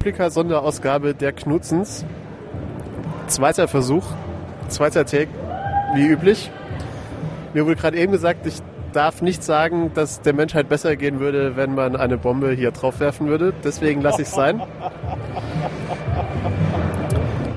Republika-Sonderausgabe 0.00 1.14
der 1.14 1.32
Knutzens. 1.32 2.06
Zweiter 3.26 3.68
Versuch, 3.68 4.04
zweiter 4.68 5.04
Take, 5.04 5.28
wie 5.94 6.06
üblich. 6.06 6.50
Mir 7.52 7.66
wurde 7.66 7.76
gerade 7.76 7.98
eben 7.98 8.10
gesagt, 8.10 8.46
ich 8.46 8.62
darf 8.94 9.20
nicht 9.20 9.44
sagen, 9.44 9.92
dass 9.94 10.22
der 10.22 10.32
Menschheit 10.32 10.70
besser 10.70 10.96
gehen 10.96 11.20
würde, 11.20 11.54
wenn 11.56 11.74
man 11.74 11.96
eine 11.96 12.16
Bombe 12.16 12.52
hier 12.52 12.70
drauf 12.70 12.98
werfen 12.98 13.28
würde. 13.28 13.52
Deswegen 13.62 14.00
lasse 14.00 14.22
ich 14.22 14.28
es 14.28 14.34
sein. 14.34 14.62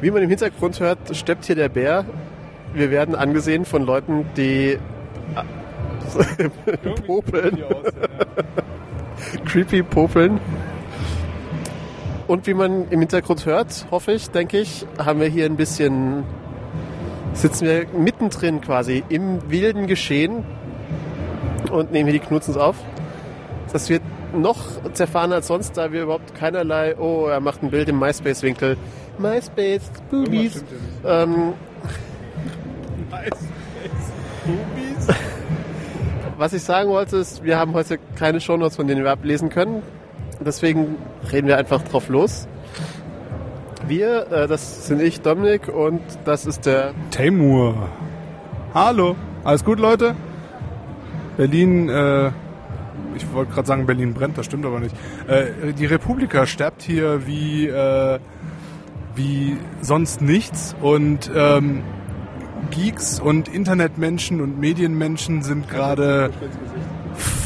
Wie 0.01 0.11
man 0.11 0.21
im 0.21 0.29
Hintergrund 0.29 0.81
hört, 0.81 1.15
steppt 1.15 1.45
hier 1.45 1.55
der 1.55 1.69
Bär. 1.69 2.03
Wir 2.73 2.91
werden 2.91 3.15
angesehen 3.15 3.63
von 3.63 3.85
Leuten, 3.85 4.25
die 4.35 4.77
popeln. 7.07 7.63
Creepy 9.45 9.81
popeln. 9.81 10.41
Und 12.27 12.47
wie 12.47 12.53
man 12.53 12.89
im 12.89 12.99
Hintergrund 12.99 13.45
hört, 13.45 13.85
hoffe 13.91 14.13
ich, 14.13 14.29
denke 14.29 14.59
ich, 14.59 14.85
haben 14.97 15.19
wir 15.19 15.27
hier 15.27 15.45
ein 15.45 15.57
bisschen, 15.57 16.23
sitzen 17.33 17.67
wir 17.67 17.85
mittendrin 17.97 18.61
quasi 18.61 19.03
im 19.09 19.49
wilden 19.51 19.87
Geschehen 19.87 20.45
und 21.71 21.91
nehmen 21.91 22.09
hier 22.09 22.19
die 22.19 22.25
Knutzens 22.25 22.55
auf. 22.55 22.75
Das 23.73 23.89
wird 23.89 24.03
noch 24.33 24.59
zerfahren 24.93 25.33
als 25.33 25.47
sonst, 25.47 25.77
da 25.77 25.91
wir 25.91 26.03
überhaupt 26.03 26.33
keinerlei, 26.35 26.95
oh, 26.97 27.27
er 27.27 27.39
macht 27.39 27.61
ein 27.61 27.71
Bild 27.71 27.89
im 27.89 27.99
MySpace-Winkel. 27.99 28.77
MySpace, 29.17 29.91
Boobies. 30.09 30.63
Ähm, 31.05 31.53
Bubis? 34.45 35.07
was 36.37 36.53
ich 36.53 36.63
sagen 36.63 36.89
wollte, 36.89 37.17
ist, 37.17 37.43
wir 37.43 37.57
haben 37.57 37.73
heute 37.73 37.99
keine 38.15 38.41
Shownotes, 38.41 38.75
von 38.75 38.87
denen 38.87 39.03
wir 39.03 39.11
ablesen 39.11 39.49
können. 39.49 39.83
Deswegen 40.39 40.97
reden 41.31 41.47
wir 41.47 41.57
einfach 41.57 41.81
drauf 41.83 42.09
los. 42.09 42.47
Wir, 43.87 44.31
äh, 44.31 44.47
das 44.47 44.87
sind 44.87 45.01
ich, 45.01 45.21
Dominik, 45.21 45.67
und 45.67 46.01
das 46.25 46.45
ist 46.45 46.65
der 46.65 46.93
Temur. 47.11 47.89
Hallo. 48.73 49.15
Alles 49.43 49.65
gut, 49.65 49.79
Leute? 49.79 50.15
Berlin, 51.35 51.89
äh, 51.89 52.27
ich 53.15 53.31
wollte 53.33 53.53
gerade 53.53 53.67
sagen, 53.67 53.85
Berlin 53.85 54.13
brennt, 54.13 54.37
das 54.37 54.45
stimmt 54.45 54.65
aber 54.65 54.79
nicht. 54.79 54.95
Äh, 55.27 55.73
die 55.73 55.85
Republika 55.85 56.45
sterbt 56.45 56.81
hier 56.81 57.27
wie, 57.27 57.67
äh, 57.67 58.19
wie 59.15 59.57
sonst 59.81 60.21
nichts 60.21 60.75
und 60.81 61.29
ähm, 61.35 61.83
Geeks 62.71 63.19
und 63.19 63.47
Internetmenschen 63.47 64.41
und 64.41 64.59
Medienmenschen 64.59 65.43
sind 65.43 65.69
gerade 65.69 66.31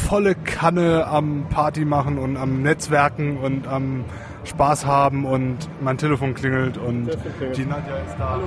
volle 0.08 0.34
Kanne 0.34 1.06
am 1.06 1.46
Party 1.50 1.84
machen 1.84 2.16
und 2.18 2.38
am 2.38 2.62
Netzwerken 2.62 3.36
und 3.36 3.68
am 3.68 4.06
Spaß 4.44 4.86
haben 4.86 5.26
und 5.26 5.58
mein 5.82 5.98
Telefon 5.98 6.32
klingelt 6.32 6.78
und 6.78 7.10
die 7.54 7.66
Nadja 7.66 7.96
ist 7.96 8.16
da. 8.18 8.40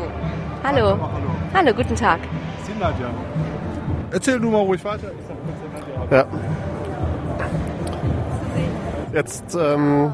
Hallo. 0.64 0.88
Hallo. 0.88 1.10
Hallo, 1.54 1.74
guten 1.76 1.96
Tag. 1.96 2.20
Ist 2.60 2.68
die 2.68 2.80
Nadja. 2.80 3.12
Erzähl 4.10 4.40
du 4.40 4.50
mal 4.50 4.62
ruhig 4.62 4.84
weiter. 4.84 5.12
Ich 5.20 5.28
sag 5.28 5.38
kurz 5.46 5.60
der 6.10 6.18
Nadja. 6.18 6.18
Ja. 6.18 6.26
Jetzt, 9.14 9.56
ähm, 9.56 10.14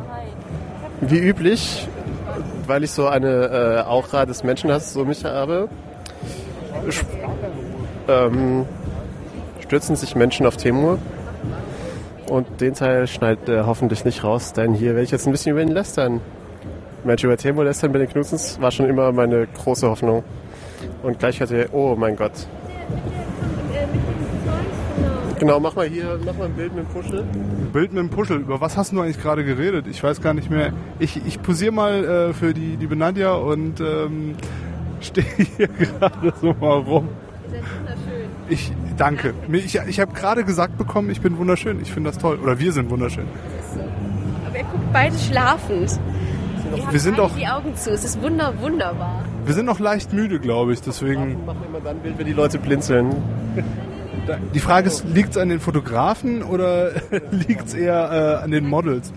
wie 1.00 1.20
üblich, 1.20 1.88
weil 2.66 2.84
ich 2.84 2.92
so 2.92 3.08
eine 3.08 3.84
äh, 3.86 3.88
Aura 3.88 4.26
des 4.26 4.44
Menschenhasses 4.44 4.92
so 4.92 5.06
mich 5.06 5.24
habe, 5.24 5.70
ähm, 8.10 8.66
stürzen 9.62 9.96
sich 9.96 10.14
Menschen 10.14 10.46
auf 10.46 10.58
Temur. 10.58 11.00
Und 12.30 12.60
den 12.60 12.74
Teil 12.74 13.08
schneidet 13.08 13.48
er 13.48 13.68
hoffentlich 13.68 14.04
nicht 14.04 14.24
raus, 14.24 14.54
denn 14.54 14.74
hier 14.74 14.90
werde 14.90 15.04
ich 15.04 15.12
jetzt 15.12 15.28
ein 15.28 15.32
bisschen 15.32 15.54
über 15.54 15.62
ihn 15.62 15.70
lästern. 15.70 16.20
Menschen 17.04 17.28
über 17.28 17.38
Temur 17.38 17.64
lästern 17.64 17.94
bei 17.94 18.00
den 18.00 18.10
Knutzens 18.10 18.60
war 18.60 18.72
schon 18.72 18.88
immer 18.88 19.12
meine 19.12 19.48
große 19.48 19.90
Hoffnung. 19.90 20.24
Und 21.04 21.20
gleich 21.20 21.40
hört 21.40 21.52
ihr, 21.52 21.70
oh 21.72 21.96
mein 21.96 22.16
Gott. 22.16 22.34
Genau, 25.40 25.60
mach 25.60 25.76
mal 25.76 25.88
hier, 25.88 26.20
mach 26.26 26.36
mal 26.36 26.46
ein 26.46 26.54
Bild 26.54 26.76
mit 26.76 26.86
dem 26.86 26.90
Puschel. 26.90 27.24
Bild 27.72 27.94
mit 27.94 28.02
dem 28.02 28.10
Puschel. 28.10 28.38
Über 28.38 28.60
was 28.60 28.76
hast 28.76 28.92
du 28.92 29.00
eigentlich 29.00 29.22
gerade 29.22 29.46
geredet? 29.46 29.86
Ich 29.88 30.02
weiß 30.04 30.22
gar 30.22 30.34
nicht 30.34 30.50
mehr. 30.50 30.74
Ich, 31.00 31.22
ich 31.26 31.42
posiere 31.42 31.72
mal 31.72 32.04
äh, 32.04 32.34
für 32.34 32.54
die 32.54 32.76
liebe 32.76 32.96
Nadja 32.96 33.36
und 33.36 33.80
ähm, 33.80 34.36
stehe 35.00 35.28
hier 35.56 35.68
gerade 35.68 36.34
so 36.42 36.54
mal 36.60 36.80
rum. 36.80 37.10
Ich 38.50 38.72
danke. 38.98 39.34
Ich, 39.52 39.76
ich 39.76 40.00
habe 40.00 40.14
gerade 40.14 40.44
gesagt 40.44 40.78
bekommen, 40.78 41.10
ich 41.10 41.22
bin 41.22 41.38
wunderschön. 41.38 41.82
Ich 41.82 41.92
finde 41.92 42.10
das 42.12 42.18
toll. 42.20 42.38
Oder 42.42 42.60
wir 42.60 42.72
sind 42.72 42.90
wunderschön. 42.90 43.26
Aber 44.48 44.58
ihr 44.58 44.64
guckt 44.64 44.94
beide 44.94 45.18
schlafend. 45.18 46.00
Habt 46.82 46.94
Wir 46.94 47.00
sind 47.00 47.18
doch- 47.18 47.36
die 47.36 47.48
Augen 47.48 47.76
zu. 47.76 47.92
Es 47.92 48.04
ist 48.06 48.22
wunder, 48.22 48.54
wunderbar. 48.62 49.24
Wir 49.46 49.54
sind 49.54 49.66
noch 49.66 49.80
leicht 49.80 50.14
müde, 50.14 50.40
glaube 50.40 50.74
ich. 50.74 50.82
Deswegen. 50.82 51.46
Machen 51.46 51.60
wir 51.62 51.68
immer 51.70 51.80
dann 51.84 51.98
ein 51.98 52.02
Bild, 52.02 52.18
wenn 52.18 52.26
die 52.26 52.34
Leute 52.34 52.58
blinzeln. 52.60 53.16
Die 54.54 54.60
Frage 54.60 54.88
ist, 54.88 55.06
liegt 55.06 55.32
es 55.32 55.38
an 55.38 55.48
den 55.50 55.60
Fotografen 55.62 56.44
oder 56.44 56.92
liegt 57.32 57.68
es 57.68 57.74
eher 57.74 58.40
äh, 58.42 58.44
an 58.44 58.52
den 58.52 58.68
Models? 58.68 59.14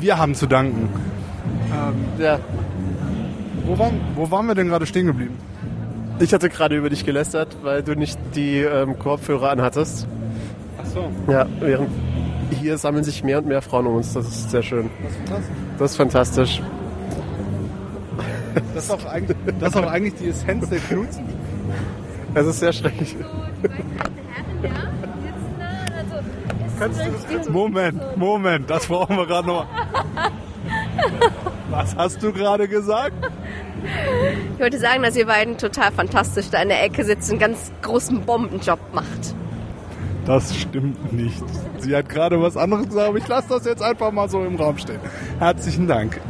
Wir 0.00 0.18
haben 0.18 0.34
zu 0.36 0.46
danken. 0.46 0.88
Ja, 2.18 2.38
Wo 3.66 3.78
waren, 3.78 4.00
wo 4.14 4.30
waren 4.30 4.46
wir 4.46 4.54
denn 4.54 4.68
gerade 4.68 4.86
stehen 4.86 5.06
geblieben? 5.06 5.36
Ich 6.20 6.34
hatte 6.34 6.48
gerade 6.48 6.76
über 6.76 6.90
dich 6.90 7.04
gelästert, 7.04 7.56
weil 7.62 7.82
du 7.82 7.94
nicht 7.94 8.18
die 8.34 8.58
ähm, 8.58 8.98
Kopfhörer 8.98 9.50
anhattest. 9.50 10.06
Ach 10.80 10.86
so. 10.86 11.10
Ja, 11.30 11.46
während 11.60 11.90
hier 12.50 12.78
sammeln 12.78 13.04
sich 13.04 13.24
mehr 13.24 13.38
und 13.38 13.46
mehr 13.46 13.62
Frauen 13.62 13.86
um 13.86 13.96
uns. 13.96 14.12
Das 14.12 14.26
ist 14.26 14.50
sehr 14.50 14.62
schön. 14.62 14.90
Das 15.78 15.92
ist 15.92 15.96
fantastisch. 15.96 16.62
Das 18.74 18.84
ist 18.84 18.90
auch 18.90 19.06
eigentlich, 19.06 19.36
das 19.58 19.70
ist 19.70 19.76
auch 19.76 19.90
eigentlich 19.90 20.14
die 20.14 20.28
Essenz 20.28 20.68
der 20.68 20.80
Knutzen. 20.80 21.24
Es 22.34 22.46
ist 22.46 22.60
sehr 22.60 22.72
schrecklich. 22.72 23.16
Moment, 27.50 28.16
Moment, 28.16 28.70
das 28.70 28.86
brauchen 28.86 29.16
wir 29.16 29.26
gerade 29.26 29.46
noch. 29.46 29.66
Was 31.70 31.96
hast 31.96 32.22
du 32.22 32.32
gerade 32.32 32.68
gesagt? 32.68 33.14
Ich 34.54 34.60
wollte 34.60 34.78
sagen, 34.78 35.02
dass 35.02 35.16
ihr 35.16 35.26
beiden 35.26 35.56
total 35.58 35.92
fantastisch 35.92 36.50
da 36.50 36.60
in 36.62 36.68
der 36.68 36.82
Ecke 36.82 37.04
sitzt 37.04 37.30
und 37.30 37.42
einen 37.42 37.52
ganz 37.52 37.72
großen 37.82 38.20
Bombenjob 38.22 38.78
macht. 38.92 39.34
Das 40.26 40.54
stimmt 40.56 41.12
nicht. 41.12 41.42
Sie 41.78 41.96
hat 41.96 42.08
gerade 42.08 42.40
was 42.40 42.56
anderes 42.56 42.86
gesagt, 42.88 43.08
aber 43.08 43.18
ich 43.18 43.26
lasse 43.26 43.48
das 43.48 43.64
jetzt 43.64 43.82
einfach 43.82 44.12
mal 44.12 44.28
so 44.28 44.44
im 44.44 44.56
Raum 44.56 44.76
stehen. 44.78 45.00
Herzlichen 45.38 45.88
Dank. 45.88 46.20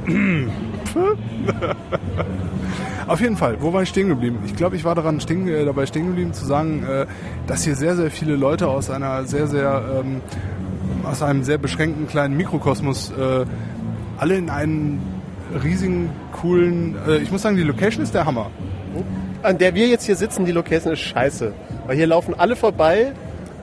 Auf 3.06 3.20
jeden 3.20 3.36
Fall, 3.36 3.56
wo 3.60 3.72
war 3.72 3.82
ich 3.82 3.88
stehen 3.88 4.08
geblieben? 4.08 4.38
Ich 4.46 4.54
glaube, 4.54 4.76
ich 4.76 4.84
war 4.84 4.94
daran 4.94 5.20
stehen, 5.20 5.48
äh, 5.48 5.64
dabei 5.64 5.86
stehen 5.86 6.06
geblieben 6.06 6.32
zu 6.32 6.44
sagen, 6.44 6.84
äh, 6.84 7.06
dass 7.48 7.64
hier 7.64 7.74
sehr, 7.74 7.96
sehr 7.96 8.10
viele 8.10 8.36
Leute 8.36 8.68
aus 8.68 8.88
einer 8.88 9.24
sehr, 9.24 9.48
sehr 9.48 10.00
ähm, 10.00 10.20
aus 11.04 11.22
einem 11.22 11.42
sehr 11.42 11.58
beschränkten 11.58 12.06
kleinen 12.06 12.36
Mikrokosmos 12.36 13.10
äh, 13.10 13.44
alle 14.18 14.36
in 14.36 14.50
einen 14.50 15.19
riesigen, 15.62 16.10
coolen. 16.32 16.96
Äh, 17.06 17.18
ich 17.18 17.30
muss 17.30 17.42
sagen, 17.42 17.56
die 17.56 17.62
Location 17.62 18.02
ist 18.02 18.14
der 18.14 18.24
Hammer. 18.24 18.50
An 19.42 19.58
der 19.58 19.74
wir 19.74 19.86
jetzt 19.88 20.04
hier 20.04 20.16
sitzen, 20.16 20.44
die 20.44 20.52
Location 20.52 20.92
ist 20.92 21.00
scheiße. 21.00 21.52
Weil 21.86 21.96
hier 21.96 22.06
laufen 22.06 22.34
alle 22.36 22.56
vorbei 22.56 23.12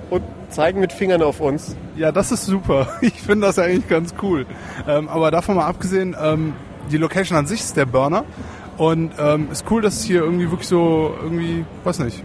und 0.09 0.23
zeigen 0.49 0.79
mit 0.79 0.93
Fingern 0.93 1.21
auf 1.21 1.39
uns. 1.39 1.75
Ja, 1.95 2.11
das 2.11 2.31
ist 2.31 2.45
super. 2.45 2.87
Ich 3.01 3.21
finde 3.21 3.47
das 3.47 3.59
eigentlich 3.59 3.87
ganz 3.87 4.13
cool. 4.21 4.45
Ähm, 4.87 5.09
aber 5.09 5.31
davon 5.31 5.55
mal 5.55 5.65
abgesehen, 5.65 6.15
ähm, 6.21 6.53
die 6.91 6.97
Location 6.97 7.37
an 7.37 7.47
sich 7.47 7.59
ist 7.59 7.77
der 7.77 7.85
Burner. 7.85 8.23
Und 8.77 9.13
ähm, 9.17 9.47
ist 9.51 9.65
cool, 9.71 9.81
dass 9.81 9.95
es 9.95 10.03
hier 10.03 10.21
irgendwie 10.21 10.51
wirklich 10.51 10.67
so, 10.67 11.13
irgendwie, 11.21 11.65
weiß 11.83 11.99
nicht. 11.99 12.23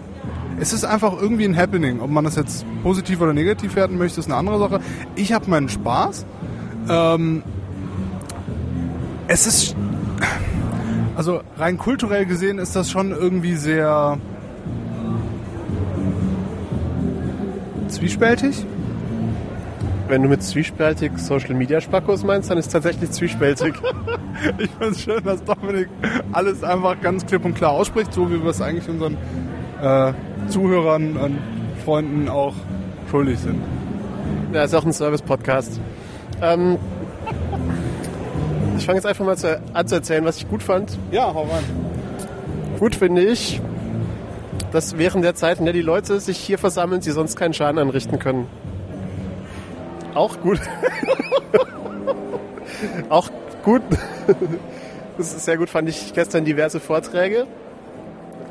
Es 0.60 0.72
ist 0.74 0.84
einfach 0.84 1.14
irgendwie 1.18 1.46
ein 1.46 1.56
Happening. 1.56 2.00
Ob 2.00 2.10
man 2.10 2.24
das 2.24 2.36
jetzt 2.36 2.66
positiv 2.82 3.20
oder 3.20 3.32
negativ 3.32 3.74
werten 3.74 3.96
möchte, 3.96 4.20
ist 4.20 4.26
eine 4.26 4.36
andere 4.36 4.58
Sache. 4.58 4.80
Ich 5.16 5.32
habe 5.32 5.48
meinen 5.48 5.70
Spaß. 5.70 6.26
Ähm, 6.88 7.42
es 9.32 9.46
ist, 9.46 9.76
also 11.16 11.40
rein 11.56 11.78
kulturell 11.78 12.26
gesehen 12.26 12.58
ist 12.58 12.76
das 12.76 12.90
schon 12.90 13.12
irgendwie 13.12 13.56
sehr 13.56 14.18
zwiespältig. 17.88 18.66
Wenn 20.08 20.22
du 20.22 20.28
mit 20.28 20.42
zwiespältig 20.42 21.12
Social 21.16 21.54
Media 21.54 21.80
Spackos 21.80 22.24
meinst, 22.24 22.50
dann 22.50 22.58
ist 22.58 22.66
es 22.66 22.72
tatsächlich 22.72 23.10
zwiespältig. 23.10 23.74
Ich 24.58 24.70
finde 24.70 24.88
es 24.88 25.00
schön, 25.00 25.22
dass 25.22 25.44
Dominik 25.44 25.88
alles 26.32 26.64
einfach 26.64 27.00
ganz 27.00 27.24
klipp 27.24 27.44
und 27.44 27.54
klar 27.54 27.70
ausspricht, 27.70 28.12
so 28.12 28.28
wie 28.28 28.42
wir 28.42 28.50
es 28.50 28.60
eigentlich 28.60 28.88
unseren 28.88 29.16
äh, 29.80 30.12
Zuhörern 30.48 31.16
und 31.16 31.38
Freunden 31.84 32.28
auch 32.28 32.54
schuldig 33.08 33.38
sind. 33.38 33.60
ja, 34.52 34.64
ist 34.64 34.74
auch 34.74 34.84
ein 34.84 34.92
Service-Podcast. 34.92 35.80
Ähm, 36.40 36.78
ich 38.82 38.86
fange 38.86 38.98
jetzt 38.98 39.06
einfach 39.06 39.24
mal 39.24 39.36
zu, 39.36 39.60
an 39.74 39.86
zu 39.86 39.94
erzählen, 39.94 40.24
was 40.24 40.38
ich 40.38 40.48
gut 40.48 40.60
fand. 40.60 40.98
Ja, 41.12 41.32
hau 41.32 41.42
rein. 41.42 41.62
Gut 42.80 42.96
finde 42.96 43.22
ich, 43.22 43.60
dass 44.72 44.98
während 44.98 45.24
der 45.24 45.36
Zeit, 45.36 45.60
in 45.60 45.66
der 45.66 45.72
die 45.72 45.82
Leute 45.82 46.18
sich 46.18 46.36
hier 46.36 46.58
versammeln, 46.58 47.00
sie 47.00 47.12
sonst 47.12 47.36
keinen 47.36 47.54
Schaden 47.54 47.78
anrichten 47.78 48.18
können. 48.18 48.48
Auch 50.14 50.40
gut. 50.40 50.58
auch 53.08 53.30
gut. 53.62 53.82
Das 55.16 55.32
ist 55.32 55.44
sehr 55.44 55.58
gut, 55.58 55.70
fand 55.70 55.88
ich 55.88 56.12
gestern 56.12 56.44
diverse 56.44 56.80
Vorträge. 56.80 57.46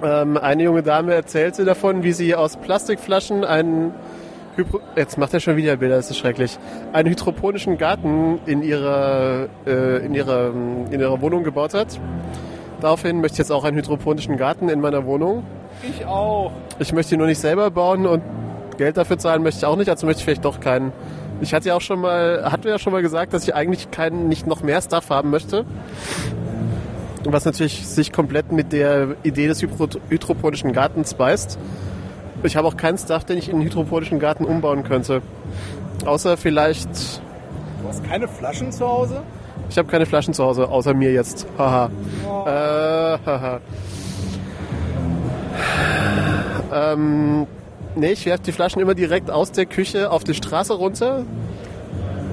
Ähm, 0.02 0.38
eine 0.38 0.64
junge 0.64 0.82
Dame 0.82 1.14
erzählte 1.14 1.66
davon, 1.66 2.04
wie 2.04 2.14
sie 2.14 2.36
aus 2.36 2.56
Plastikflaschen 2.56 3.44
einen 3.44 3.94
jetzt 4.96 5.18
macht 5.18 5.34
er 5.34 5.40
schon 5.40 5.56
wieder 5.58 5.78
Bilder, 5.78 5.98
das 5.98 6.10
ist 6.10 6.18
schrecklich. 6.18 6.58
Einen 6.94 7.10
hydroponischen 7.10 7.78
Garten 7.78 8.40
in 8.46 8.64
ihrer, 8.64 9.48
äh, 9.66 10.06
in 10.06 10.14
ihrer, 10.14 10.52
in 10.92 11.00
ihrer 11.00 11.22
Wohnung 11.22 11.44
gebaut 11.44 11.74
hat. 11.74 12.00
Daraufhin 12.80 13.22
möchte 13.22 13.36
ich 13.36 13.40
jetzt 13.40 13.52
auch 13.52 13.64
einen 13.64 13.78
hydroponischen 13.78 14.38
Garten 14.38 14.70
in 14.70 14.82
meiner 14.82 15.06
Wohnung. 15.06 15.44
Ich 15.84 16.06
auch. 16.06 16.52
Ich 16.80 16.94
möchte 16.94 17.16
ihn 17.16 17.20
nur 17.20 17.28
nicht 17.28 17.40
selber 17.40 17.70
bauen 17.72 18.06
und 18.06 18.24
Geld 18.78 18.98
dafür 18.98 19.18
zahlen 19.18 19.44
möchte 19.44 19.60
ich 19.60 19.66
auch 19.66 19.76
nicht, 19.76 19.90
also 19.90 20.08
möchte 20.08 20.20
ich 20.20 20.26
vielleicht 20.26 20.46
doch 20.46 20.60
keinen. 20.60 20.92
Ich 21.42 21.54
hatte 21.54 21.70
ja 21.70 21.76
auch 21.76 21.82
schon 21.82 22.00
mal, 22.00 22.52
hatte 22.52 22.70
ja 22.70 22.80
schon 22.80 22.94
mal 22.94 23.02
gesagt, 23.02 23.34
dass 23.34 23.44
ich 23.44 23.54
eigentlich 23.54 23.92
keinen, 23.92 24.28
nicht 24.28 24.48
noch 24.48 24.64
mehr 24.64 24.82
Stuff 24.82 25.10
haben 25.10 25.30
möchte. 25.30 25.66
Was 27.24 27.46
natürlich 27.46 27.88
sich 27.88 28.12
komplett 28.12 28.52
mit 28.52 28.74
der 28.74 29.16
Idee 29.24 29.48
des 29.48 29.62
hydro- 29.62 30.00
hydroponischen 30.10 30.74
Gartens 30.74 31.14
beißt. 31.14 31.60
Ich 32.44 32.56
habe 32.56 32.68
auch 32.68 32.78
keinen 32.78 32.98
Stuff, 32.98 33.24
den 33.26 33.38
ich 33.38 33.50
in 33.50 33.56
einen 33.56 33.66
hydroponischen 33.66 34.20
Garten 34.20 34.46
umbauen 34.46 34.84
könnte. 34.84 35.22
Außer 36.06 36.38
vielleicht, 36.38 36.90
Du 37.82 37.88
hast 37.88 38.04
keine 38.04 38.28
Flaschen 38.28 38.72
zu 38.72 38.88
Hause? 38.88 39.22
ich 39.70 39.78
habe 39.78 39.88
keine 39.90 40.06
Flaschen 40.06 40.34
zu 40.34 40.44
Hause, 40.44 40.68
außer 40.68 40.94
mir 40.94 41.14
jetzt. 41.14 41.46
Haha. 41.58 41.90
Äh, 42.46 43.18
haha. 43.26 43.60
ähm, 46.74 47.48
nee, 47.96 48.12
ich 48.12 48.26
werfe 48.26 48.44
die 48.44 48.52
Flaschen 48.52 48.82
immer 48.82 48.96
direkt 48.96 49.30
aus 49.30 49.52
der 49.52 49.66
Küche 49.66 50.12
auf 50.12 50.24
die 50.24 50.34
Straße 50.34 50.74
runter, 50.74 51.24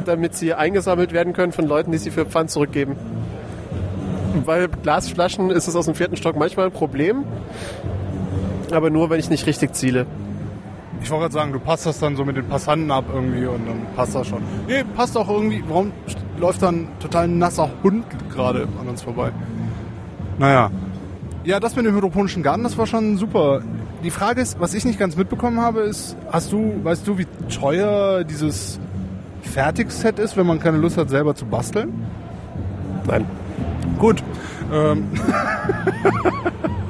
damit 0.05 0.35
sie 0.35 0.55
eingesammelt 0.55 1.13
werden 1.13 1.33
können 1.33 1.53
von 1.53 1.67
Leuten, 1.67 1.93
die 1.93 1.99
sie 1.99 2.11
für 2.11 2.25
Pfand 2.25 2.51
zurückgeben. 2.51 2.97
Weil 4.45 4.69
Glasflaschen 4.69 5.51
ist 5.51 5.69
es 5.69 5.77
aus 5.77 5.87
dem 5.87 5.95
vierten 5.95 6.17
Stock 6.17 6.37
manchmal 6.37 6.67
ein 6.67 6.73
Problem, 6.73 7.25
aber 8.73 8.91
nur, 8.91 9.11
wenn 9.11 9.21
ich 9.21 9.31
nicht 9.31 9.47
richtig 9.47 9.75
ziele. 9.75 10.07
Ich 11.03 11.11
wollte 11.11 11.23
gerade 11.23 11.35
sagen, 11.35 11.53
du 11.53 11.61
passt 11.61 11.87
das 11.87 12.01
dann 12.01 12.17
so 12.17 12.25
mit 12.25 12.37
den 12.37 12.47
Passanten 12.47 12.91
ab 12.91 13.05
irgendwie 13.13 13.47
und 13.47 13.67
dann 13.67 13.87
passt 13.95 14.15
das 14.15 14.27
schon. 14.27 14.43
Nee, 14.67 14.85
passt 14.97 15.17
auch 15.17 15.29
irgendwie. 15.29 15.63
Warum 15.69 15.93
läuft 16.39 16.63
dann 16.63 16.75
ein 16.75 16.89
total 17.01 17.29
nasser 17.29 17.71
Hund 17.83 18.05
gerade 18.33 18.67
an 18.81 18.89
uns 18.89 19.03
vorbei? 19.03 19.31
Naja. 20.39 20.71
Ja, 21.45 21.61
das 21.61 21.77
mit 21.77 21.87
dem 21.87 21.95
hydroponischen 21.95 22.43
Garten, 22.43 22.65
das 22.65 22.77
war 22.77 22.87
schon 22.87 23.17
super. 23.17 23.63
Die 24.03 24.11
Frage 24.11 24.41
ist, 24.41 24.61
was 24.61 24.75
ich 24.75 24.85
nicht 24.85 24.99
ganz 24.99 25.17
mitbekommen 25.17 25.61
habe, 25.61 25.81
ist, 25.81 26.17
hast 26.31 26.53
du, 26.53 26.81
weißt 26.83 27.07
du, 27.07 27.19
wie 27.19 27.27
teuer 27.49 28.25
dieses 28.25 28.79
Fertigset 29.43 30.19
ist, 30.19 30.37
wenn 30.37 30.47
man 30.47 30.61
keine 30.61 30.79
Lust 30.79 30.99
hat, 30.99 31.11
selber 31.11 31.35
zu 31.35 31.47
basteln? 31.47 32.07
Nein. 33.07 33.25
Gut. 33.99 34.23
Ähm, 34.73 35.09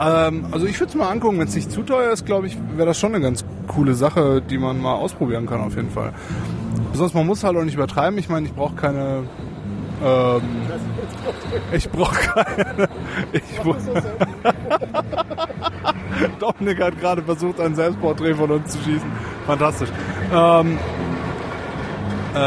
ähm, 0.00 0.46
also 0.50 0.66
ich 0.66 0.78
würde 0.80 0.90
es 0.90 0.94
mal 0.96 1.10
angucken, 1.10 1.38
wenn 1.38 1.48
es 1.48 1.54
nicht 1.54 1.70
zu 1.70 1.82
teuer 1.82 2.10
ist, 2.12 2.24
glaube 2.26 2.46
ich, 2.46 2.56
wäre 2.76 2.86
das 2.86 2.98
schon 2.98 3.14
eine 3.14 3.22
ganz 3.22 3.44
coole 3.68 3.94
Sache, 3.94 4.40
die 4.42 4.58
man 4.58 4.80
mal 4.80 4.94
ausprobieren 4.94 5.46
kann 5.46 5.60
auf 5.60 5.76
jeden 5.76 5.90
Fall. 5.90 6.12
Besonders 6.92 7.14
man 7.14 7.26
muss 7.26 7.44
halt 7.44 7.56
auch 7.56 7.64
nicht 7.64 7.74
übertreiben. 7.74 8.18
Ich 8.18 8.28
meine, 8.28 8.46
ich 8.46 8.52
brauche 8.54 8.74
keine. 8.74 9.24
Ähm, 10.04 10.42
ich 11.72 11.88
brauche 11.90 12.14
keine. 12.14 12.88
Ich 13.32 13.42
bra- 13.60 13.76
Dominik 16.38 16.80
hat 16.82 16.98
gerade 17.00 17.22
versucht, 17.22 17.60
ein 17.60 17.74
Selbstporträt 17.74 18.34
von 18.34 18.50
uns 18.50 18.72
zu 18.72 18.78
schießen. 18.78 19.08
Fantastisch. 19.46 19.88
Ähm, 20.32 20.78
äh, 22.34 22.38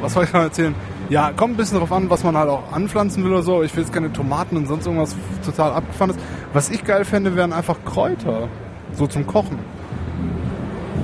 was 0.00 0.12
soll 0.12 0.24
ich 0.24 0.32
noch 0.32 0.42
erzählen? 0.42 0.74
Ja, 1.10 1.32
kommt 1.36 1.54
ein 1.54 1.56
bisschen 1.56 1.78
drauf 1.78 1.92
an, 1.92 2.08
was 2.08 2.24
man 2.24 2.36
halt 2.36 2.48
auch 2.48 2.72
anpflanzen 2.72 3.22
will 3.24 3.32
oder 3.32 3.42
so. 3.42 3.62
Ich 3.62 3.74
will 3.76 3.82
jetzt 3.84 3.92
keine 3.92 4.12
Tomaten 4.12 4.56
und 4.56 4.66
sonst 4.66 4.86
irgendwas 4.86 5.14
total 5.44 5.72
abgefahrenes. 5.72 6.16
Was 6.54 6.70
ich 6.70 6.84
geil 6.84 7.04
fände, 7.04 7.34
wären 7.34 7.52
einfach 7.52 7.84
Kräuter. 7.84 8.48
So 8.92 9.08
zum 9.08 9.26
Kochen. 9.26 9.58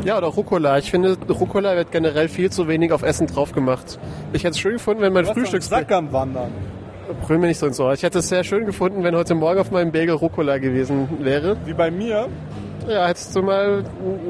Ja, 0.04 0.16
oder 0.16 0.28
Rucola. 0.28 0.78
Ich 0.78 0.92
finde, 0.92 1.18
Rucola 1.28 1.74
wird 1.74 1.90
generell 1.90 2.28
viel 2.28 2.50
zu 2.50 2.68
wenig 2.68 2.92
auf 2.92 3.02
Essen 3.02 3.26
drauf 3.26 3.50
gemacht. 3.50 3.98
Ich 4.32 4.44
hätte 4.44 4.52
es 4.52 4.60
schön 4.60 4.74
gefunden, 4.74 5.02
wenn 5.02 5.12
mein 5.12 5.26
Frühstücks... 5.26 5.70
am 5.72 6.12
Wandern. 6.12 6.52
Brüll 7.22 7.38
mir 7.38 7.48
nicht 7.48 7.58
so 7.58 7.66
ins 7.66 7.80
Ohr. 7.80 7.92
Ich 7.92 8.04
hätte 8.04 8.20
es 8.20 8.28
sehr 8.28 8.44
schön 8.44 8.64
gefunden, 8.64 9.02
wenn 9.02 9.16
heute 9.16 9.34
Morgen 9.34 9.58
auf 9.58 9.72
meinem 9.72 9.90
Bagel 9.90 10.14
Rucola 10.14 10.58
gewesen 10.58 11.08
wäre. 11.18 11.56
Wie 11.64 11.74
bei 11.74 11.90
mir. 11.90 12.28
Ja, 12.88 13.08
hättest 13.08 13.34
du 13.34 13.42
mal 13.42 13.82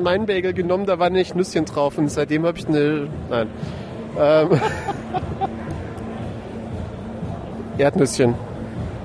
meinen 0.03 0.25
Bagel 0.25 0.55
genommen, 0.55 0.87
da 0.87 0.99
war 0.99 1.11
nicht 1.11 1.37
Nüsschen 1.37 1.67
drauf 1.67 1.99
und 1.99 2.11
seitdem 2.11 2.47
habe 2.47 2.59
ich 2.59 2.67
eine... 2.67 3.09
Nein. 3.29 3.49
Ähm, 4.19 4.49
Erdnüsschen 7.79 8.35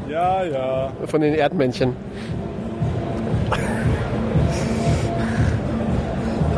Ja, 0.10 0.44
ja. 0.44 0.92
von 1.06 1.22
den 1.22 1.34
Erdmännchen. 1.34 1.96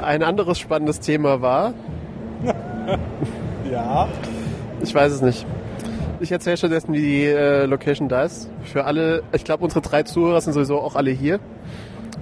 Ein 0.02 0.24
anderes 0.24 0.60
spannendes 0.60 1.00
Thema 1.00 1.42
war, 1.42 1.74
Ja. 3.72 4.08
ich 4.82 4.94
weiß 4.94 5.12
es 5.12 5.22
nicht. 5.22 5.46
Ich 6.20 6.32
erzähle 6.32 6.58
stattdessen, 6.58 6.94
wie 6.94 7.00
die 7.02 7.26
äh, 7.26 7.66
Location 7.66 8.08
da 8.10 8.24
ist. 8.24 8.50
Für 8.64 8.86
alle, 8.86 9.22
ich 9.34 9.44
glaube, 9.44 9.64
unsere 9.64 9.82
drei 9.82 10.04
Zuhörer 10.04 10.40
sind 10.42 10.54
sowieso 10.54 10.80
auch 10.80 10.96
alle 10.96 11.12
hier. 11.12 11.40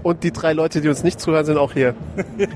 Und 0.04 0.24
die 0.24 0.31
drei 0.31 0.54
Leute, 0.54 0.81
die 0.81 0.89
uns 0.89 1.04
nicht 1.04 1.19
zuhören, 1.19 1.45
sind 1.45 1.57
auch 1.57 1.72
hier. 1.74 1.94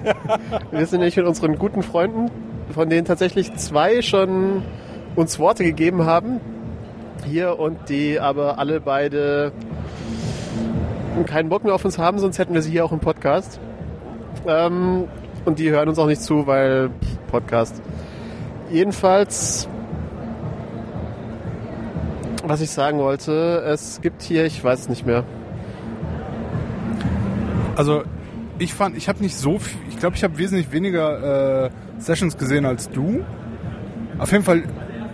Wir 0.72 0.86
sind 0.86 1.00
nämlich 1.00 1.16
mit 1.16 1.26
unseren 1.26 1.58
guten 1.58 1.82
Freunden, 1.84 2.30
von 2.74 2.90
denen 2.90 3.06
tatsächlich 3.06 3.54
zwei 3.56 4.02
schon 4.02 4.64
uns 5.16 5.40
Worte 5.40 5.64
gegeben 5.64 6.06
haben. 6.06 6.42
Hier 7.26 7.60
und 7.60 7.90
die 7.90 8.20
aber 8.20 8.58
alle 8.58 8.80
beide 8.80 9.52
keinen 11.26 11.50
Bock 11.50 11.64
mehr 11.64 11.74
auf 11.74 11.86
uns 11.86 11.98
haben, 11.98 12.20
sonst 12.20 12.40
hätten 12.40 12.54
wir 12.54 12.62
sie 12.62 12.72
hier 12.72 12.86
auch 12.86 12.92
im 12.92 13.00
Podcast. 13.00 13.60
Ähm, 14.48 15.06
und 15.46 15.60
die 15.60 15.70
hören 15.70 15.90
uns 15.90 16.00
auch 16.00 16.08
nicht 16.08 16.22
zu, 16.22 16.48
weil 16.48 16.90
Podcast. 17.28 17.82
Jedenfalls, 18.72 19.68
was 22.44 22.62
ich 22.62 22.70
sagen 22.72 23.00
wollte, 23.00 23.64
es 23.66 24.02
gibt 24.02 24.22
hier, 24.22 24.46
ich 24.46 24.64
weiß 24.64 24.82
es 24.82 24.90
nicht 24.90 25.06
mehr. 25.06 25.24
Also 27.76 28.04
ich 28.60 28.74
fand, 28.74 28.98
ich 28.98 29.08
habe 29.08 29.20
nicht 29.22 29.38
so 29.38 29.58
viel, 29.58 29.80
ich 29.90 30.00
glaube, 30.00 30.16
ich 30.16 30.24
habe 30.24 30.38
wesentlich 30.38 30.72
weniger 30.72 31.66
äh, 31.66 31.70
Sessions 31.98 32.38
gesehen 32.38 32.66
als 32.66 32.90
du. 32.90 33.24
Auf 34.18 34.32
jeden 34.32 34.44
Fall 34.44 34.64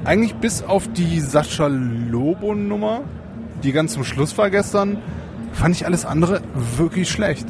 eigentlich 0.05 0.35
bis 0.35 0.63
auf 0.63 0.88
die 0.88 1.19
Sascha 1.19 1.67
Lobo 1.67 2.53
Nummer, 2.53 3.01
die 3.63 3.71
ganz 3.71 3.93
zum 3.93 4.03
Schluss 4.03 4.38
war 4.38 4.50
gestern, 4.50 4.97
fand 5.53 5.75
ich 5.75 5.85
alles 5.85 6.05
andere 6.05 6.41
wirklich 6.77 7.09
schlecht. 7.09 7.47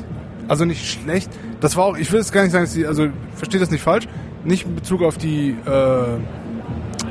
Also 0.47 0.65
nicht 0.65 0.85
schlecht. 0.85 1.29
Das 1.59 1.75
war 1.75 1.85
auch, 1.85 1.97
ich 1.97 2.11
will 2.11 2.19
jetzt 2.19 2.31
gar 2.31 2.43
nicht 2.43 2.51
sagen, 2.51 2.69
die, 2.73 2.85
also 2.85 3.07
versteht 3.35 3.61
das 3.61 3.71
nicht 3.71 3.81
falsch, 3.81 4.07
nicht 4.43 4.65
in 4.65 4.75
Bezug 4.75 5.01
auf 5.01 5.17
die 5.17 5.55
äh, 5.65 6.19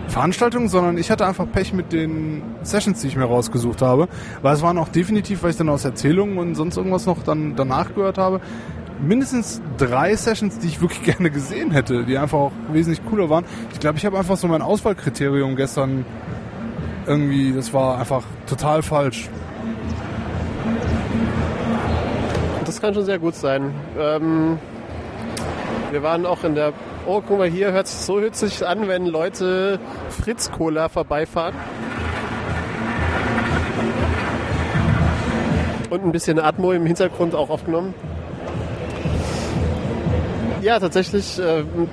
Veranstaltung, 0.08 0.68
sondern 0.68 0.96
ich 0.96 1.10
hatte 1.10 1.26
einfach 1.26 1.46
Pech 1.50 1.72
mit 1.72 1.92
den 1.92 2.42
Sessions, 2.62 3.00
die 3.00 3.08
ich 3.08 3.16
mir 3.16 3.24
rausgesucht 3.24 3.82
habe. 3.82 4.08
Weil 4.42 4.54
es 4.54 4.62
waren 4.62 4.78
auch 4.78 4.88
definitiv, 4.88 5.42
weil 5.42 5.50
ich 5.50 5.56
dann 5.56 5.68
aus 5.68 5.84
Erzählungen 5.84 6.38
und 6.38 6.54
sonst 6.54 6.76
irgendwas 6.76 7.06
noch 7.06 7.22
dann 7.24 7.56
danach 7.56 7.94
gehört 7.94 8.18
habe, 8.18 8.40
mindestens 9.06 9.60
drei 9.78 10.16
Sessions, 10.16 10.58
die 10.58 10.68
ich 10.68 10.80
wirklich 10.80 11.02
gerne 11.14 11.30
gesehen 11.30 11.70
hätte, 11.70 12.04
die 12.04 12.18
einfach 12.18 12.38
auch 12.38 12.52
wesentlich 12.72 13.04
cooler 13.06 13.30
waren. 13.30 13.44
Ich 13.72 13.80
glaube, 13.80 13.98
ich 13.98 14.06
habe 14.06 14.18
einfach 14.18 14.36
so 14.36 14.48
mein 14.48 14.62
Auswahlkriterium 14.62 15.56
gestern 15.56 16.04
irgendwie, 17.06 17.52
das 17.52 17.72
war 17.72 17.98
einfach 17.98 18.24
total 18.46 18.82
falsch. 18.82 19.28
Das 22.64 22.80
kann 22.80 22.94
schon 22.94 23.04
sehr 23.04 23.18
gut 23.18 23.34
sein. 23.34 23.74
Ähm, 23.98 24.58
wir 25.90 26.02
waren 26.02 26.26
auch 26.26 26.42
in 26.44 26.54
der. 26.54 26.72
Oh, 27.06 27.22
guck 27.26 27.38
mal, 27.38 27.48
hier 27.48 27.72
hört 27.72 27.86
sich 27.86 28.00
so 28.00 28.20
sich 28.32 28.66
an, 28.66 28.88
wenn 28.88 29.04
Leute 29.06 29.78
Fritz 30.08 30.50
Cola 30.50 30.88
vorbeifahren. 30.88 31.54
Und 35.90 36.04
ein 36.04 36.12
bisschen 36.12 36.40
Atmo 36.40 36.72
im 36.72 36.86
Hintergrund 36.86 37.34
auch 37.34 37.50
aufgenommen. 37.50 37.94
Ja, 40.64 40.80
tatsächlich 40.80 41.38
ähm, 41.38 41.90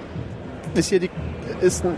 ist 0.76 0.88
hier 0.88 1.02
die 1.02 1.10
ist 1.60 1.84
ein 1.84 1.94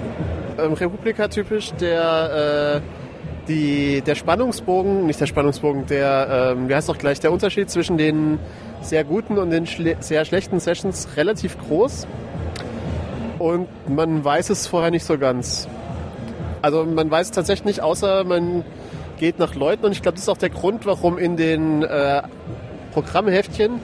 ähm, 0.57 0.73
Republika 0.73 1.27
typisch 1.27 1.71
der 1.73 2.81
äh, 2.81 3.47
die, 3.47 4.01
der 4.01 4.15
Spannungsbogen, 4.15 5.05
nicht 5.05 5.21
der 5.21 5.27
Spannungsbogen, 5.27 5.85
der, 5.85 6.55
ähm, 6.55 6.67
wie 6.67 6.73
heißt 6.73 6.89
doch 6.89 6.97
gleich, 6.97 7.19
der 7.19 7.31
Unterschied 7.31 7.69
zwischen 7.69 7.99
den 7.99 8.39
sehr 8.81 9.03
guten 9.03 9.37
und 9.37 9.51
den 9.51 9.67
schle 9.67 9.97
sehr 9.99 10.25
schlechten 10.25 10.59
Sessions 10.59 11.09
relativ 11.15 11.59
groß. 11.59 12.07
Und 13.37 13.67
man 13.87 14.25
weiß 14.25 14.49
es 14.49 14.65
vorher 14.65 14.89
nicht 14.89 15.05
so 15.05 15.19
ganz. 15.19 15.67
Also 16.63 16.85
man 16.85 17.11
weiß 17.11 17.27
es 17.27 17.31
tatsächlich 17.33 17.65
nicht, 17.65 17.81
außer 17.81 18.23
man 18.23 18.65
geht 19.19 19.37
nach 19.37 19.53
Leuten. 19.53 19.85
Und 19.85 19.91
ich 19.91 20.01
glaube, 20.01 20.15
das 20.15 20.23
ist 20.23 20.29
auch 20.29 20.37
der 20.37 20.49
Grund, 20.49 20.87
warum 20.87 21.19
in 21.19 21.37
den 21.37 21.83
äh, 21.83 22.23
Programmheftchen 22.93 23.79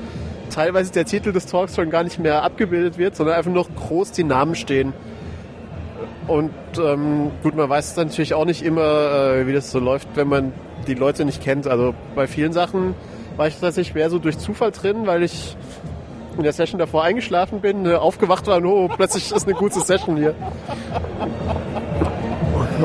teilweise 0.60 0.92
der 0.92 1.06
Titel 1.06 1.32
des 1.32 1.46
Talks 1.46 1.76
schon 1.76 1.90
gar 1.90 2.04
nicht 2.04 2.20
mehr 2.20 2.44
abgebildet 2.44 2.98
wird, 2.98 3.16
sondern 3.16 3.38
einfach 3.38 3.50
nur 3.50 3.66
groß 3.66 4.12
die 4.12 4.26
Namen 4.26 4.56
stehen. 4.56 4.92
Und 6.28 6.52
ähm, 6.78 7.32
gut, 7.44 7.56
man 7.56 7.70
weiß 7.70 7.94
dann 7.94 8.08
natürlich 8.08 8.34
auch 8.34 8.44
nicht 8.44 8.62
immer, 8.62 8.82
äh, 8.82 9.48
wie 9.48 9.54
das 9.54 9.72
so 9.72 9.80
läuft, 9.80 10.10
wenn 10.16 10.28
man 10.28 10.52
die 10.86 10.96
Leute 10.96 11.24
nicht 11.24 11.42
kennt. 11.42 11.66
Also 11.66 11.96
bei 12.14 12.28
vielen 12.28 12.52
Sachen 12.52 12.94
war 13.38 13.48
ich 13.48 13.58
tatsächlich 13.58 13.96
mehr 13.96 14.10
so 14.10 14.20
durch 14.20 14.38
Zufall 14.38 14.72
drin, 14.72 15.08
weil 15.08 15.24
ich 15.24 15.56
in 16.36 16.44
der 16.44 16.52
Session 16.52 16.78
davor 16.78 17.06
eingeschlafen 17.06 17.62
bin, 17.62 17.86
äh, 17.86 17.94
aufgewacht 17.94 18.46
war 18.48 18.58
und 18.58 18.66
oh, 18.66 18.90
plötzlich 18.94 19.32
ist 19.32 19.48
eine 19.48 19.56
gute 19.56 19.80
Session 19.80 20.18
hier. 20.18 20.36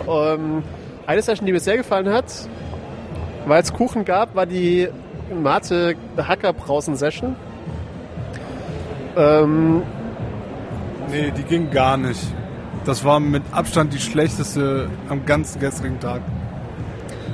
ähm, 0.09 0.63
eine 1.09 1.23
Session, 1.23 1.45
die 1.45 1.53
mir 1.53 1.59
sehr 1.59 1.77
gefallen 1.77 2.09
hat, 2.09 2.27
weil 3.47 3.61
es 3.61 3.73
Kuchen 3.73 4.05
gab, 4.05 4.37
war 4.37 4.47
die 4.47 4.89
Mate 5.35 5.97
Hackerbrausen 6.17 6.95
Session. 6.95 7.35
Ähm, 9.17 9.83
Nee, 11.11 11.33
die 11.37 11.43
ging 11.43 11.71
gar 11.71 11.97
nicht. 11.97 12.21
Das 12.85 13.05
war 13.05 13.21
mit 13.21 13.43
Abstand 13.53 13.93
die 13.93 14.01
schlechteste 14.01 14.89
am 15.09 15.25
ganzen 15.25 15.61
gestrigen 15.61 16.01
Tag. 16.01 16.23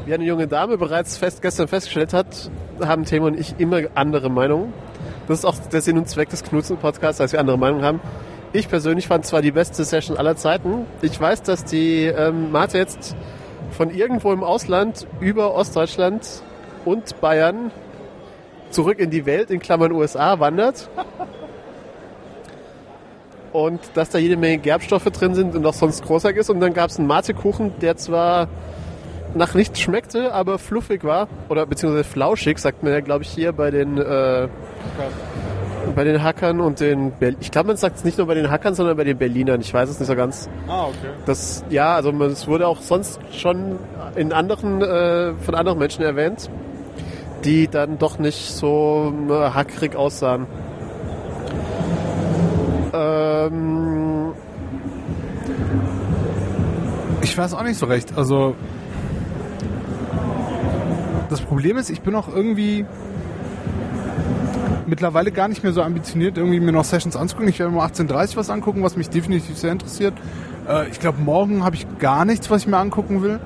Wie 0.06 0.12
eine 0.14 0.24
junge 0.24 0.46
Dame 0.46 0.76
bereits 0.76 1.16
fest, 1.16 1.40
gestern 1.40 1.68
festgestellt 1.68 2.12
hat, 2.12 2.50
haben 2.80 3.04
Thema 3.04 3.26
und 3.26 3.38
ich 3.38 3.54
immer 3.58 3.80
andere 3.94 4.28
Meinungen. 4.28 4.72
Das 5.28 5.38
ist 5.38 5.44
auch 5.44 5.56
der 5.56 5.80
Sinn 5.80 5.96
und 5.98 6.08
Zweck 6.08 6.28
des 6.28 6.42
Knutzen-Podcasts, 6.42 7.18
dass 7.18 7.32
wir 7.32 7.40
andere 7.40 7.56
Meinungen 7.56 7.84
haben. 7.84 8.00
Ich 8.52 8.68
persönlich 8.68 9.06
fand 9.06 9.24
zwar 9.24 9.40
die 9.40 9.52
beste 9.52 9.84
Session 9.84 10.16
aller 10.16 10.36
Zeiten. 10.36 10.86
Ich 11.02 11.18
weiß, 11.20 11.42
dass 11.42 11.64
die 11.64 12.04
ähm, 12.04 12.50
Mate 12.50 12.78
jetzt 12.78 13.16
von 13.70 13.90
irgendwo 13.90 14.32
im 14.32 14.42
Ausland 14.42 15.06
über 15.20 15.54
Ostdeutschland 15.54 16.42
und 16.84 17.20
Bayern 17.20 17.70
zurück 18.70 18.98
in 18.98 19.10
die 19.10 19.24
Welt, 19.26 19.50
in 19.50 19.60
Klammern 19.60 19.92
USA, 19.92 20.40
wandert. 20.40 20.90
Und 23.52 23.80
dass 23.94 24.10
da 24.10 24.18
jede 24.18 24.36
Menge 24.36 24.58
Gerbstoffe 24.58 25.04
drin 25.04 25.34
sind 25.34 25.56
und 25.56 25.66
auch 25.66 25.74
sonst 25.74 26.04
großartig 26.04 26.40
ist. 26.40 26.50
Und 26.50 26.60
dann 26.60 26.72
gab 26.72 26.90
es 26.90 26.98
einen 26.98 27.08
Mate-Kuchen, 27.08 27.72
der 27.80 27.96
zwar 27.96 28.48
nach 29.34 29.54
nichts 29.54 29.80
schmeckte, 29.80 30.32
aber 30.32 30.58
fluffig 30.58 31.04
war. 31.04 31.28
Oder 31.48 31.66
beziehungsweise 31.66 32.04
flauschig, 32.04 32.58
sagt 32.58 32.82
man 32.82 32.92
ja, 32.92 33.00
glaube 33.00 33.24
ich, 33.24 33.30
hier 33.30 33.52
bei 33.52 33.70
den, 33.70 33.98
äh, 33.98 34.48
bei 35.94 36.04
den 36.04 36.22
Hackern 36.22 36.60
und 36.60 36.80
den... 36.80 37.12
Ber 37.12 37.32
ich 37.40 37.50
glaube, 37.50 37.68
man 37.68 37.76
sagt 37.76 37.96
es 37.96 38.04
nicht 38.04 38.18
nur 38.18 38.26
bei 38.26 38.34
den 38.34 38.50
Hackern, 38.50 38.74
sondern 38.74 38.96
bei 38.96 39.04
den 39.04 39.18
Berlinern. 39.18 39.60
Ich 39.60 39.72
weiß 39.72 39.88
es 39.88 39.98
nicht 39.98 40.08
so 40.08 40.14
ganz. 40.14 40.48
Ah, 40.68 40.84
okay. 40.84 41.10
Das, 41.26 41.64
ja, 41.70 41.94
also 41.94 42.10
es 42.24 42.46
wurde 42.46 42.66
auch 42.66 42.80
sonst 42.80 43.20
schon 43.32 43.78
in 44.16 44.32
anderen, 44.32 44.82
äh, 44.82 45.34
von 45.34 45.54
anderen 45.54 45.78
Menschen 45.78 46.04
erwähnt, 46.04 46.50
die 47.44 47.68
dann 47.68 47.98
doch 47.98 48.18
nicht 48.18 48.52
so 48.52 49.12
äh, 49.28 49.32
hackrig 49.32 49.96
aussahen. 49.96 50.46
Ähm, 52.92 54.32
Ich 57.22 57.36
weiß 57.36 57.54
auch 57.54 57.62
nicht 57.62 57.78
so 57.78 57.86
recht. 57.86 58.16
Also 58.16 58.54
das 61.28 61.40
Problem 61.42 61.76
ist, 61.76 61.90
ich 61.90 62.00
bin 62.00 62.14
auch 62.14 62.28
irgendwie 62.28 62.86
mittlerweile 64.86 65.30
gar 65.30 65.46
nicht 65.46 65.62
mehr 65.62 65.72
so 65.72 65.82
ambitioniert, 65.82 66.38
irgendwie 66.38 66.60
mir 66.60 66.72
noch 66.72 66.84
Sessions 66.84 67.16
anzugucken. 67.16 67.50
Ich 67.50 67.58
werde 67.58 67.72
mal 67.72 67.86
18.30 67.86 68.36
was 68.36 68.50
angucken, 68.50 68.82
was 68.82 68.96
mich 68.96 69.10
definitiv 69.10 69.56
sehr 69.56 69.70
interessiert. 69.70 70.14
Äh, 70.68 70.88
ich 70.88 70.98
glaube, 70.98 71.20
morgen 71.22 71.62
habe 71.62 71.76
ich 71.76 71.86
gar 71.98 72.24
nichts, 72.24 72.50
was 72.50 72.62
ich 72.62 72.68
mir 72.68 72.78
angucken 72.78 73.22
will. 73.22 73.38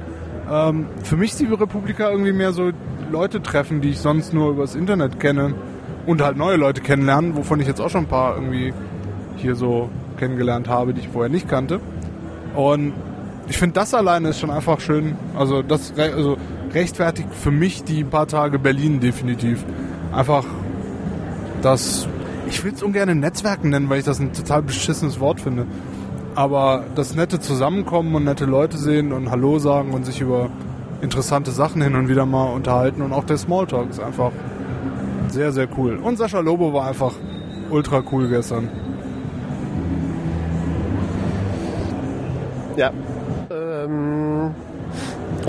Ähm, 0.51 0.87
für 1.03 1.17
mich 1.17 1.33
ist 1.33 1.41
die 1.41 1.47
Republika 1.47 2.11
irgendwie 2.11 2.33
mehr 2.33 2.53
so 2.53 2.71
Leute 3.11 3.43
treffen, 3.43 3.81
die 3.81 3.91
ich 3.91 3.99
sonst 3.99 4.33
nur 4.33 4.51
übers 4.53 4.75
Internet 4.75 5.21
kenne 5.21 5.55
und 6.07 6.23
halt 6.23 6.37
neue 6.37 6.57
Leute 6.57 6.81
kennenlernen, 6.81 7.37
wovon 7.37 7.61
ich 7.61 7.67
jetzt 7.67 7.81
auch 7.81 7.91
schon 7.91 8.05
ein 8.05 8.09
paar 8.09 8.37
irgendwie 8.37 8.73
hier 9.37 9.55
so 9.55 9.89
kennengelernt 10.17 10.69
habe, 10.69 10.95
die 10.95 11.01
ich 11.01 11.09
vorher 11.09 11.31
nicht 11.31 11.49
kannte. 11.49 11.81
Und 12.55 12.93
ich 13.49 13.59
finde, 13.59 13.75
das 13.75 13.95
alleine 13.95 14.31
ist 14.31 14.41
schon 14.41 14.51
einfach 14.51 14.81
schön. 14.81 15.17
Also 15.37 15.63
das 15.63 15.93
also 15.99 16.37
rechtfertigt 16.73 17.29
für 17.33 17.51
mich 17.51 17.85
die 17.85 18.05
paar 18.05 18.27
Tage 18.27 18.59
Berlin 18.59 19.01
definitiv. 19.01 19.65
Einfach 20.13 20.45
das, 21.63 22.09
ich 22.49 22.63
will 22.65 22.73
es 22.73 22.83
ungern 22.83 23.19
Netzwerken 23.19 23.71
nennen, 23.71 23.89
weil 23.89 23.99
ich 23.99 24.05
das 24.05 24.21
ein 24.21 24.33
total 24.33 24.63
beschissenes 24.63 25.21
Wort 25.21 25.41
finde. 25.41 25.67
Aber 26.35 26.85
das 26.95 27.15
nette 27.15 27.41
Zusammenkommen 27.41 28.15
und 28.15 28.25
nette 28.25 28.45
Leute 28.45 28.77
sehen 28.77 29.13
und 29.13 29.31
Hallo 29.31 29.59
sagen 29.59 29.93
und 29.93 30.05
sich 30.05 30.21
über 30.21 30.51
interessante 31.01 31.51
Sachen 31.51 31.83
hin 31.83 31.95
und 31.95 32.09
wieder 32.09 32.27
mal 32.27 32.47
unterhalten 32.47 33.03
und 33.03 33.13
auch 33.13 33.25
der 33.25 33.37
Smalltalk 33.37 33.91
ist 33.91 34.01
einfach 34.01 34.33
sehr, 35.29 35.53
sehr 35.53 35.69
cool. 35.77 35.97
Und 35.97 36.17
Sascha 36.17 36.41
Lobo 36.41 36.73
war 36.73 36.89
einfach 36.89 37.13
ultra 37.71 38.03
cool 38.11 38.29
gestern. 38.29 38.69
Ja. 42.77 42.93
Ähm, 43.51 44.55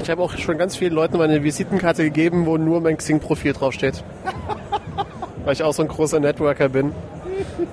ich 0.01 0.09
habe 0.09 0.21
auch 0.21 0.37
schon 0.37 0.57
ganz 0.57 0.75
vielen 0.75 0.93
Leuten 0.93 1.17
meine 1.17 1.43
Visitenkarte 1.43 2.03
gegeben, 2.03 2.45
wo 2.45 2.57
nur 2.57 2.81
mein 2.81 2.97
Xing-Profil 2.97 3.53
draufsteht. 3.53 4.03
Weil 5.43 5.53
ich 5.53 5.63
auch 5.63 5.73
so 5.73 5.81
ein 5.83 5.87
großer 5.87 6.19
Networker 6.19 6.69
bin. 6.69 6.91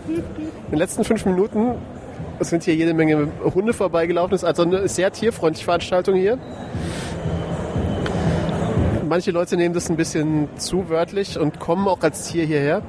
In 0.06 0.70
den 0.70 0.78
letzten 0.78 1.04
fünf 1.04 1.24
Minuten 1.26 1.74
sind 2.40 2.64
hier 2.64 2.74
jede 2.74 2.94
Menge 2.94 3.28
Hunde 3.54 3.72
vorbeigelaufen. 3.72 4.34
Es 4.34 4.42
ist 4.42 4.48
also 4.48 4.62
eine 4.62 4.88
sehr 4.88 5.12
tierfreundliche 5.12 5.64
Veranstaltung 5.64 6.16
hier. 6.16 6.38
Manche 9.08 9.30
Leute 9.30 9.56
nehmen 9.56 9.74
das 9.74 9.90
ein 9.90 9.96
bisschen 9.96 10.48
zu 10.56 10.88
wörtlich 10.88 11.38
und 11.38 11.60
kommen 11.60 11.86
auch 11.86 12.00
als 12.00 12.28
Tier 12.28 12.46
hierher. 12.46 12.82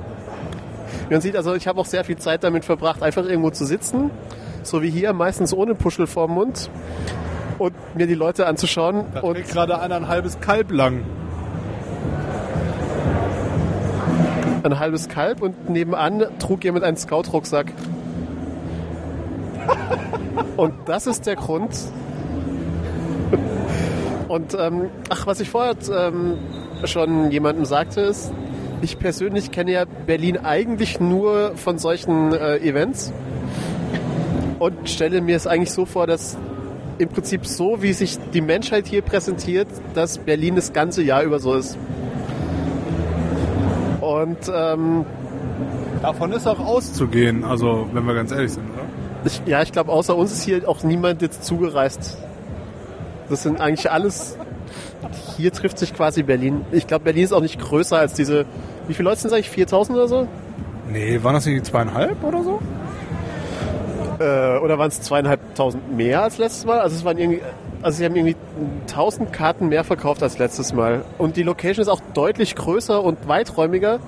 Man 1.10 1.22
sieht 1.22 1.36
also, 1.36 1.54
ich 1.54 1.68
habe 1.68 1.80
auch 1.82 1.86
sehr 1.86 2.04
viel 2.04 2.18
Zeit 2.18 2.44
damit 2.44 2.64
verbracht, 2.64 3.04
einfach 3.04 3.26
irgendwo 3.26 3.50
zu 3.50 3.66
sitzen, 3.66 4.10
so 4.66 4.82
wie 4.82 4.90
hier, 4.90 5.14
meistens 5.14 5.54
ohne 5.54 5.76
Puschel 5.76 6.08
vorm 6.08 6.32
Mund 6.32 6.70
und 7.58 7.74
mir 7.96 8.08
die 8.08 8.16
Leute 8.16 8.48
anzuschauen. 8.48 9.06
Da 9.14 9.22
Und 9.22 9.48
gerade 9.48 9.80
einer 9.80 9.96
ein 9.96 10.08
halbes 10.08 10.40
Kalb 10.40 10.72
lang. 10.72 11.04
ein 14.64 14.80
halbes 14.80 15.10
Kalb 15.10 15.42
und 15.42 15.70
nebenan 15.70 16.24
trug 16.40 16.64
jemand 16.64 16.86
einen 16.86 16.98
Scout-Rucksack. 16.98 17.74
Und 20.58 20.74
das 20.86 21.08
ist 21.08 21.26
der 21.26 21.36
Grund. 21.36 21.72
Und 24.28 24.58
ähm, 24.60 24.90
ach, 25.10 25.28
was 25.28 25.40
ich 25.40 25.50
vorher 25.50 25.76
ähm, 25.92 26.38
schon 26.86 27.32
jemandem 27.32 27.66
sagte, 27.66 28.02
ist, 28.02 28.34
ich 28.82 29.00
persönlich 29.00 29.52
kenne 29.52 29.72
ja 29.72 29.86
Berlin 30.06 30.38
eigentlich 30.38 31.00
nur 31.00 31.56
von 31.56 31.78
solchen 31.78 32.34
äh, 32.34 32.58
Events 32.58 33.14
und 34.60 34.90
stelle 34.90 35.22
mir 35.22 35.36
es 35.36 35.48
eigentlich 35.48 35.72
so 35.72 35.86
vor, 35.86 36.08
dass 36.08 36.38
im 36.98 37.10
Prinzip 37.10 37.46
so, 37.46 37.82
wie 37.82 37.94
sich 37.94 38.18
die 38.34 38.42
Menschheit 38.42 38.88
hier 38.88 39.02
präsentiert, 39.02 39.68
dass 39.94 40.18
Berlin 40.18 40.56
das 40.56 40.74
ganze 40.74 41.02
Jahr 41.02 41.24
über 41.24 41.40
so 41.40 41.56
ist. 41.56 41.78
Und 44.00 44.38
ähm, 44.54 45.06
Davon 46.04 46.34
ist 46.34 46.46
auch 46.48 46.60
auszugehen, 46.60 47.46
also 47.46 47.88
wenn 47.94 48.04
wir 48.04 48.14
ganz 48.14 48.34
ehrlich 48.34 48.52
sind, 48.52 48.66
oder? 48.74 48.84
ich, 49.24 49.42
ja, 49.46 49.62
ich 49.62 49.72
glaube, 49.72 49.90
außer 49.90 50.14
uns 50.14 50.34
ist 50.34 50.44
hier 50.44 50.68
auch 50.68 50.84
niemand 50.84 51.22
jetzt 51.22 51.46
zugereist. 51.46 52.18
Das 53.30 53.44
sind 53.44 53.62
eigentlich 53.62 53.90
alles. 53.90 54.38
Hier 55.38 55.54
trifft 55.54 55.80
sich 55.80 55.94
quasi 55.94 56.22
Berlin. 56.22 56.66
Ich 56.74 56.88
glaube, 56.88 57.06
Berlin 57.06 57.24
ist 57.24 57.32
auch 57.32 57.42
nicht 57.42 57.58
größer 57.58 57.98
als 57.98 58.16
diese. 58.16 58.46
Wie 58.90 58.94
viele 58.94 59.08
Leute 59.08 59.22
sind 59.22 59.30
es 59.30 59.34
eigentlich? 59.34 59.50
4000 59.50 59.98
oder 59.98 60.08
so? 60.10 60.28
Nee, 60.92 61.24
waren 61.24 61.36
das 61.36 61.46
nicht 61.46 61.66
zweieinhalb 61.66 62.22
oder 62.22 62.44
so? 62.44 62.60
Äh, 64.20 64.60
oder 64.60 64.78
waren 64.78 64.90
es 64.90 65.02
zweieinhalbtausend 65.02 65.96
mehr 65.96 66.24
als 66.24 66.38
letztes 66.38 66.66
Mal? 66.66 66.80
Also 66.80 66.96
es 66.96 67.06
waren 67.06 67.18
irgendwie. 67.18 67.42
Also 67.82 67.98
sie 67.98 68.06
haben 68.06 68.16
irgendwie 68.16 68.38
1000 68.88 69.34
Karten 69.34 69.68
mehr 69.68 69.84
verkauft 69.84 70.24
als 70.24 70.38
letztes 70.38 70.72
Mal. 70.72 71.04
Und 71.18 71.36
die 71.36 71.44
Location 71.44 71.82
ist 71.82 71.90
auch 71.90 72.00
deutlich 72.14 72.56
größer 72.56 73.04
und 73.04 73.28
weiträumiger, 73.28 74.00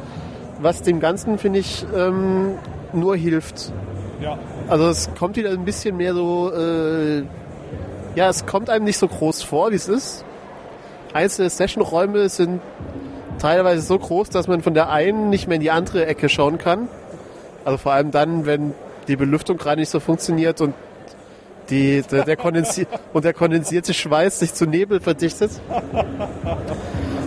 was 0.61 0.81
dem 0.81 1.01
Ganzen, 1.01 1.37
finde 1.37 1.59
ich, 1.59 1.85
ähm, 1.93 2.53
nur 2.93 3.17
hilft. 3.17 3.73
Ja. 4.21 4.37
Also 4.69 4.87
es 4.87 5.09
kommt 5.19 5.35
wieder 5.35 5.49
ein 5.49 5.65
bisschen 5.65 5.97
mehr 5.97 6.13
so, 6.13 6.53
äh, 6.53 7.23
ja, 8.15 8.29
es 8.29 8.45
kommt 8.45 8.69
einem 8.69 8.85
nicht 8.85 8.97
so 8.97 9.09
groß 9.09 9.43
vor, 9.43 9.71
wie 9.71 9.75
es 9.75 9.89
ist. 9.89 10.23
Einzelne 11.13 11.49
Sessionräume 11.49 12.29
sind 12.29 12.61
teilweise 13.39 13.81
so 13.81 13.99
groß, 13.99 14.29
dass 14.29 14.47
man 14.47 14.61
von 14.61 14.73
der 14.73 14.89
einen 14.89 15.29
nicht 15.29 15.47
mehr 15.47 15.55
in 15.55 15.61
die 15.61 15.71
andere 15.71 16.05
Ecke 16.05 16.29
schauen 16.29 16.57
kann. 16.57 16.87
Also 17.65 17.77
vor 17.77 17.91
allem 17.91 18.11
dann, 18.11 18.45
wenn 18.45 18.73
die 19.07 19.15
Belüftung 19.15 19.57
gerade 19.57 19.79
nicht 19.79 19.89
so 19.89 19.99
funktioniert 19.99 20.61
und 20.61 20.73
die, 21.69 22.03
der, 22.11 22.23
der 22.25 22.37
und 23.13 23.25
der 23.25 23.33
kondensierte 23.33 23.93
Schweiß 23.93 24.39
sich 24.39 24.53
zu 24.53 24.65
Nebel 24.65 24.99
verdichtet. 24.99 25.51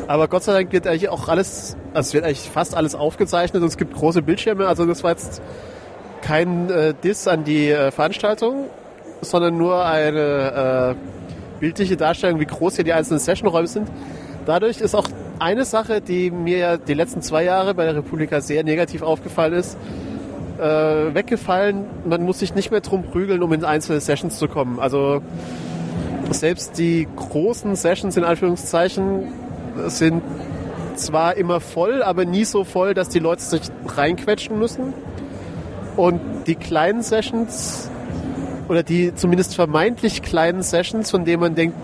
Aber 0.06 0.28
Gott 0.28 0.44
sei 0.44 0.52
Dank 0.54 0.72
wird 0.72 0.86
eigentlich 0.86 1.08
auch 1.08 1.28
alles, 1.28 1.76
also 1.92 2.08
es 2.08 2.14
wird 2.14 2.24
eigentlich 2.24 2.48
fast 2.50 2.76
alles 2.76 2.94
aufgezeichnet 2.94 3.62
und 3.62 3.68
es 3.68 3.76
gibt 3.76 3.94
große 3.94 4.22
Bildschirme. 4.22 4.66
Also 4.66 4.86
das 4.86 5.02
war 5.04 5.10
jetzt 5.10 5.42
kein 6.22 6.70
äh, 6.70 6.94
Diss 6.94 7.28
an 7.28 7.44
die 7.44 7.70
äh, 7.70 7.90
Veranstaltung, 7.90 8.66
sondern 9.20 9.58
nur 9.58 9.84
eine 9.84 10.96
äh, 10.96 11.60
bildliche 11.60 11.96
Darstellung, 11.96 12.40
wie 12.40 12.46
groß 12.46 12.76
hier 12.76 12.84
die 12.84 12.92
einzelnen 12.92 13.20
Sessionräume 13.20 13.66
sind. 13.66 13.88
Dadurch 14.46 14.80
ist 14.80 14.94
auch 14.94 15.08
eine 15.38 15.64
Sache, 15.64 16.00
die 16.00 16.30
mir 16.30 16.58
ja 16.58 16.76
die 16.76 16.94
letzten 16.94 17.20
zwei 17.20 17.44
Jahre 17.44 17.74
bei 17.74 17.84
der 17.84 17.96
Republika 17.96 18.40
sehr 18.40 18.64
negativ 18.64 19.02
aufgefallen 19.02 19.52
ist, 19.52 19.76
äh, 20.58 21.14
weggefallen. 21.14 21.84
Man 22.04 22.22
muss 22.22 22.40
sich 22.40 22.54
nicht 22.54 22.70
mehr 22.70 22.80
drum 22.80 23.04
prügeln, 23.04 23.42
um 23.42 23.52
in 23.52 23.64
einzelne 23.64 24.00
Sessions 24.00 24.38
zu 24.38 24.48
kommen. 24.48 24.78
Also 24.78 25.22
selbst 26.30 26.78
die 26.78 27.06
großen 27.16 27.74
Sessions 27.76 28.16
in 28.16 28.24
Anführungszeichen 28.24 29.32
sind 29.86 30.22
zwar 30.96 31.36
immer 31.36 31.60
voll, 31.60 32.02
aber 32.02 32.24
nie 32.24 32.44
so 32.44 32.64
voll, 32.64 32.94
dass 32.94 33.08
die 33.08 33.20
Leute 33.20 33.42
sich 33.42 33.62
reinquetschen 33.86 34.58
müssen. 34.58 34.92
Und 35.96 36.20
die 36.46 36.54
kleinen 36.54 37.02
Sessions 37.02 37.90
oder 38.68 38.82
die 38.82 39.14
zumindest 39.14 39.54
vermeintlich 39.54 40.22
kleinen 40.22 40.62
Sessions, 40.62 41.10
von 41.10 41.24
denen 41.24 41.40
man 41.40 41.54
denkt, 41.54 41.76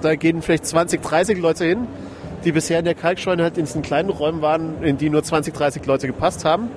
da 0.00 0.16
gehen 0.16 0.42
vielleicht 0.42 0.66
20, 0.66 1.02
30 1.02 1.38
Leute 1.38 1.64
hin, 1.64 1.86
die 2.44 2.52
bisher 2.52 2.78
in 2.78 2.84
der 2.84 2.94
Kalkscheune 2.94 3.42
halt 3.42 3.58
in 3.58 3.64
diesen 3.64 3.82
kleinen 3.82 4.10
Räumen 4.10 4.42
waren, 4.42 4.82
in 4.82 4.98
die 4.98 5.10
nur 5.10 5.22
20, 5.22 5.54
30 5.54 5.86
Leute 5.86 6.06
gepasst 6.06 6.44
haben, 6.44 6.68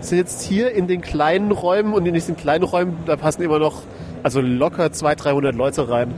sind 0.00 0.18
jetzt 0.18 0.42
hier 0.42 0.72
in 0.72 0.86
den 0.86 1.00
kleinen 1.00 1.52
Räumen 1.52 1.92
und 1.92 2.06
in 2.06 2.14
diesen 2.14 2.36
kleinen 2.36 2.64
Räumen, 2.64 2.96
da 3.06 3.16
passen 3.16 3.42
immer 3.42 3.58
noch 3.58 3.82
also 4.22 4.40
locker 4.40 4.92
200, 4.92 5.24
300 5.24 5.54
Leute 5.54 5.88
rein. 5.88 6.14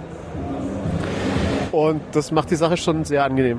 Und 1.70 2.02
das 2.12 2.32
macht 2.32 2.50
die 2.50 2.56
Sache 2.56 2.76
schon 2.76 3.04
sehr 3.04 3.24
angenehm. 3.24 3.58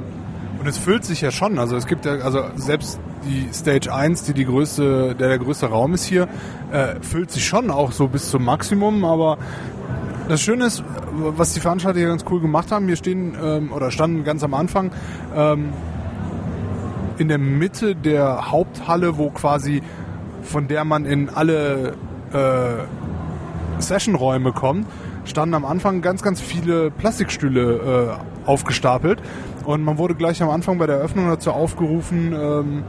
Und 0.59 0.67
es 0.67 0.77
füllt 0.77 1.03
sich 1.03 1.21
ja 1.21 1.31
schon. 1.31 1.57
Also 1.59 1.75
es 1.75 1.87
gibt 1.87 2.05
ja, 2.05 2.13
also 2.19 2.43
selbst 2.55 2.99
die 3.25 3.49
Stage 3.53 3.93
1, 3.93 4.23
die 4.23 4.33
die 4.33 4.45
größte, 4.45 5.15
der 5.15 5.29
der 5.29 5.39
größte 5.39 5.65
Raum 5.65 5.93
ist 5.93 6.05
hier, 6.05 6.27
äh, 6.71 6.95
füllt 7.01 7.31
sich 7.31 7.45
schon 7.45 7.71
auch 7.71 7.91
so 7.91 8.07
bis 8.07 8.29
zum 8.29 8.45
Maximum. 8.45 9.03
Aber 9.03 9.37
das 10.29 10.41
Schöne 10.41 10.65
ist, 10.65 10.83
was 11.11 11.53
die 11.53 11.59
Veranstalter 11.59 11.99
hier 11.99 12.07
ganz 12.07 12.23
cool 12.29 12.39
gemacht 12.39 12.71
haben, 12.71 12.85
hier 12.85 12.95
stehen 12.95 13.35
ähm, 13.43 13.71
oder 13.73 13.91
standen 13.91 14.23
ganz 14.23 14.43
am 14.43 14.53
Anfang 14.53 14.91
ähm, 15.35 15.73
in 17.17 17.27
der 17.27 17.39
Mitte 17.39 17.95
der 17.95 18.51
Haupthalle, 18.51 19.17
wo 19.17 19.31
quasi 19.31 19.81
von 20.43 20.67
der 20.67 20.85
man 20.85 21.05
in 21.05 21.29
alle 21.29 21.93
äh, 22.33 23.81
Sessionräume 23.81 24.51
kommt, 24.51 24.87
standen 25.25 25.55
am 25.55 25.65
Anfang 25.65 26.01
ganz, 26.01 26.21
ganz 26.21 26.41
viele 26.41 26.91
Plastikstühle 26.91 28.17
äh, 28.45 28.47
aufgestapelt. 28.47 29.21
Und 29.65 29.83
man 29.83 29.97
wurde 29.97 30.15
gleich 30.15 30.41
am 30.43 30.49
Anfang 30.49 30.77
bei 30.77 30.87
der 30.87 30.97
Eröffnung 30.97 31.27
dazu 31.27 31.51
aufgerufen, 31.51 32.33
ähm, 32.33 32.83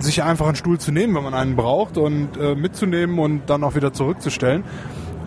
sich 0.00 0.22
einfach 0.22 0.46
einen 0.46 0.56
Stuhl 0.56 0.78
zu 0.78 0.92
nehmen, 0.92 1.14
wenn 1.14 1.24
man 1.24 1.34
einen 1.34 1.56
braucht 1.56 1.96
und 1.96 2.36
äh, 2.36 2.54
mitzunehmen 2.54 3.18
und 3.18 3.42
dann 3.46 3.64
auch 3.64 3.74
wieder 3.74 3.92
zurückzustellen. 3.92 4.64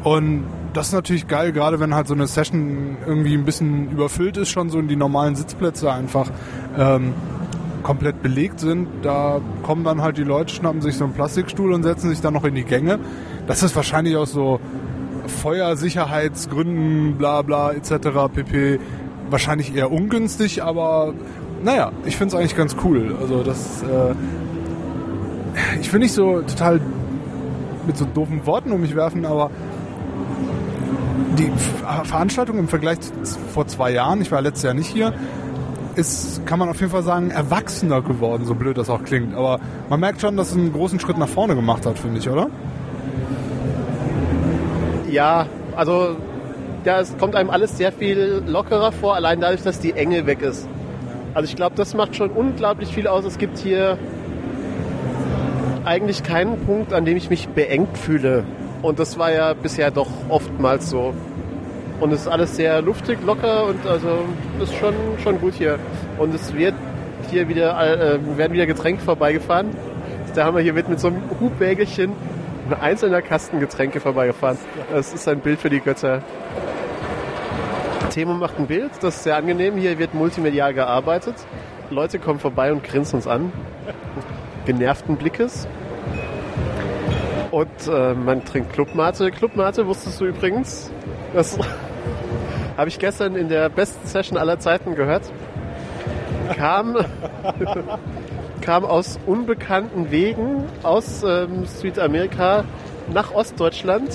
Und 0.04 0.46
das 0.74 0.88
ist 0.88 0.94
natürlich 0.94 1.28
geil, 1.28 1.52
gerade 1.52 1.80
wenn 1.80 1.94
halt 1.94 2.08
so 2.08 2.14
eine 2.14 2.28
Session 2.28 2.98
irgendwie 3.06 3.34
ein 3.34 3.46
bisschen 3.46 3.92
überfüllt 3.92 4.38
ist, 4.38 4.50
schon 4.50 4.70
so 4.70 4.80
in 4.80 4.88
die 4.88 4.96
normalen 4.96 5.36
Sitzplätze 5.36 5.92
einfach 5.92 6.30
ähm, 6.78 7.14
komplett 7.82 8.22
belegt 8.22 8.60
sind. 8.60 8.88
Da 9.02 9.40
kommen 9.64 9.84
dann 9.84 10.02
halt 10.02 10.18
die 10.18 10.24
Leute, 10.24 10.54
schnappen 10.54 10.82
sich 10.82 10.98
so 10.98 11.06
einen 11.06 11.14
Plastikstuhl 11.14 11.74
und 11.74 11.84
setzen 11.84 12.10
sich 12.10 12.22
dann 12.22 12.34
noch 12.34 12.44
in 12.44 12.56
die 12.56 12.64
Gänge. 12.64 13.00
Das 13.48 13.64
ist 13.64 13.76
wahrscheinlich 13.76 14.16
aus 14.16 14.32
so 14.32 14.60
Feuersicherheitsgründen, 15.28 17.18
bla 17.18 17.42
bla 17.42 17.72
etc. 17.72 17.94
pp. 18.34 18.80
Wahrscheinlich 19.30 19.76
eher 19.76 19.92
ungünstig, 19.92 20.64
aber 20.64 21.14
naja, 21.64 21.92
ich 22.06 22.18
finde 22.18 22.36
es 22.36 22.40
eigentlich 22.40 22.56
ganz 22.56 22.76
cool. 22.84 23.16
Also 23.20 23.44
das, 23.44 23.84
äh, 23.84 24.14
ich 25.80 25.92
will 25.94 26.00
nicht 26.00 26.14
so 26.14 26.42
total 26.42 26.82
mit 27.88 27.98
so 27.98 28.06
doofen 28.06 28.46
Worten 28.46 28.72
um 28.72 28.82
mich 28.82 28.96
werfen, 28.96 29.26
aber 29.26 29.52
die 31.38 31.52
Veranstaltung 32.04 32.58
im 32.60 32.68
Vergleich 32.68 33.00
zu 33.02 33.14
vor 33.54 33.68
zwei 33.68 33.92
Jahren, 33.92 34.22
ich 34.22 34.32
war 34.32 34.42
letztes 34.42 34.64
Jahr 34.64 34.74
nicht 34.74 34.88
hier, 34.88 35.14
ist, 35.96 36.46
kann 36.46 36.60
man 36.60 36.70
auf 36.70 36.80
jeden 36.80 36.92
Fall 36.92 37.04
sagen, 37.04 37.32
erwachsener 37.32 38.02
geworden, 38.02 38.46
so 38.46 38.56
blöd 38.56 38.78
das 38.78 38.90
auch 38.90 39.04
klingt. 39.04 39.36
Aber 39.36 39.60
man 39.90 40.00
merkt 40.00 40.22
schon, 40.22 40.38
dass 40.38 40.52
es 40.52 40.58
einen 40.58 40.74
großen 40.74 41.00
Schritt 41.00 41.18
nach 41.18 41.30
vorne 41.30 41.56
gemacht 41.56 41.86
hat, 41.86 42.00
finde 42.00 42.20
ich, 42.20 42.30
oder? 42.30 42.48
Ja, 45.10 45.48
also 45.76 46.16
ja, 46.86 47.00
es 47.00 47.16
kommt 47.18 47.36
einem 47.36 47.50
alles 47.50 47.78
sehr 47.78 47.92
viel 47.92 48.44
lockerer 48.48 48.92
vor, 48.92 49.16
allein 49.16 49.40
dadurch, 49.42 49.62
dass 49.62 49.80
die 49.80 49.94
Enge 49.94 50.26
weg 50.26 50.42
ist. 50.42 50.68
Also 51.34 51.50
ich 51.50 51.56
glaube, 51.56 51.76
das 51.76 51.94
macht 51.94 52.16
schon 52.16 52.30
unglaublich 52.30 52.90
viel 52.90 53.08
aus. 53.08 53.26
Es 53.26 53.38
gibt 53.38 53.58
hier 53.58 53.98
eigentlich 55.86 56.24
keinen 56.24 56.60
Punkt, 56.66 56.94
an 56.94 57.06
dem 57.06 57.18
ich 57.18 57.30
mich 57.30 57.50
beengt 57.50 57.98
fühle. 57.98 58.44
Und 58.82 59.00
das 59.00 59.18
war 59.18 59.32
ja 59.32 59.54
bisher 59.54 59.92
doch 59.92 60.10
oftmals 60.30 60.90
so. 60.90 61.14
Und 62.02 62.12
es 62.12 62.22
ist 62.22 62.28
alles 62.28 62.56
sehr 62.56 62.82
luftig, 62.82 63.20
locker 63.24 63.68
und 63.68 63.86
also 63.86 64.26
ist 64.60 64.76
schon, 64.76 64.96
schon 65.24 65.40
gut 65.40 65.54
hier. 65.54 65.78
Und 66.18 66.34
es 66.34 66.54
wird 66.54 66.74
hier 67.30 67.48
wieder, 67.48 67.80
äh, 67.80 68.20
werden 68.38 68.54
wieder 68.54 68.66
Getränke 68.66 69.04
vorbeigefahren. 69.04 69.70
Da 70.34 70.46
haben 70.46 70.56
wir 70.56 70.64
hier 70.64 70.74
mit, 70.74 70.90
mit 70.90 71.00
so 71.00 71.08
einem 71.08 71.22
Hubwägelchen 71.40 72.14
ein 72.70 72.82
einzelner 72.82 73.22
Kasten 73.22 73.60
Getränke 73.60 74.00
vorbeigefahren. 74.00 74.58
Das 74.92 75.14
ist 75.14 75.28
ein 75.28 75.42
Bild 75.42 75.60
für 75.60 75.70
die 75.70 75.80
Götter. 75.80 76.24
Temo 78.10 78.34
macht 78.34 78.58
ein 78.58 78.68
Bild, 78.68 78.92
das 79.02 79.18
ist 79.18 79.24
sehr 79.24 79.36
angenehm. 79.36 79.78
Hier 79.78 80.00
wird 80.00 80.16
multimedial 80.16 80.74
gearbeitet. 80.74 81.36
Leute 81.92 82.18
kommen 82.18 82.40
vorbei 82.40 82.72
und 82.72 82.84
grinsen 82.84 83.18
uns 83.18 83.28
an. 83.28 83.54
Genervten 84.66 85.18
Blickes. 85.18 85.68
Und 87.52 87.68
äh, 87.88 88.14
man 88.16 88.44
trinkt 88.44 88.74
Clubmate. 88.74 89.30
Clubmate 89.30 89.86
wusstest 89.86 90.20
du 90.20 90.26
übrigens? 90.26 90.90
Das 91.34 91.58
habe 92.78 92.90
ich 92.90 93.00
gestern 93.00 93.36
in 93.36 93.50
der 93.50 93.70
besten 93.70 94.08
Session 94.08 94.38
aller 94.38 94.60
Zeiten 94.60 94.96
gehört. 94.96 95.24
Kam, 96.56 96.98
kam 98.62 98.86
aus 98.86 99.20
unbekannten 99.26 100.12
Wegen 100.12 100.66
aus 100.84 101.24
ähm, 101.24 101.66
Südamerika 101.66 102.64
nach 103.14 103.34
Ostdeutschland. 103.34 104.10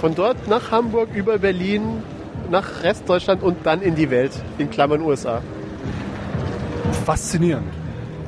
Von 0.00 0.14
dort 0.14 0.46
nach 0.46 0.70
Hamburg 0.70 1.08
über 1.14 1.38
Berlin, 1.38 2.02
nach 2.50 2.82
Restdeutschland 2.82 3.42
und 3.42 3.66
dann 3.66 3.82
in 3.82 3.94
die 3.94 4.10
Welt, 4.10 4.32
in 4.58 4.70
Klammern 4.70 5.02
USA. 5.02 5.42
Faszinierend. 7.04 7.66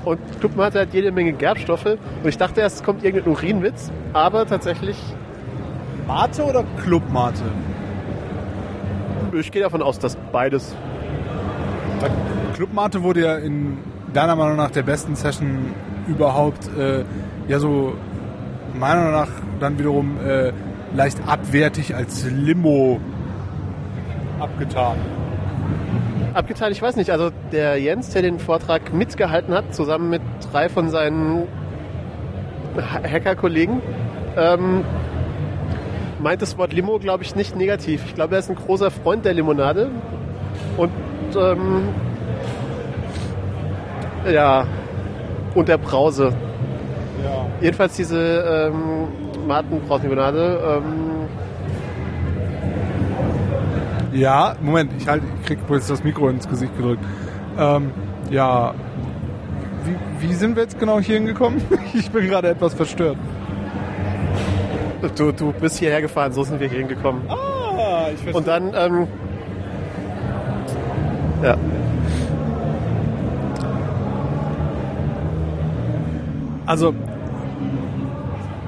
Und 0.04 0.18
Clubmate 0.40 0.80
hat 0.80 0.88
jede 0.92 1.12
Menge 1.12 1.32
Gerbstoffe. 1.32 1.84
Und 1.86 2.28
ich 2.28 2.38
dachte 2.38 2.60
erst, 2.60 2.76
es 2.76 2.82
kommt 2.82 3.04
irgendein 3.04 3.32
Urinwitz, 3.32 3.90
aber 4.12 4.46
tatsächlich. 4.46 4.96
Mate 6.06 6.42
oder 6.44 6.64
Clubmate? 6.82 7.44
Ich 9.32 9.52
gehe 9.52 9.62
davon 9.62 9.82
aus, 9.82 9.98
dass 9.98 10.16
beides. 10.32 10.74
Clubmate 12.54 13.02
wurde 13.02 13.22
ja 13.22 13.36
in 13.36 13.78
deiner 14.12 14.36
Meinung 14.36 14.56
nach 14.56 14.70
der 14.70 14.82
besten 14.82 15.14
Session 15.14 15.74
überhaupt 16.08 16.68
äh, 16.76 17.04
ja 17.46 17.58
so 17.58 17.94
meiner 18.74 19.00
Meinung 19.00 19.12
nach 19.12 19.28
dann 19.60 19.78
wiederum 19.78 20.18
äh, 20.20 20.52
leicht 20.94 21.18
abwertig 21.26 21.94
als 21.94 22.24
Limo 22.30 23.00
abgetan. 24.40 24.96
Abgetan, 26.34 26.72
ich 26.72 26.80
weiß 26.80 26.96
nicht. 26.96 27.10
Also 27.10 27.30
der 27.52 27.80
Jens, 27.80 28.10
der 28.10 28.22
den 28.22 28.38
Vortrag 28.38 28.92
mitgehalten 28.92 29.54
hat, 29.54 29.74
zusammen 29.74 30.10
mit 30.10 30.22
drei 30.52 30.68
von 30.68 30.88
seinen 30.88 31.46
Hacker-Kollegen, 32.76 33.82
ähm, 34.36 34.84
meint 36.20 36.42
das 36.42 36.58
Wort 36.58 36.72
Limo, 36.72 36.98
glaube 36.98 37.24
ich, 37.24 37.34
nicht 37.34 37.56
negativ. 37.56 38.02
Ich 38.06 38.14
glaube, 38.14 38.34
er 38.34 38.40
ist 38.40 38.50
ein 38.50 38.56
großer 38.56 38.90
Freund 38.90 39.24
der 39.24 39.34
Limonade. 39.34 39.90
Und 40.76 40.90
ähm, 41.36 41.88
ja, 44.30 44.66
und 45.54 45.68
der 45.68 45.78
Brause. 45.78 46.32
Ja. 47.24 47.46
Jedenfalls 47.60 47.96
diese 47.96 48.70
ähm, 48.72 49.08
Matenbrauchlimonade. 49.46 50.60
Ähm, 50.64 51.10
Ja, 54.12 54.56
Moment, 54.60 54.92
ich, 54.98 55.06
halt, 55.06 55.22
ich 55.40 55.46
krieg 55.46 55.58
jetzt 55.70 55.88
das 55.88 56.02
Mikro 56.02 56.28
ins 56.28 56.48
Gesicht 56.48 56.76
gedrückt. 56.76 57.04
Ähm, 57.56 57.92
ja, 58.30 58.74
wie, 59.84 60.26
wie 60.26 60.34
sind 60.34 60.56
wir 60.56 60.64
jetzt 60.64 60.78
genau 60.78 61.00
hier 61.00 61.16
hingekommen? 61.16 61.62
Ich 61.94 62.10
bin 62.10 62.26
gerade 62.28 62.48
etwas 62.48 62.74
verstört. 62.74 63.16
Du, 65.08 65.32
du 65.32 65.52
bist 65.52 65.78
hierher 65.78 66.02
gefahren, 66.02 66.32
so 66.32 66.44
sind 66.44 66.60
wir 66.60 66.68
hier 66.68 66.78
hingekommen. 66.78 67.22
Ah, 67.28 68.08
ich 68.12 68.20
verstehe. 68.20 68.34
Und 68.34 68.46
dann, 68.46 68.74
ähm, 68.74 69.06
ja. 71.42 71.56
Also, 76.66 76.94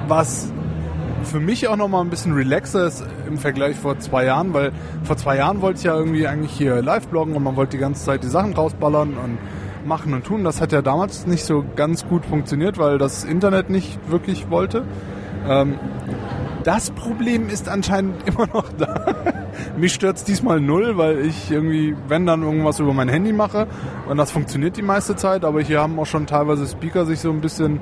was 0.09 0.53
für 1.25 1.41
mich 1.41 1.69
auch 1.69 1.77
nochmal 1.77 2.03
ein 2.03 2.11
bisschen 2.11 2.35
relaxer 2.35 2.87
ist 2.87 3.05
im 3.29 3.39
Vergleich 3.39 3.77
vor 3.77 3.99
zwei 4.01 4.25
Jahren, 4.25 4.53
weil 4.53 4.73
vor 5.05 5.17
zwei 5.17 5.37
Jahren 5.37 5.61
wollte 5.63 5.79
ich 5.79 5.85
ja 5.85 5.95
irgendwie 5.97 6.27
eigentlich 6.27 6.53
hier 6.53 6.83
live 6.83 7.07
bloggen 7.09 7.37
und 7.37 7.43
man 7.43 7.57
wollte 7.57 7.73
die 7.77 7.79
ganze 7.79 8.05
Zeit 8.05 8.23
die 8.23 8.29
Sachen 8.29 8.55
rausballern 8.55 9.15
und 9.15 9.39
machen 9.87 10.15
und 10.15 10.25
tun. 10.25 10.45
Das 10.45 10.61
hat 10.61 10.73
ja 10.73 10.83
damals 10.83 11.27
nicht 11.27 11.45
so 11.45 11.65
ganz 11.77 12.07
gut 12.07 12.25
funktioniert, 12.27 12.79
weil 12.79 12.99
das 12.99 13.25
Internet 13.25 13.71
nicht 13.71 13.99
wirklich 14.11 14.51
wollte. 14.51 14.85
Ähm, 15.49 15.79
das 16.65 16.91
Problem 16.91 17.49
ist 17.49 17.69
anscheinend 17.69 18.17
immer 18.29 18.47
noch 18.47 18.69
da. 18.79 19.05
Mich 19.77 19.95
stört's 19.95 20.25
diesmal 20.25 20.61
null, 20.61 20.97
weil 20.97 21.27
ich 21.27 21.51
irgendwie, 21.51 21.95
wenn 22.09 22.27
dann 22.27 22.43
irgendwas 22.43 22.81
über 22.81 22.95
mein 22.95 23.09
Handy 23.09 23.33
mache 23.33 23.67
und 24.09 24.17
das 24.17 24.31
funktioniert 24.31 24.77
die 24.77 24.83
meiste 24.83 25.17
Zeit, 25.17 25.45
aber 25.45 25.61
hier 25.61 25.81
haben 25.81 25.99
auch 25.99 26.07
schon 26.07 26.27
teilweise 26.27 26.67
Speaker 26.67 27.05
sich 27.05 27.21
so 27.21 27.31
ein 27.31 27.41
bisschen 27.41 27.81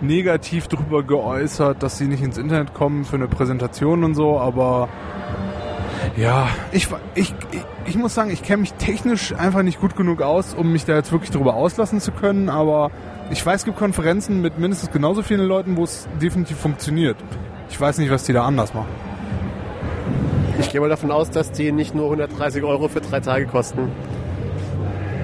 negativ 0.00 0.68
darüber 0.68 1.02
geäußert, 1.02 1.82
dass 1.82 1.98
sie 1.98 2.06
nicht 2.06 2.22
ins 2.22 2.36
Internet 2.36 2.74
kommen 2.74 3.04
für 3.04 3.16
eine 3.16 3.28
Präsentation 3.28 4.04
und 4.04 4.14
so, 4.14 4.38
aber 4.38 4.88
ja, 6.16 6.48
ich, 6.72 6.88
ich, 7.14 7.34
ich, 7.52 7.64
ich 7.86 7.96
muss 7.96 8.14
sagen, 8.14 8.30
ich 8.30 8.42
kenne 8.42 8.62
mich 8.62 8.74
technisch 8.74 9.34
einfach 9.34 9.62
nicht 9.62 9.80
gut 9.80 9.96
genug 9.96 10.22
aus, 10.22 10.54
um 10.54 10.72
mich 10.72 10.84
da 10.84 10.94
jetzt 10.94 11.12
wirklich 11.12 11.30
darüber 11.30 11.54
auslassen 11.54 12.00
zu 12.00 12.12
können, 12.12 12.48
aber 12.48 12.90
ich 13.30 13.44
weiß, 13.44 13.60
es 13.60 13.64
gibt 13.64 13.78
Konferenzen 13.78 14.42
mit 14.42 14.58
mindestens 14.58 14.90
genauso 14.90 15.22
vielen 15.22 15.46
Leuten, 15.46 15.76
wo 15.76 15.84
es 15.84 16.06
definitiv 16.20 16.58
funktioniert. 16.58 17.16
Ich 17.70 17.80
weiß 17.80 17.98
nicht, 17.98 18.10
was 18.10 18.24
die 18.24 18.32
da 18.32 18.44
anders 18.44 18.74
machen. 18.74 18.88
Ich 20.60 20.70
gehe 20.70 20.80
mal 20.80 20.88
davon 20.88 21.10
aus, 21.10 21.30
dass 21.30 21.50
die 21.50 21.72
nicht 21.72 21.94
nur 21.94 22.04
130 22.04 22.62
Euro 22.62 22.88
für 22.88 23.00
drei 23.00 23.20
Tage 23.20 23.46
kosten. 23.46 23.90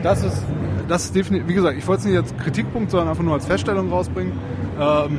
Das 0.02 0.24
ist, 0.24 0.42
das 0.88 1.04
ist 1.04 1.14
definitiv, 1.14 1.48
wie 1.48 1.54
gesagt, 1.54 1.78
ich 1.78 1.86
wollte 1.86 2.00
es 2.00 2.06
nicht 2.06 2.16
als 2.16 2.36
Kritikpunkt, 2.36 2.90
sondern 2.90 3.10
einfach 3.10 3.22
nur 3.22 3.34
als 3.34 3.46
Feststellung 3.46 3.90
rausbringen. 3.90 4.32
Ähm, 4.80 5.18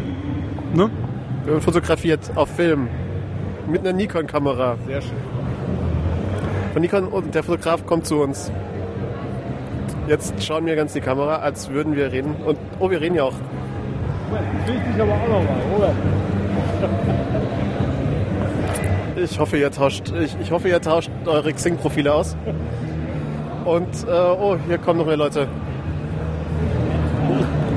ne? 0.74 0.90
Wir 1.46 1.54
haben 1.54 1.62
fotografiert 1.62 2.32
auf 2.36 2.50
Film 2.50 2.88
mit 3.68 3.82
einer 3.82 3.94
Nikon-Kamera. 3.94 4.78
Sehr 4.88 5.02
schön. 5.02 5.18
Von 6.74 6.82
Nikon 6.82 7.08
und 7.08 7.36
der 7.36 7.44
Fotograf 7.44 7.86
kommt 7.86 8.06
zu 8.06 8.22
uns. 8.22 8.52
Jetzt 10.08 10.44
schauen 10.44 10.66
wir 10.66 10.76
ganz 10.76 10.94
die 10.94 11.02
Kamera, 11.02 11.38
als 11.38 11.70
würden 11.70 11.96
wir 11.96 12.12
reden. 12.12 12.36
Und 12.46 12.58
oh, 12.80 12.90
wir 12.90 13.00
reden 13.00 13.16
ja 13.16 13.24
auch. 13.24 13.36
Wichtig 14.66 15.02
aber 15.02 15.14
auch 15.14 15.28
nochmal, 15.28 15.62
Robert. 15.74 15.96
Ich 19.16 19.40
hoffe, 19.40 19.58
ihr 19.58 19.72
tauscht, 19.72 20.12
ich, 20.20 20.36
ich 20.42 20.52
hoffe, 20.52 20.68
ihr 20.68 20.82
tauscht 20.82 21.12
eure 21.26 21.54
Xing-Profile 21.54 22.14
aus. 22.14 22.36
Und 23.66 24.08
äh, 24.08 24.12
oh, 24.12 24.58
hier 24.68 24.78
kommen 24.80 25.00
noch 25.00 25.06
mehr 25.06 25.18
Leute. 25.18 25.48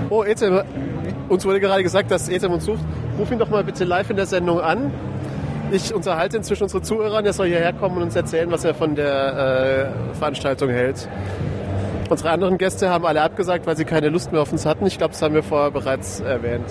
Oh, 0.08 0.24
Etem, 0.24 0.62
uns 1.28 1.44
wurde 1.44 1.60
gerade 1.60 1.82
gesagt, 1.82 2.10
dass 2.10 2.28
Etem 2.28 2.52
uns 2.52 2.64
sucht. 2.64 2.80
Ruf 3.18 3.30
ihn 3.30 3.38
doch 3.38 3.50
mal 3.50 3.62
bitte 3.62 3.84
live 3.84 4.10
in 4.10 4.16
der 4.16 4.26
Sendung 4.26 4.60
an. 4.60 4.90
Ich 5.70 5.94
unterhalte 5.94 6.36
inzwischen 6.36 6.64
unsere 6.64 6.82
Zuhörer 6.82 7.18
und 7.18 7.26
er 7.26 7.32
soll 7.32 7.48
hierher 7.48 7.72
kommen 7.72 7.96
und 7.96 8.04
uns 8.04 8.16
erzählen, 8.16 8.50
was 8.50 8.64
er 8.64 8.74
von 8.74 8.94
der 8.94 9.90
äh, 10.14 10.14
Veranstaltung 10.16 10.70
hält. 10.70 11.08
Unsere 12.08 12.30
anderen 12.30 12.58
Gäste 12.58 12.90
haben 12.90 13.06
alle 13.06 13.22
abgesagt, 13.22 13.66
weil 13.66 13.76
sie 13.76 13.84
keine 13.84 14.08
Lust 14.08 14.30
mehr 14.30 14.42
auf 14.42 14.52
uns 14.52 14.66
hatten. 14.66 14.86
Ich 14.86 14.98
glaube, 14.98 15.12
das 15.12 15.22
haben 15.22 15.34
wir 15.34 15.42
vorher 15.42 15.70
bereits 15.70 16.20
erwähnt. 16.20 16.68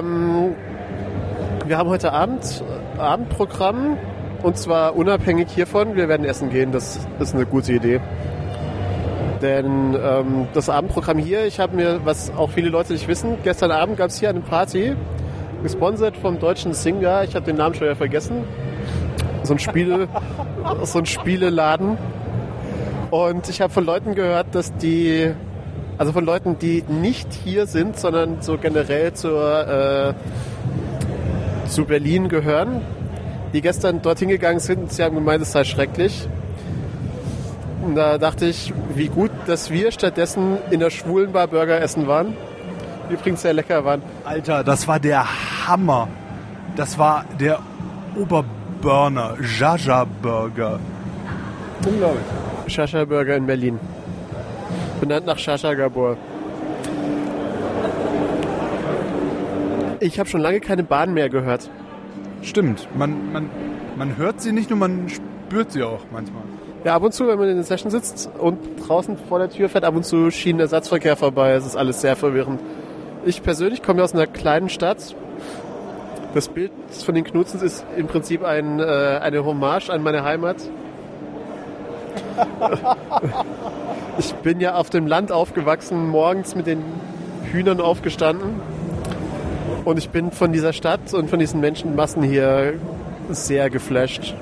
Ähm, 0.00 0.54
wir 1.66 1.78
haben 1.78 1.88
heute 1.88 2.12
Abend 2.12 2.64
Abendprogramm 2.98 3.96
und 4.42 4.56
zwar 4.56 4.96
unabhängig 4.96 5.48
hiervon. 5.50 5.96
Wir 5.96 6.08
werden 6.08 6.24
essen 6.26 6.50
gehen, 6.50 6.72
das 6.72 7.06
ist 7.18 7.34
eine 7.34 7.46
gute 7.46 7.72
Idee. 7.72 8.00
Denn 9.42 9.94
ähm, 9.94 10.48
das 10.52 10.68
Abendprogramm 10.68 11.18
hier, 11.18 11.46
ich 11.46 11.60
habe 11.60 11.76
mir, 11.76 12.00
was 12.04 12.30
auch 12.36 12.50
viele 12.50 12.68
Leute 12.68 12.92
nicht 12.92 13.08
wissen, 13.08 13.38
gestern 13.42 13.70
Abend 13.70 13.96
gab 13.96 14.10
es 14.10 14.18
hier 14.18 14.28
eine 14.28 14.40
Party, 14.40 14.94
gesponsert 15.62 16.16
vom 16.16 16.38
deutschen 16.38 16.74
Singer. 16.74 17.22
Ich 17.24 17.34
habe 17.34 17.46
den 17.46 17.56
Namen 17.56 17.74
schon 17.74 17.84
wieder 17.84 17.96
vergessen. 17.96 18.44
So 19.42 19.54
ein 19.54 19.58
Spiele, 19.58 20.08
so 20.82 20.98
ein 20.98 21.06
Spieleladen. 21.06 21.96
Und 23.10 23.48
ich 23.48 23.60
habe 23.60 23.72
von 23.72 23.84
Leuten 23.84 24.14
gehört, 24.14 24.54
dass 24.54 24.74
die, 24.76 25.32
also 26.00 26.12
von 26.12 26.24
Leuten, 26.24 26.58
die 26.58 26.82
nicht 26.88 27.28
hier 27.44 27.66
sind, 27.66 27.98
sondern 27.98 28.40
so 28.40 28.56
generell 28.56 29.12
zur, 29.12 29.68
äh, 29.68 30.14
zu 31.68 31.84
Berlin 31.84 32.30
gehören, 32.30 32.80
die 33.52 33.60
gestern 33.60 34.00
dorthin 34.00 34.30
gegangen 34.30 34.60
sind 34.60 34.80
und 34.80 34.92
sie 34.94 35.02
haben 35.02 35.14
gemeint, 35.14 35.42
es 35.42 35.52
sei 35.52 35.64
schrecklich. 35.64 36.26
Und 37.84 37.96
da 37.96 38.16
dachte 38.16 38.46
ich, 38.46 38.72
wie 38.94 39.08
gut, 39.08 39.30
dass 39.46 39.70
wir 39.70 39.92
stattdessen 39.92 40.56
in 40.70 40.80
der 40.80 40.88
Schwulenbar 40.88 41.48
Burger 41.48 41.82
essen 41.82 42.06
waren. 42.06 42.34
Die 43.10 43.14
übrigens 43.14 43.42
sehr 43.42 43.52
lecker 43.52 43.84
waren. 43.84 44.00
Alter, 44.24 44.64
das 44.64 44.88
war 44.88 44.98
der 44.98 45.26
Hammer. 45.66 46.08
Das 46.76 46.98
war 46.98 47.26
der 47.38 47.58
Oberburner 48.16 49.36
Jaja 49.38 50.06
Burger. 50.22 50.80
Unglaublich. 51.86 52.24
Shasha 52.68 53.04
Burger 53.04 53.36
in 53.36 53.46
Berlin. 53.46 53.78
Benannt 55.00 55.26
nach 55.26 55.38
Shasha 55.38 55.74
Gabor. 55.74 56.16
Ich 60.00 60.18
habe 60.18 60.28
schon 60.28 60.40
lange 60.40 60.60
keine 60.60 60.82
Bahn 60.82 61.12
mehr 61.14 61.28
gehört. 61.28 61.70
Stimmt, 62.42 62.88
man, 62.96 63.32
man, 63.32 63.50
man 63.96 64.16
hört 64.16 64.40
sie 64.40 64.52
nicht 64.52 64.70
nur, 64.70 64.78
man 64.78 65.08
spürt 65.08 65.72
sie 65.72 65.82
auch 65.82 66.00
manchmal. 66.10 66.42
Ja, 66.84 66.94
ab 66.94 67.02
und 67.02 67.12
zu, 67.12 67.26
wenn 67.26 67.38
man 67.38 67.48
in 67.48 67.56
der 67.56 67.64
Session 67.64 67.90
sitzt 67.90 68.30
und 68.38 68.58
draußen 68.86 69.18
vor 69.28 69.38
der 69.38 69.50
Tür 69.50 69.68
fährt 69.68 69.84
ab 69.84 69.94
und 69.94 70.04
zu 70.04 70.30
Schienenersatzverkehr 70.30 71.16
vorbei. 71.16 71.52
Es 71.52 71.66
ist 71.66 71.76
alles 71.76 72.00
sehr 72.00 72.16
verwirrend. 72.16 72.60
Ich 73.26 73.42
persönlich 73.42 73.82
komme 73.82 74.02
aus 74.02 74.14
einer 74.14 74.26
kleinen 74.26 74.70
Stadt. 74.70 75.14
Das 76.32 76.48
Bild 76.48 76.72
von 77.04 77.14
den 77.14 77.24
Knutzens 77.24 77.62
ist 77.62 77.84
im 77.96 78.06
Prinzip 78.06 78.42
ein, 78.42 78.80
äh, 78.80 78.82
eine 78.82 79.44
Hommage 79.44 79.90
an 79.90 80.02
meine 80.02 80.24
Heimat. 80.24 80.56
ich 84.18 84.32
bin 84.34 84.60
ja 84.60 84.74
auf 84.74 84.90
dem 84.90 85.06
Land 85.06 85.32
aufgewachsen, 85.32 86.08
morgens 86.08 86.54
mit 86.54 86.66
den 86.66 86.82
Hühnern 87.50 87.80
aufgestanden. 87.80 88.60
Und 89.84 89.98
ich 89.98 90.10
bin 90.10 90.30
von 90.30 90.52
dieser 90.52 90.72
Stadt 90.72 91.14
und 91.14 91.30
von 91.30 91.38
diesen 91.38 91.60
Menschenmassen 91.60 92.22
hier 92.22 92.74
sehr 93.30 93.70
geflasht. 93.70 94.34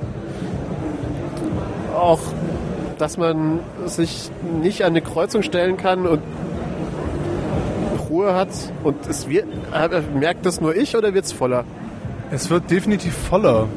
Auch, 1.94 2.20
dass 2.98 3.16
man 3.16 3.61
sich 3.87 4.30
nicht 4.61 4.82
an 4.82 4.88
eine 4.88 5.02
Kreuzung 5.02 5.42
stellen 5.42 5.76
kann 5.76 6.06
und 6.06 6.22
Ruhe 8.08 8.34
hat. 8.34 8.48
Und 8.82 9.06
es 9.06 9.28
wird, 9.28 9.46
merkt 10.14 10.44
das 10.46 10.61
nur 10.61 10.74
ich 10.74 10.96
oder 10.96 11.14
wird 11.14 11.24
es 11.24 11.32
voller? 11.32 11.64
Es 12.30 12.50
wird 12.50 12.70
definitiv 12.70 13.14
voller. 13.14 13.68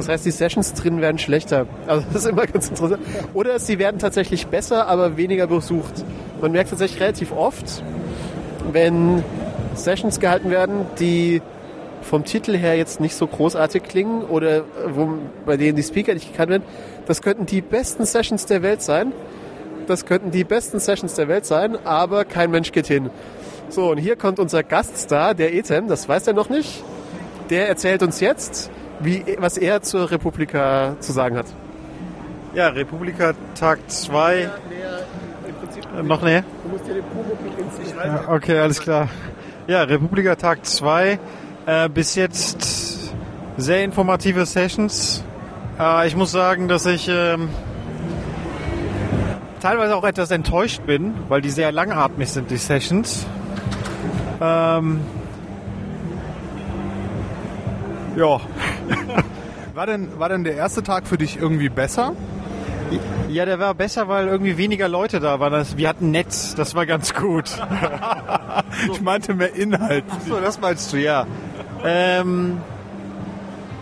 Das 0.00 0.08
heißt, 0.08 0.24
die 0.24 0.30
Sessions 0.30 0.72
drin 0.72 1.02
werden 1.02 1.18
schlechter. 1.18 1.66
Also 1.86 2.06
das 2.12 2.24
ist 2.24 2.30
immer 2.30 2.46
ganz 2.46 2.68
interessant. 2.68 3.02
Oder 3.34 3.58
sie 3.58 3.78
werden 3.78 3.98
tatsächlich 3.98 4.46
besser, 4.46 4.86
aber 4.86 5.18
weniger 5.18 5.46
besucht. 5.46 5.92
Man 6.40 6.52
merkt 6.52 6.70
tatsächlich 6.70 7.00
relativ 7.00 7.32
oft, 7.32 7.82
wenn 8.72 9.22
Sessions 9.74 10.18
gehalten 10.18 10.50
werden, 10.50 10.86
die 10.98 11.42
vom 12.02 12.24
Titel 12.24 12.56
her 12.56 12.78
jetzt 12.78 12.98
nicht 13.00 13.14
so 13.14 13.26
großartig 13.26 13.82
klingen 13.82 14.22
oder 14.22 14.62
wo, 14.88 15.18
bei 15.44 15.58
denen 15.58 15.76
die 15.76 15.82
Speaker 15.82 16.14
nicht 16.14 16.32
gekannt 16.32 16.50
werden, 16.50 16.62
das 17.06 17.20
könnten 17.20 17.44
die 17.44 17.60
besten 17.60 18.06
Sessions 18.06 18.46
der 18.46 18.62
Welt 18.62 18.80
sein. 18.80 19.12
Das 19.86 20.06
könnten 20.06 20.30
die 20.30 20.44
besten 20.44 20.78
Sessions 20.78 21.14
der 21.14 21.28
Welt 21.28 21.44
sein, 21.44 21.76
aber 21.84 22.24
kein 22.24 22.50
Mensch 22.50 22.72
geht 22.72 22.86
hin. 22.86 23.10
So, 23.68 23.90
und 23.90 23.98
hier 23.98 24.16
kommt 24.16 24.38
unser 24.38 24.62
Gaststar, 24.62 25.34
der 25.34 25.52
Ethem, 25.52 25.88
das 25.88 26.08
weiß 26.08 26.26
er 26.26 26.32
noch 26.32 26.48
nicht. 26.48 26.82
Der 27.50 27.68
erzählt 27.68 28.02
uns 28.02 28.20
jetzt, 28.20 28.70
wie, 29.00 29.24
was 29.38 29.56
er 29.56 29.82
zur 29.82 30.10
Republika 30.10 30.96
zu 31.00 31.12
sagen 31.12 31.36
hat. 31.36 31.46
Ja, 32.54 32.68
Republika 32.68 33.34
Tag 33.54 33.78
2. 33.88 34.40
Äh, 34.42 34.48
noch 36.02 36.22
näher? 36.22 36.44
Du 36.64 36.68
musst 36.70 36.86
dir 36.86 36.94
den 36.94 37.04
ja, 38.04 38.28
Okay, 38.28 38.58
alles 38.58 38.80
klar. 38.80 39.08
Ja, 39.66 39.82
Republika 39.82 40.34
Tag 40.34 40.64
2. 40.64 41.18
Äh, 41.66 41.88
bis 41.88 42.14
jetzt 42.14 43.14
sehr 43.56 43.84
informative 43.84 44.46
Sessions. 44.46 45.22
Äh, 45.78 46.08
ich 46.08 46.16
muss 46.16 46.32
sagen, 46.32 46.68
dass 46.68 46.86
ich 46.86 47.08
ähm, 47.08 47.50
teilweise 49.60 49.94
auch 49.94 50.04
etwas 50.04 50.30
enttäuscht 50.30 50.84
bin, 50.86 51.14
weil 51.28 51.40
die 51.40 51.50
sehr 51.50 51.70
langatmig 51.70 52.30
sind, 52.30 52.50
die 52.50 52.56
Sessions. 52.56 53.26
Ähm, 54.40 55.00
ja. 58.20 58.40
war, 59.74 59.86
denn, 59.86 60.18
war 60.18 60.28
denn 60.28 60.44
der 60.44 60.54
erste 60.54 60.82
Tag 60.82 61.08
für 61.08 61.18
dich 61.18 61.38
irgendwie 61.38 61.68
besser? 61.68 62.14
Ja, 63.28 63.44
der 63.44 63.58
war 63.60 63.74
besser, 63.74 64.08
weil 64.08 64.26
irgendwie 64.26 64.58
weniger 64.58 64.88
Leute 64.88 65.20
da 65.20 65.38
waren. 65.38 65.64
Wir 65.76 65.88
hatten 65.88 66.10
Netz, 66.10 66.54
das 66.54 66.74
war 66.74 66.84
ganz 66.86 67.14
gut. 67.14 67.44
ich 68.92 69.00
meinte 69.00 69.34
mehr 69.34 69.54
Inhalt. 69.54 70.04
Ach 70.10 70.20
so, 70.28 70.40
das 70.40 70.60
meinst 70.60 70.92
du, 70.92 70.96
ja. 70.96 71.26
Ähm, 71.84 72.58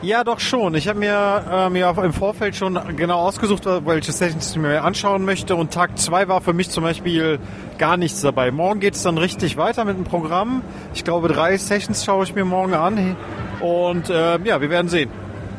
ja, 0.03 0.23
doch 0.23 0.39
schon. 0.39 0.75
Ich 0.75 0.87
habe 0.87 0.99
mir, 0.99 1.45
äh, 1.51 1.71
mir 1.71 1.93
im 2.03 2.13
Vorfeld 2.13 2.55
schon 2.55 2.79
genau 2.97 3.19
ausgesucht, 3.19 3.65
welche 3.67 4.13
Sessions 4.13 4.53
ich 4.53 4.57
mir 4.59 4.85
anschauen 4.85 5.25
möchte. 5.25 5.57
Und 5.57 5.73
Tag 5.73 5.99
2 5.99 6.29
war 6.29 6.41
für 6.41 6.53
mich 6.53 6.71
zum 6.71 6.85
Beispiel 6.85 7.41
gar 7.79 7.97
nichts 7.97 8.21
dabei. 8.21 8.51
Morgen 8.51 8.81
geht 8.81 8.95
es 8.95 9.03
dann 9.03 9.19
richtig 9.19 9.57
weiter 9.57 9.85
mit 9.85 9.97
dem 9.97 10.05
Programm. 10.05 10.63
Ich 10.95 11.03
glaube, 11.03 11.29
drei 11.29 11.57
Sessions 11.57 12.05
schaue 12.05 12.25
ich 12.25 12.35
mir 12.35 12.45
morgen 12.45 12.75
an. 12.75 13.17
Und 13.61 14.11
äh, 14.11 14.39
ja, 14.45 14.61
wir 14.61 14.71
werden 14.71 14.89
sehen. 14.89 15.11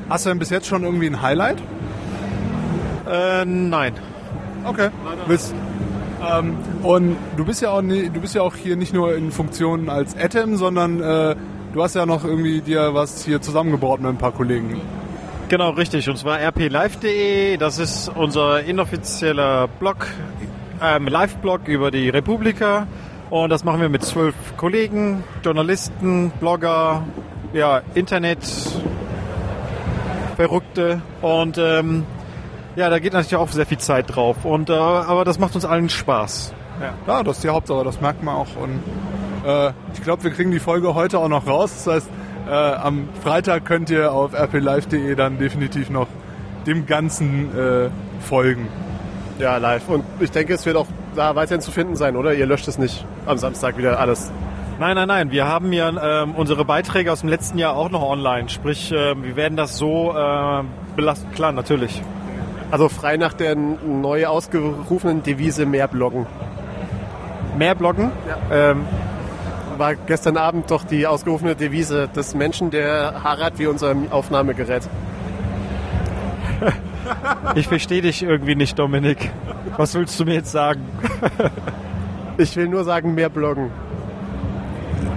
Hast 0.10 0.26
du 0.26 0.30
denn 0.30 0.40
bis 0.40 0.50
jetzt 0.50 0.68
schon 0.68 0.84
irgendwie 0.84 1.08
ein 1.08 1.22
Highlight? 1.22 1.58
Äh, 3.10 3.46
nein. 3.46 3.94
Okay. 4.66 4.90
Willst, 5.28 5.54
ähm, 6.28 6.58
und 6.84 7.18
du 7.38 7.46
bist 7.46 7.62
ja 7.62 7.72
auch 7.72 7.82
nie, 7.82 8.10
du 8.10 8.20
bist 8.20 8.36
ja 8.36 8.42
auch 8.42 8.56
hier 8.56 8.76
nicht 8.76 8.94
nur 8.94 9.16
in 9.16 9.32
Funktion 9.32 9.90
als 9.90 10.18
Atom, 10.18 10.58
sondern 10.58 11.02
äh, 11.02 11.36
du 11.74 11.84
hast 11.84 11.96
ja 11.96 12.06
noch 12.06 12.24
irgendwie 12.24 12.62
dir 12.62 12.94
was 12.94 13.24
hier 13.24 13.42
zusammengebaut 13.42 14.02
mit 14.02 14.10
ein 14.10 14.18
paar 14.18 14.32
Kollegen. 14.32 14.82
Genau, 15.48 15.72
richtig. 15.72 16.08
Und 16.10 16.18
zwar 16.18 16.40
rplive.de. 16.40 17.58
Das 17.58 17.80
ist 17.80 18.12
unser 18.14 18.64
inoffizieller 18.64 19.68
Blog, 19.68 20.08
ähm, 20.82 21.08
Live-Blog 21.08 21.68
über 21.68 21.90
die 21.90 22.10
Republika. 22.10 22.88
Und 23.30 23.50
das 23.50 23.64
machen 23.64 23.82
wir 23.82 23.90
mit 23.90 24.04
zwölf 24.04 24.36
Kollegen, 24.58 25.24
Journalisten, 25.44 26.32
Blogger, 26.40 27.04
ja, 27.54 27.82
Internet, 27.94 28.40
Verrückte. 30.36 31.02
Und 31.22 31.58
ähm, 31.58 32.06
ja, 32.76 32.90
da 32.90 33.00
geht 33.00 33.14
natürlich 33.14 33.36
auch 33.36 33.50
sehr 33.50 33.66
viel 33.66 33.80
Zeit 33.80 34.16
drauf. 34.16 34.46
Und, 34.46 34.70
äh, 34.70 34.74
aber 34.74 35.26
das 35.26 35.40
macht 35.40 35.56
uns 35.56 35.66
allen 35.66 35.90
Spaß. 35.90 36.54
Ja, 37.08 37.24
das 37.24 37.38
ist 37.38 37.44
die 37.44 37.50
Hauptsache, 37.50 37.84
das 37.84 38.00
merkt 38.00 38.24
man 38.24 38.36
auch. 38.36 38.56
Und 38.56 38.82
äh, 39.46 39.74
ich 39.94 40.02
glaube, 40.02 40.24
wir 40.24 40.32
kriegen 40.32 40.52
die 40.52 40.60
Folge 40.60 40.96
heute 40.96 41.20
auch 41.20 41.28
noch 41.28 41.46
raus. 41.46 41.84
Das 41.84 41.96
heißt, 41.96 42.10
äh, 42.48 42.52
am 42.52 43.10
Freitag 43.22 43.66
könnt 43.66 43.90
ihr 43.90 44.14
auf 44.14 44.34
rplive.de 44.34 45.14
dann 45.16 45.38
definitiv 45.38 45.90
noch 45.90 46.08
dem 46.66 46.86
Ganzen 46.86 47.56
äh, 47.58 47.90
folgen. 48.22 48.70
Ja, 49.40 49.58
live. 49.58 49.88
Und 49.90 50.04
ich 50.20 50.32
denke, 50.32 50.54
es 50.54 50.66
wird 50.66 50.78
auch 50.78 50.88
da 51.16 51.36
weiterhin 51.36 51.62
zu 51.62 51.72
finden 51.72 51.96
sein, 51.96 52.16
oder? 52.16 52.34
Ihr 52.34 52.46
löscht 52.46 52.68
es 52.68 52.78
nicht 52.78 53.06
am 53.26 53.38
Samstag 53.38 53.78
wieder 53.78 54.00
alles. 54.00 54.32
Nein, 54.80 54.96
nein, 54.96 55.10
nein. 55.10 55.32
Wir 55.32 55.46
haben 55.46 55.74
ja 55.74 56.24
ähm, 56.24 56.36
unsere 56.36 56.64
Beiträge 56.64 57.12
aus 57.12 57.20
dem 57.20 57.28
letzten 57.28 57.58
Jahr 57.58 57.76
auch 57.76 57.90
noch 57.90 58.02
online. 58.02 58.48
Sprich, 58.48 58.94
ähm, 58.96 59.24
wir 59.24 59.36
werden 59.36 59.58
das 59.58 59.78
so 59.78 60.16
äh, 60.16 60.64
belasten. 60.96 61.30
Klar, 61.34 61.52
natürlich. 61.52 62.02
Also 62.72 62.88
frei 62.88 63.18
nach 63.18 63.34
der 63.34 63.56
neu 63.56 64.26
ausgerufenen 64.28 65.22
Devise 65.22 65.66
mehr 65.66 65.90
bloggen. 65.90 66.28
Mehr 67.58 67.76
bloggen? 67.76 68.12
Ja. 68.50 68.72
Ähm, 68.72 68.86
war 69.78 69.96
gestern 69.96 70.38
Abend 70.38 70.72
doch 70.72 70.86
die 70.86 71.06
ausgerufene 71.06 71.56
Devise 71.56 72.08
des 72.08 72.34
Menschen, 72.34 72.72
der 72.72 73.22
Harald 73.22 73.60
wie 73.60 73.68
unser 73.68 73.96
Aufnahmegerät. 74.12 74.88
Ich 77.56 77.68
verstehe 77.68 78.02
dich 78.02 78.24
irgendwie 78.24 78.56
nicht, 78.56 78.80
Dominik. 78.80 79.30
Was 79.76 79.96
willst 79.96 80.18
du 80.20 80.26
mir 80.26 80.36
jetzt 80.36 80.52
sagen? 80.52 80.86
Ich 82.38 82.56
will 82.56 82.70
nur 82.70 82.86
sagen, 82.86 83.16
mehr 83.16 83.30
bloggen. 83.30 83.72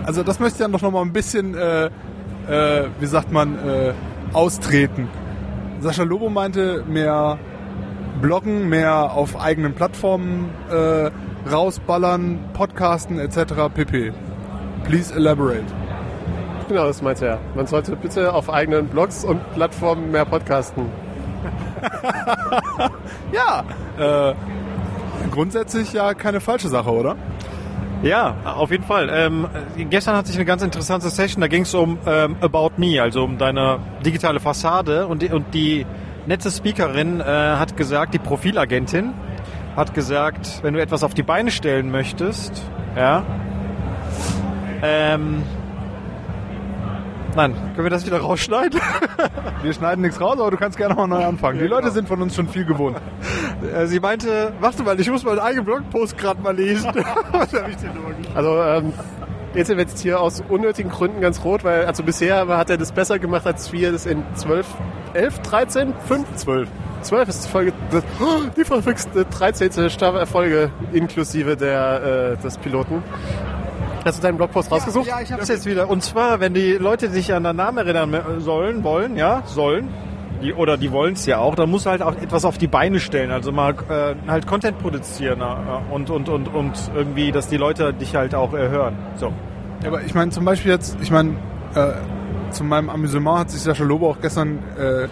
Also 0.05 0.23
das 0.23 0.41
möchte 0.41 0.57
ich 0.57 0.63
dann 0.63 0.73
doch 0.73 0.83
noch 0.83 0.91
mal 0.91 1.03
ein 1.03 1.13
bisschen, 1.13 1.55
äh, 1.55 1.87
äh, 1.87 2.89
wie 2.99 3.07
sagt 3.07 3.31
man, 3.31 3.57
äh, 3.57 3.93
austreten. 4.33 5.09
Sascha 5.81 6.03
Lobo 6.03 6.29
meinte 6.29 6.85
mehr 6.89 7.39
bloggen, 8.21 8.69
mehr 8.69 9.13
auf 9.13 9.41
eigenen 9.41 9.75
Plattformen 9.75 10.51
äh, 10.71 11.11
rausballern, 11.51 12.39
podcasten 12.53 13.19
etc. 13.19 13.75
pp. 13.75 14.13
Please 14.85 15.15
elaborate. 15.15 15.65
Genau, 16.69 16.87
das 16.87 17.03
meinte 17.03 17.27
er. 17.27 17.39
Man 17.55 17.67
sollte 17.67 17.97
bitte 17.97 18.33
auf 18.33 18.49
eigenen 18.49 18.87
Blogs 18.87 19.25
und 19.25 19.41
Plattformen 19.55 20.11
mehr 20.11 20.25
podcasten. 20.25 20.87
ja, 23.33 23.65
äh, 23.99 24.35
grundsätzlich 25.31 25.93
ja 25.93 26.15
keine 26.15 26.41
falsche 26.41 26.69
Sache, 26.69 26.91
oder? 26.91 27.17
Ja, 28.03 28.35
auf 28.45 28.73
jeden 28.73 28.83
Fall. 28.83 29.09
Ähm, 29.13 29.47
gestern 29.91 30.17
hatte 30.17 30.31
ich 30.31 30.37
eine 30.37 30.45
ganz 30.45 30.63
interessante 30.63 31.09
Session, 31.09 31.41
da 31.41 31.47
ging 31.47 31.63
es 31.63 31.73
um 31.73 31.99
ähm, 32.05 32.37
About 32.41 32.73
Me, 32.77 33.01
also 33.01 33.23
um 33.23 33.39
deine 33.39 33.79
digitale 34.05 34.41
Fassade 34.41 35.07
und 35.07 35.23
die, 35.23 35.29
und 35.29 35.55
die 35.55 35.87
nette 36.27 36.51
Speakerin 36.51 37.21
äh, 37.21 37.25
hat 37.25 37.77
gesagt, 37.77 38.15
die 38.15 38.19
Profilagentin 38.19 39.15
hat 39.77 39.95
gesagt, 39.95 40.61
wenn 40.63 40.75
du 40.75 40.83
etwas 40.83 41.05
auf 41.05 41.15
die 41.15 41.23
Beine 41.23 41.53
stellen 41.53 41.93
möchtest, 41.93 42.65
ja, 42.97 43.25
ähm, 44.83 45.45
Nein, 47.35 47.55
können 47.75 47.85
wir 47.85 47.91
das 47.91 48.05
wieder 48.05 48.19
rausschneiden? 48.19 48.79
wir 49.63 49.73
schneiden 49.73 50.03
nichts 50.03 50.21
raus, 50.21 50.39
aber 50.39 50.51
du 50.51 50.59
kannst 50.59 50.77
gerne 50.77 50.95
mal 50.95 51.07
neu 51.07 51.25
anfangen. 51.25 51.59
Die 51.59 51.67
Leute 51.67 51.91
sind 51.91 52.07
von 52.07 52.21
uns 52.21 52.35
schon 52.35 52.49
viel 52.49 52.65
gewohnt. 52.65 52.99
Äh, 53.63 53.87
sie 53.87 54.01
meinte, 54.01 54.53
warte 54.59 54.83
mal, 54.83 54.99
ich 54.99 55.09
muss 55.09 55.23
meinen 55.23 55.39
eigenen 55.39 55.65
Blogpost 55.65 56.19
gerade 56.19 56.43
mal 56.43 56.55
lesen. 56.55 56.91
Was 57.31 57.53
habe 57.53 57.71
ich 57.71 57.77
denn 57.77 57.93
Also, 58.35 58.61
ähm, 58.61 58.93
jetzt 59.55 59.69
wird 59.69 59.79
jetzt 59.79 60.01
hier 60.01 60.21
aus 60.21 60.43
unnötigen 60.49 60.91
Gründen 60.91 61.21
ganz 61.21 61.45
rot, 61.45 61.63
weil 61.63 61.85
also 61.85 62.03
bisher 62.03 62.49
hat 62.49 62.71
er 62.71 62.77
das 62.77 62.91
besser 62.91 63.21
gemacht, 63.21 63.47
als 63.47 63.73
wir 63.73 63.93
das 63.93 64.05
in 64.05 64.25
12, 64.35 64.67
11, 65.15 65.39
13, 65.43 65.95
5, 66.09 66.35
12. 66.35 66.69
12 67.03 67.29
ist 67.29 67.45
die 67.45 67.49
Folge, 67.51 67.73
die 68.57 68.65
verrückte 68.65 69.25
13. 69.27 69.91
Folge 70.27 70.71
inklusive 70.93 71.57
der, 71.57 72.37
äh, 72.39 72.43
des 72.43 72.59
Piloten. 72.59 73.05
Hast 74.05 74.19
du 74.19 74.23
deinen 74.23 74.37
Blogpost 74.37 74.71
rausgesucht? 74.71 75.07
Ja, 75.07 75.21
ich 75.21 75.31
habe 75.33 75.43
es 75.43 75.49
jetzt 75.49 75.67
wieder. 75.67 75.89
Und 75.89 76.03
zwar, 76.03 76.41
wenn 76.41 76.55
die 76.55 76.73
Leute 76.73 77.09
sich 77.11 77.33
an 77.33 77.45
den 77.45 77.57
Namen 77.57 77.79
erinnern 77.79 78.41
sollen, 78.41 78.83
wollen, 78.83 79.17
ja, 79.17 79.43
sollen, 79.47 79.89
die, 80.43 80.53
oder 80.53 80.77
die 80.77 80.91
wollen 80.91 81.15
es 81.15 81.25
ja 81.27 81.39
auch, 81.39 81.55
dann 81.55 81.71
muss 81.71 81.87
halt 81.87 82.03
auch 82.03 82.17
etwas 82.17 82.45
auf 82.45 82.59
die 82.59 82.67
Beine 82.67 82.99
stellen. 82.99 83.31
Also 83.31 83.53
mal 83.53 83.75
äh, 83.89 84.15
halt 84.27 84.47
Content 84.47 84.79
produzieren 84.79 85.41
äh, 85.41 85.95
und, 85.95 86.11
und, 86.11 86.29
und, 86.29 86.49
und 86.49 86.73
irgendwie, 86.95 87.31
dass 87.31 87.49
die 87.49 87.57
Leute 87.57 87.95
dich 87.95 88.15
halt 88.17 88.35
auch 88.35 88.53
äh, 88.55 88.69
hören. 88.69 88.97
So. 89.17 89.33
Ja, 89.83 89.89
aber 89.89 90.03
ich 90.03 90.15
meine 90.15 90.31
zum 90.31 90.45
Beispiel 90.45 90.73
jetzt, 90.73 90.97
ich 91.01 91.11
meine, 91.11 91.37
äh, 91.75 91.93
zu 92.51 92.65
meinem 92.65 92.91
Amüsement 92.91 93.39
hat 93.39 93.51
sich 93.51 93.63
Sascha 93.63 93.85
Lobo 93.85 94.11
auch 94.11 94.21
gestern 94.21 94.59
äh, 94.79 95.09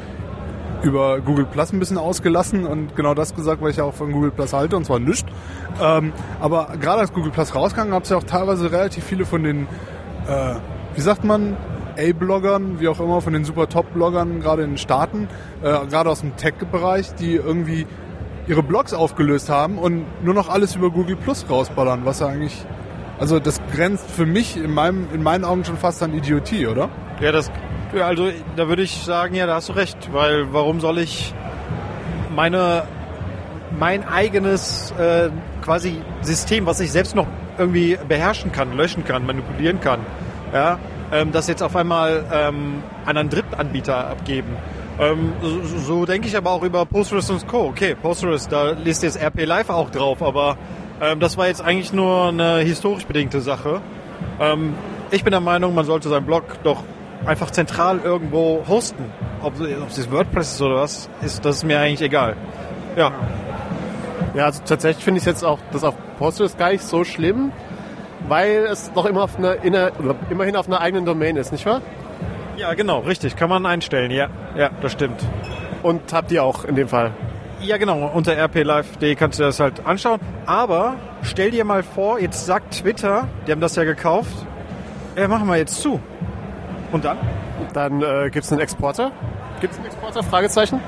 über 0.83 1.21
Google 1.21 1.47
Plus 1.47 1.73
ein 1.73 1.79
bisschen 1.79 1.99
ausgelassen 1.99 2.66
und 2.66 2.97
genau 2.97 3.14
das 3.14 3.35
gesagt, 3.35 3.61
weil 3.62 3.71
ich 3.71 3.81
auch 3.81 3.95
von 3.95 4.12
Google 4.12 4.31
Plus 4.31 4.53
halte 4.53 4.77
und 4.77 4.85
zwar 4.85 4.99
nichts. 4.99 5.31
Ähm, 5.83 6.12
aber 6.40 6.73
gerade 6.81 7.01
als 7.01 7.12
Google 7.12 7.33
Plus 7.33 7.55
rauskam, 7.55 7.90
gab 7.90 8.05
es 8.05 8.11
ja 8.11 8.16
auch 8.16 8.25
teilweise 8.25 8.73
relativ 8.73 9.05
viele 9.05 9.27
von 9.27 9.43
den, 9.43 9.66
äh, 10.27 10.55
wie 10.95 11.01
sagt 11.01 11.25
man, 11.25 11.57
A-Bloggern, 11.99 12.81
wie 12.81 12.88
auch 12.88 13.01
immer, 13.01 13.21
von 13.21 13.33
den 13.33 13.45
super 13.45 13.69
Top-Bloggern, 13.69 14.40
gerade 14.40 14.62
in 14.62 14.71
den 14.71 14.79
Staaten, 14.79 15.29
äh, 15.62 15.87
gerade 15.87 16.09
aus 16.09 16.21
dem 16.21 16.37
Tech-Bereich, 16.37 17.14
die 17.14 17.35
irgendwie 17.35 17.87
ihre 18.47 18.62
Blogs 18.62 18.95
aufgelöst 18.95 19.51
haben 19.51 19.79
und 19.79 20.07
nur 20.25 20.35
noch 20.35 20.49
alles 20.49 20.77
über 20.77 20.90
Google 20.90 21.16
Plus 21.16 21.47
rausballern, 21.49 22.05
was 22.05 22.21
ja 22.21 22.29
eigentlich, 22.29 22.64
also 23.19 23.38
das 23.38 23.61
grenzt 23.73 24.11
für 24.11 24.27
mich 24.27 24.57
in, 24.57 24.73
meinem, 24.73 25.09
in 25.12 25.23
meinen 25.23 25.45
Augen 25.45 25.64
schon 25.64 25.77
fast 25.77 26.03
an 26.03 26.14
Idiotie, 26.14 26.66
oder? 26.66 26.88
Ja, 27.21 27.33
das 27.33 27.51
also 27.98 28.31
da 28.57 28.68
würde 28.68 28.83
ich 28.83 29.03
sagen, 29.03 29.35
ja, 29.35 29.46
da 29.46 29.55
hast 29.57 29.68
du 29.68 29.72
recht, 29.72 30.12
weil 30.12 30.53
warum 30.53 30.81
soll 30.81 30.98
ich 30.98 31.35
meine 32.35 32.85
mein 33.79 34.07
eigenes 34.07 34.92
äh, 34.98 35.31
quasi 35.62 36.03
System, 36.22 36.66
was 36.66 36.81
ich 36.81 36.90
selbst 36.90 37.14
noch 37.14 37.26
irgendwie 37.59 37.98
beherrschen 38.09 38.53
kann, 38.53 38.76
löschen 38.76 39.05
kann, 39.05 39.24
manipulieren 39.26 39.81
kann, 39.81 40.00
ja, 40.53 40.79
ähm, 41.12 41.33
das 41.33 41.48
jetzt 41.48 41.62
auf 41.62 41.76
einmal 41.76 42.24
ähm, 42.33 42.83
an 43.07 43.16
einen 43.16 43.31
Drittanbieter 43.31 44.09
abgeben. 44.09 44.57
Ähm, 44.98 45.33
so, 45.42 45.79
so 45.79 46.07
denke 46.07 46.29
ich 46.29 46.37
aber 46.37 46.50
auch 46.50 46.62
über 46.62 46.85
Postgres 46.85 47.31
und 47.31 47.46
Co. 47.46 47.68
Okay, 47.68 47.94
Postgres, 47.94 48.48
da 48.48 48.72
liest 48.72 49.03
jetzt 49.03 49.22
RP 49.22 49.46
Live 49.46 49.70
auch 49.70 49.90
drauf, 49.90 50.22
aber 50.22 50.57
ähm, 51.00 51.20
das 51.20 51.37
war 51.37 51.46
jetzt 51.46 51.62
eigentlich 51.62 51.92
nur 51.92 52.29
eine 52.29 52.59
historisch 52.59 53.07
bedingte 53.07 53.40
Sache. 53.40 53.81
Ähm, 54.40 54.74
ich 55.11 55.24
bin 55.24 55.31
der 55.31 55.40
Meinung, 55.40 55.74
man 55.74 55.85
sollte 55.85 56.09
seinen 56.09 56.26
Blog 56.26 56.44
doch 56.62 56.83
einfach 57.27 57.51
zentral 57.51 58.01
irgendwo 58.03 58.65
hosten. 58.69 59.05
Ob, 59.43 59.55
ob 59.61 59.89
es 59.89 60.11
WordPress 60.11 60.55
ist 60.55 60.63
oder 60.63 60.77
was, 60.77 61.09
ist, 61.23 61.45
das 61.45 61.57
ist 61.57 61.65
mir 61.65 61.79
eigentlich 61.81 62.03
egal. 62.03 62.37
Ja. 62.97 63.13
Ja, 64.35 64.45
also 64.45 64.63
tatsächlich 64.65 65.05
finde 65.05 65.21
ich 65.21 65.27
jetzt 65.27 65.45
auch 65.45 65.59
das 65.73 65.83
auf 65.83 65.95
Postgres 66.19 66.57
gar 66.57 66.71
nicht 66.71 66.85
so 66.85 67.05
schlimm, 67.05 67.53
weil 68.29 68.67
es 68.71 68.93
doch 68.93 69.07
immer 69.07 69.25
auf 69.25 69.39
einer, 69.39 69.65
inner, 69.65 69.91
immerhin 70.31 70.57
auf 70.57 70.67
einer 70.67 70.81
eigenen 70.81 71.05
Domain 71.05 71.37
ist, 71.37 71.53
nicht 71.53 71.67
wahr? 71.67 71.81
Ja, 72.57 72.75
genau, 72.75 73.01
richtig. 73.01 73.37
Kann 73.37 73.49
man 73.49 73.65
einstellen, 73.67 74.11
ja. 74.11 74.29
Ja, 74.55 74.71
das 74.83 74.93
stimmt. 74.93 75.25
Und 75.83 76.13
habt 76.13 76.31
ihr 76.31 76.45
auch 76.45 76.65
in 76.65 76.77
dem 76.77 76.89
Fall? 76.89 77.13
Ja, 77.63 77.77
genau. 77.77 78.11
Unter 78.15 78.37
rplive.de 78.37 79.15
kannst 79.15 79.39
du 79.39 79.45
das 79.45 79.61
halt 79.61 79.87
anschauen. 79.87 80.21
Aber 80.47 80.97
stell 81.23 81.51
dir 81.51 81.65
mal 81.65 81.83
vor, 81.83 82.21
jetzt 82.21 82.47
sagt 82.47 82.81
Twitter, 82.81 83.29
die 83.47 83.53
haben 83.53 83.61
das 83.61 83.77
ja 83.77 83.85
gekauft, 83.85 84.33
ja, 85.17 85.27
machen 85.27 85.49
wir 85.49 85.57
jetzt 85.57 85.81
zu. 85.81 86.01
Und 86.92 87.05
dann? 87.05 87.18
Dann 87.72 88.03
äh, 88.03 88.31
gibt 88.31 88.44
es 88.44 88.53
einen 88.53 88.61
Exporter. 88.61 89.12
Gibt 89.61 89.72
es 89.72 89.79
einen 89.79 89.87
Exporter? 89.87 90.22
Fragezeichen? 90.22 90.81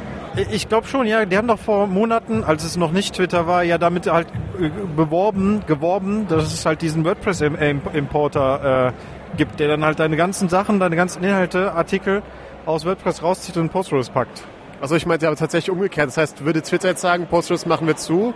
Ich 0.51 0.69
glaube 0.69 0.87
schon, 0.87 1.07
ja. 1.07 1.25
Die 1.27 1.37
haben 1.37 1.49
doch 1.49 1.59
vor 1.59 1.87
Monaten, 1.87 2.43
als 2.43 2.65
es 2.65 2.77
noch 2.77 2.91
nicht 2.91 3.15
Twitter 3.15 3.47
war, 3.47 3.63
ja 3.63 3.79
damit 3.79 4.11
halt 4.11 4.29
äh, 4.59 4.71
beworben, 4.97 5.63
geworben, 5.67 6.27
dass 6.29 6.53
es 6.53 6.65
halt 6.65 6.83
diesen 6.83 7.05
WordPress-Importer 7.05 8.89
äh, 8.89 9.37
gibt, 9.37 9.61
der 9.61 9.69
dann 9.69 9.85
halt 9.85 10.01
deine 10.01 10.17
ganzen 10.17 10.49
Sachen, 10.49 10.81
deine 10.81 10.97
ganzen 10.97 11.23
Inhalte, 11.23 11.73
Artikel 11.73 12.23
aus 12.65 12.85
WordPress 12.85 13.23
rauszieht 13.23 13.57
und 13.57 13.71
Postgres 13.71 14.11
packt. 14.11 14.43
Also 14.81 14.97
ich 14.97 15.07
meinte 15.07 15.27
aber 15.27 15.37
tatsächlich 15.37 15.71
umgekehrt. 15.71 16.09
Das 16.09 16.17
heißt, 16.17 16.45
würde 16.45 16.63
Twitter 16.63 16.89
jetzt 16.89 17.03
sagen, 17.03 17.27
Postgres 17.27 17.67
machen 17.67 17.87
wir 17.87 17.97
zu, 17.97 18.35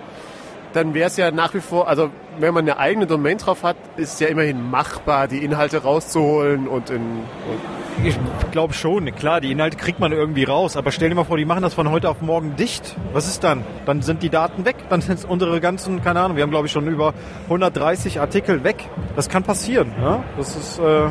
dann 0.77 0.93
wäre 0.93 1.07
es 1.07 1.17
ja 1.17 1.31
nach 1.31 1.55
wie 1.55 1.61
vor, 1.61 1.89
also 1.89 2.11
wenn 2.39 2.53
man 2.53 2.65
eine 2.65 2.79
eigene 2.79 3.07
Domain 3.07 3.39
drauf 3.39 3.63
hat, 3.63 3.77
ist 3.97 4.15
es 4.15 4.21
ja 4.21 4.29
immerhin 4.29 4.71
machbar, 4.71 5.27
die 5.27 5.43
Inhalte 5.43 5.83
rauszuholen 5.83 6.69
und 6.69 6.91
in. 6.91 7.01
Und 7.01 8.05
ich 8.05 8.19
glaube 8.53 8.75
schon, 8.75 9.07
klar, 9.15 9.41
die 9.41 9.51
Inhalte 9.51 9.79
kriegt 9.79 10.01
man 10.01 10.13
irgendwie 10.13 10.45
raus, 10.45 10.77
aber 10.77 10.93
stell 10.93 11.09
dir 11.09 11.15
mal 11.15 11.25
vor, 11.25 11.39
die 11.39 11.47
machen 11.47 11.63
das 11.63 11.73
von 11.73 11.91
heute 11.91 12.11
auf 12.11 12.21
morgen 12.21 12.55
dicht. 12.57 12.95
Was 13.15 13.27
ist 13.27 13.43
dann? 13.43 13.65
Dann 13.87 14.03
sind 14.03 14.23
die 14.23 14.29
Daten 14.29 14.67
weg, 14.67 14.77
dann 14.91 15.01
sind 15.01 15.25
unsere 15.25 15.61
ganzen, 15.63 16.03
keine 16.05 16.21
Ahnung, 16.21 16.37
wir 16.37 16.43
haben 16.43 16.51
glaube 16.51 16.67
ich 16.67 16.73
schon 16.73 16.87
über 16.87 17.15
130 17.45 18.21
Artikel 18.21 18.63
weg. 18.63 18.85
Das 19.17 19.31
kann 19.31 19.45
passieren. 19.45 19.93
Ja? 19.99 20.23
Das 20.37 20.55
ist, 20.57 20.79
äh, 20.79 21.09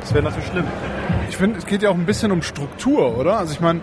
das 0.00 0.14
wäre 0.14 0.24
natürlich 0.24 0.48
schlimm. 0.48 0.64
Ich 1.28 1.36
finde, 1.36 1.58
es 1.58 1.66
geht 1.66 1.82
ja 1.82 1.90
auch 1.90 1.94
ein 1.94 2.06
bisschen 2.06 2.32
um 2.32 2.40
Struktur, 2.40 3.18
oder? 3.18 3.36
Also 3.38 3.52
ich 3.52 3.60
meine, 3.60 3.82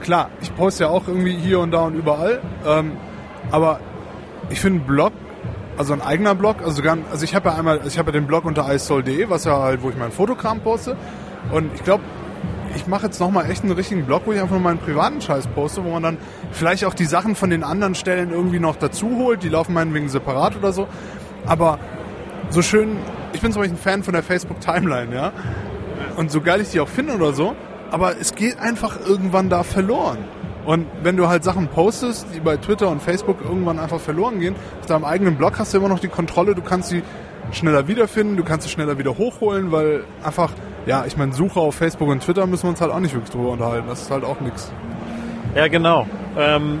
klar, 0.00 0.30
ich 0.40 0.54
poste 0.54 0.84
ja 0.84 0.90
auch 0.90 1.08
irgendwie 1.08 1.34
hier 1.34 1.58
und 1.58 1.72
da 1.72 1.80
und 1.80 1.94
überall, 1.96 2.40
ähm, 2.64 2.92
aber 3.50 3.80
ich 4.52 4.60
finde, 4.60 4.80
ein 4.80 4.86
Blog 4.86 5.12
also 5.76 5.94
ein 5.94 6.02
eigener 6.02 6.34
Blog, 6.34 6.58
also 6.60 6.72
sogar, 6.72 6.98
also 7.10 7.24
ich 7.24 7.34
habe 7.34 7.48
ja 7.48 7.56
einmal, 7.56 7.80
ich 7.86 7.98
habe 7.98 8.10
ja 8.10 8.12
den 8.12 8.26
Blog 8.26 8.44
unter 8.44 8.72
iSoul.de, 8.72 9.28
was 9.30 9.44
ja 9.44 9.58
halt, 9.58 9.82
wo 9.82 9.90
ich 9.90 9.96
mein 9.96 10.12
Fotokram 10.12 10.60
poste. 10.60 10.96
Und 11.50 11.74
ich 11.74 11.82
glaube, 11.82 12.04
ich 12.76 12.86
mache 12.86 13.06
jetzt 13.06 13.20
nochmal 13.20 13.50
echt 13.50 13.62
einen 13.62 13.72
richtigen 13.72 14.04
Blog, 14.04 14.22
wo 14.26 14.32
ich 14.32 14.40
einfach 14.40 14.52
nur 14.52 14.60
meinen 14.60 14.78
privaten 14.78 15.20
Scheiß 15.20 15.46
poste, 15.48 15.84
wo 15.84 15.90
man 15.90 16.02
dann 16.02 16.18
vielleicht 16.52 16.84
auch 16.84 16.94
die 16.94 17.04
Sachen 17.04 17.34
von 17.34 17.50
den 17.50 17.64
anderen 17.64 17.94
Stellen 17.94 18.30
irgendwie 18.30 18.60
noch 18.60 18.76
dazu 18.76 19.16
holt. 19.16 19.42
Die 19.42 19.48
laufen 19.48 19.74
meinetwegen 19.74 20.08
separat 20.08 20.56
oder 20.56 20.72
so. 20.72 20.88
Aber 21.46 21.78
so 22.50 22.62
schön, 22.62 22.98
ich 23.32 23.40
bin 23.40 23.52
zum 23.52 23.62
Beispiel 23.62 23.76
ein 23.76 23.82
Fan 23.82 24.02
von 24.02 24.14
der 24.14 24.22
Facebook 24.22 24.60
Timeline, 24.60 25.14
ja. 25.14 25.32
Und 26.16 26.30
so 26.30 26.40
geil 26.40 26.60
ich 26.60 26.70
die 26.70 26.80
auch 26.80 26.88
finde 26.88 27.14
oder 27.14 27.32
so, 27.32 27.56
aber 27.90 28.18
es 28.20 28.34
geht 28.34 28.58
einfach 28.58 28.98
irgendwann 29.06 29.48
da 29.48 29.62
verloren. 29.62 30.18
Und 30.64 30.86
wenn 31.02 31.16
du 31.16 31.28
halt 31.28 31.42
Sachen 31.42 31.68
postest, 31.68 32.26
die 32.34 32.40
bei 32.40 32.56
Twitter 32.56 32.88
und 32.88 33.02
Facebook 33.02 33.38
irgendwann 33.42 33.78
einfach 33.78 34.00
verloren 34.00 34.38
gehen, 34.38 34.54
auf 34.80 34.86
deinem 34.86 35.04
eigenen 35.04 35.36
Blog 35.36 35.58
hast 35.58 35.74
du 35.74 35.78
immer 35.78 35.88
noch 35.88 35.98
die 35.98 36.08
Kontrolle, 36.08 36.54
du 36.54 36.62
kannst 36.62 36.90
sie 36.90 37.02
schneller 37.50 37.88
wiederfinden, 37.88 38.36
du 38.36 38.44
kannst 38.44 38.66
sie 38.66 38.72
schneller 38.72 38.98
wieder 38.98 39.18
hochholen, 39.18 39.72
weil 39.72 40.04
einfach, 40.22 40.52
ja, 40.86 41.04
ich 41.06 41.16
meine, 41.16 41.32
Suche 41.32 41.60
auf 41.60 41.74
Facebook 41.74 42.08
und 42.08 42.22
Twitter 42.22 42.46
müssen 42.46 42.64
wir 42.64 42.70
uns 42.70 42.80
halt 42.80 42.92
auch 42.92 43.00
nicht 43.00 43.14
wirklich 43.14 43.30
drüber 43.30 43.50
unterhalten. 43.50 43.88
Das 43.88 44.02
ist 44.02 44.10
halt 44.10 44.24
auch 44.24 44.40
nichts. 44.40 44.72
Ja, 45.54 45.68
genau. 45.68 46.06
Ähm, 46.38 46.80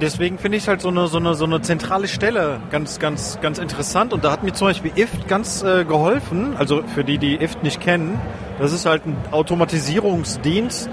deswegen 0.00 0.38
finde 0.38 0.58
ich 0.58 0.68
halt 0.68 0.80
so 0.80 0.88
eine, 0.88 1.06
so, 1.08 1.18
eine, 1.18 1.34
so 1.34 1.44
eine 1.44 1.60
zentrale 1.60 2.08
Stelle 2.08 2.60
ganz, 2.70 2.98
ganz, 2.98 3.38
ganz 3.40 3.58
interessant. 3.58 4.12
Und 4.12 4.24
da 4.24 4.30
hat 4.30 4.42
mir 4.42 4.52
zum 4.52 4.68
Beispiel 4.68 4.92
IFT 4.94 5.26
ganz 5.26 5.62
äh, 5.62 5.84
geholfen. 5.84 6.54
Also 6.56 6.82
für 6.94 7.04
die, 7.04 7.18
die 7.18 7.36
IFT 7.36 7.62
nicht 7.62 7.80
kennen, 7.80 8.20
das 8.58 8.72
ist 8.72 8.86
halt 8.86 9.06
ein 9.06 9.16
Automatisierungsdienst. 9.32 10.88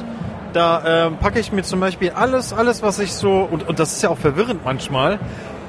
Da 0.54 1.08
äh, 1.08 1.12
packe 1.12 1.40
ich 1.40 1.52
mir 1.52 1.64
zum 1.64 1.80
Beispiel 1.80 2.12
alles, 2.12 2.54
alles, 2.54 2.82
was 2.82 3.00
ich 3.00 3.14
so, 3.14 3.48
und, 3.50 3.68
und 3.68 3.80
das 3.80 3.94
ist 3.94 4.02
ja 4.02 4.10
auch 4.10 4.18
verwirrend 4.18 4.62
manchmal, 4.66 5.20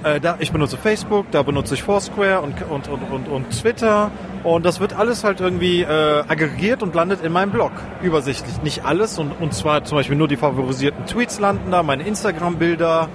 äh, 0.03 0.21
da, 0.21 0.37
ich 0.39 0.53
benutze 0.53 0.79
Facebook, 0.79 1.31
da 1.31 1.43
benutze 1.43 1.75
ich 1.75 1.83
Foursquare 1.83 2.41
und, 2.41 2.55
und, 2.71 2.89
und, 2.89 3.03
und, 3.11 3.29
und 3.29 3.51
Twitter 3.51 4.11
und 4.45 4.65
das 4.65 4.81
wird 4.81 4.95
alles 4.95 5.25
halt 5.25 5.41
irgendwie 5.41 5.83
äh, 5.83 6.25
aggregiert 6.27 6.83
und 6.83 6.95
landet 6.95 7.23
in 7.23 7.33
meinem 7.33 7.51
Blog. 7.51 7.73
Übersichtlich. 8.03 8.63
Nicht 8.63 8.85
alles 8.85 9.19
und, 9.19 9.33
und 9.41 9.53
zwar 9.53 9.85
zum 9.85 9.99
Beispiel 9.99 10.17
nur 10.17 10.29
die 10.29 10.37
favorisierten 10.37 11.05
Tweets 11.05 11.39
landen 11.39 11.71
da, 11.71 11.83
meine 11.83 12.05
Instagram-Bilder 12.05 13.09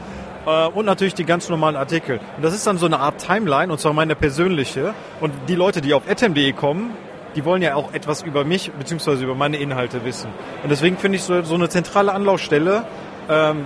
äh, 0.45 0.67
und 0.67 0.86
natürlich 0.86 1.15
die 1.15 1.25
ganz 1.25 1.49
normalen 1.49 1.75
Artikel. 1.75 2.19
Und 2.36 2.43
das 2.43 2.54
ist 2.54 2.67
dann 2.67 2.78
so 2.78 2.86
eine 2.86 2.99
Art 2.99 3.17
Timeline 3.17 3.71
und 3.71 3.80
zwar 3.80 3.93
meine 3.93 4.15
persönliche. 4.15 4.93
Und 5.19 5.34
die 5.47 5.56
Leute, 5.56 5.82
die 5.82 5.93
auf 5.93 6.08
etm.de 6.08 6.54
kommen, 6.54 6.91
die 7.36 7.45
wollen 7.45 7.62
ja 7.62 7.76
auch 7.76 7.93
etwas 7.93 8.21
über 8.21 8.45
mich 8.45 8.71
bzw. 8.71 9.24
über 9.24 9.36
meine 9.36 9.58
Inhalte 9.58 10.06
wissen. 10.06 10.30
Und 10.63 10.69
deswegen 10.69 10.98
finde 10.98 11.17
ich 11.17 11.24
so, 11.24 11.41
so 11.43 11.56
eine 11.56 11.69
zentrale 11.69 12.13
Anlaufstelle 12.13 12.86
ähm, 13.30 13.65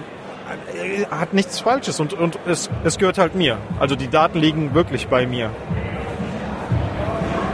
hat 1.12 1.34
nichts 1.34 1.60
Falsches 1.60 2.00
und, 2.00 2.14
und 2.14 2.40
es, 2.48 2.70
es 2.84 2.98
gehört 2.98 3.18
halt 3.18 3.36
mir. 3.36 3.58
Also 3.80 3.96
die 3.96 4.10
Daten 4.10 4.40
liegen 4.40 4.74
wirklich 4.74 5.08
bei 5.08 5.28
mir. 5.28 5.52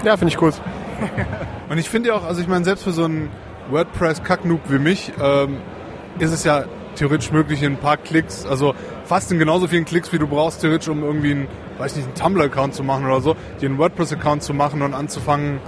Ja, 0.04 0.18
finde 0.18 0.34
ich 0.34 0.42
cool. 0.42 0.54
Und 1.70 1.80
ich 1.80 1.90
finde 1.90 2.10
ja 2.10 2.16
auch, 2.16 2.24
also 2.24 2.40
ich 2.40 2.48
meine, 2.48 2.64
selbst 2.64 2.84
für 2.84 2.92
so 2.92 3.06
einen 3.06 3.32
WordPress-Kacknoob 3.72 4.62
wie 4.70 4.78
mich, 4.78 5.12
ähm, 5.20 5.58
ist 6.20 6.32
es 6.32 6.44
ja 6.44 6.66
theoretisch 6.96 7.32
möglich, 7.32 7.64
in 7.64 7.74
ein 7.74 7.80
paar 7.80 7.98
Klicks, 7.98 8.46
also 8.46 8.76
fast 9.04 9.32
in 9.32 9.40
genauso 9.40 9.68
vielen 9.68 9.84
Klicks, 9.84 10.14
wie 10.14 10.20
du 10.20 10.28
brauchst, 10.28 10.62
theoretisch, 10.62 10.88
um 10.88 11.04
irgendwie 11.04 11.32
einen, 11.32 11.48
weiß 11.80 11.96
nicht, 11.96 12.06
einen 12.06 12.16
Tumblr-Account 12.16 12.76
zu 12.76 12.84
machen 12.84 13.06
oder 13.06 13.20
so, 13.20 13.36
dir 13.60 13.68
einen 13.68 13.78
WordPress-Account 13.80 14.44
zu 14.44 14.54
machen 14.54 14.84
und 14.84 14.94
anzufangen, 14.94 15.60